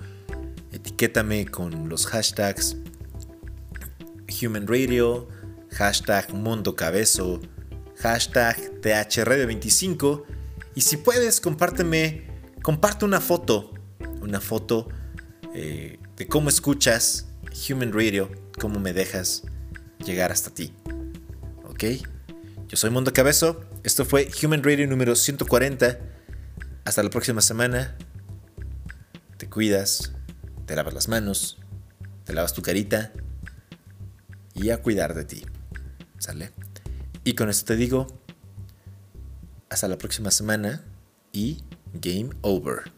etiquétame 0.75 1.45
con 1.45 1.89
los 1.89 2.05
hashtags 2.05 2.77
Human 4.41 4.67
Radio, 4.67 5.27
hashtag 5.71 6.33
Mundo 6.33 6.75
Cabezo, 6.75 7.39
hashtag 7.97 8.81
THRadio25 8.81 10.23
y 10.75 10.81
si 10.81 10.97
puedes 10.97 11.39
compárteme, 11.39 12.27
comparte 12.61 13.05
una 13.05 13.21
foto, 13.21 13.73
una 14.21 14.41
foto 14.41 14.89
eh, 15.53 15.99
de 16.17 16.27
cómo 16.27 16.49
escuchas 16.49 17.27
Human 17.69 17.93
Radio, 17.93 18.29
cómo 18.59 18.79
me 18.79 18.91
dejas 18.91 19.43
llegar 20.05 20.31
hasta 20.31 20.53
ti. 20.53 20.73
¿Ok? 21.63 21.83
Yo 22.67 22.77
soy 22.77 22.89
Mundo 22.89 23.13
Cabezo, 23.13 23.61
esto 23.83 24.03
fue 24.03 24.29
Human 24.43 24.63
Radio 24.63 24.87
número 24.87 25.15
140. 25.15 25.99
Hasta 26.85 27.03
la 27.03 27.09
próxima 27.09 27.41
semana. 27.41 27.95
Te 29.37 29.49
cuidas 29.49 30.14
te 30.65 30.75
lavas 30.75 30.93
las 30.93 31.07
manos, 31.07 31.57
te 32.23 32.33
lavas 32.33 32.53
tu 32.53 32.61
carita 32.61 33.11
y 34.53 34.69
a 34.69 34.81
cuidar 34.81 35.13
de 35.13 35.25
ti. 35.25 35.45
¿Sale? 36.17 36.51
Y 37.23 37.33
con 37.33 37.49
esto 37.49 37.65
te 37.65 37.75
digo, 37.75 38.07
hasta 39.69 39.87
la 39.87 39.97
próxima 39.97 40.31
semana 40.31 40.83
y 41.31 41.63
game 41.93 42.29
over. 42.41 42.94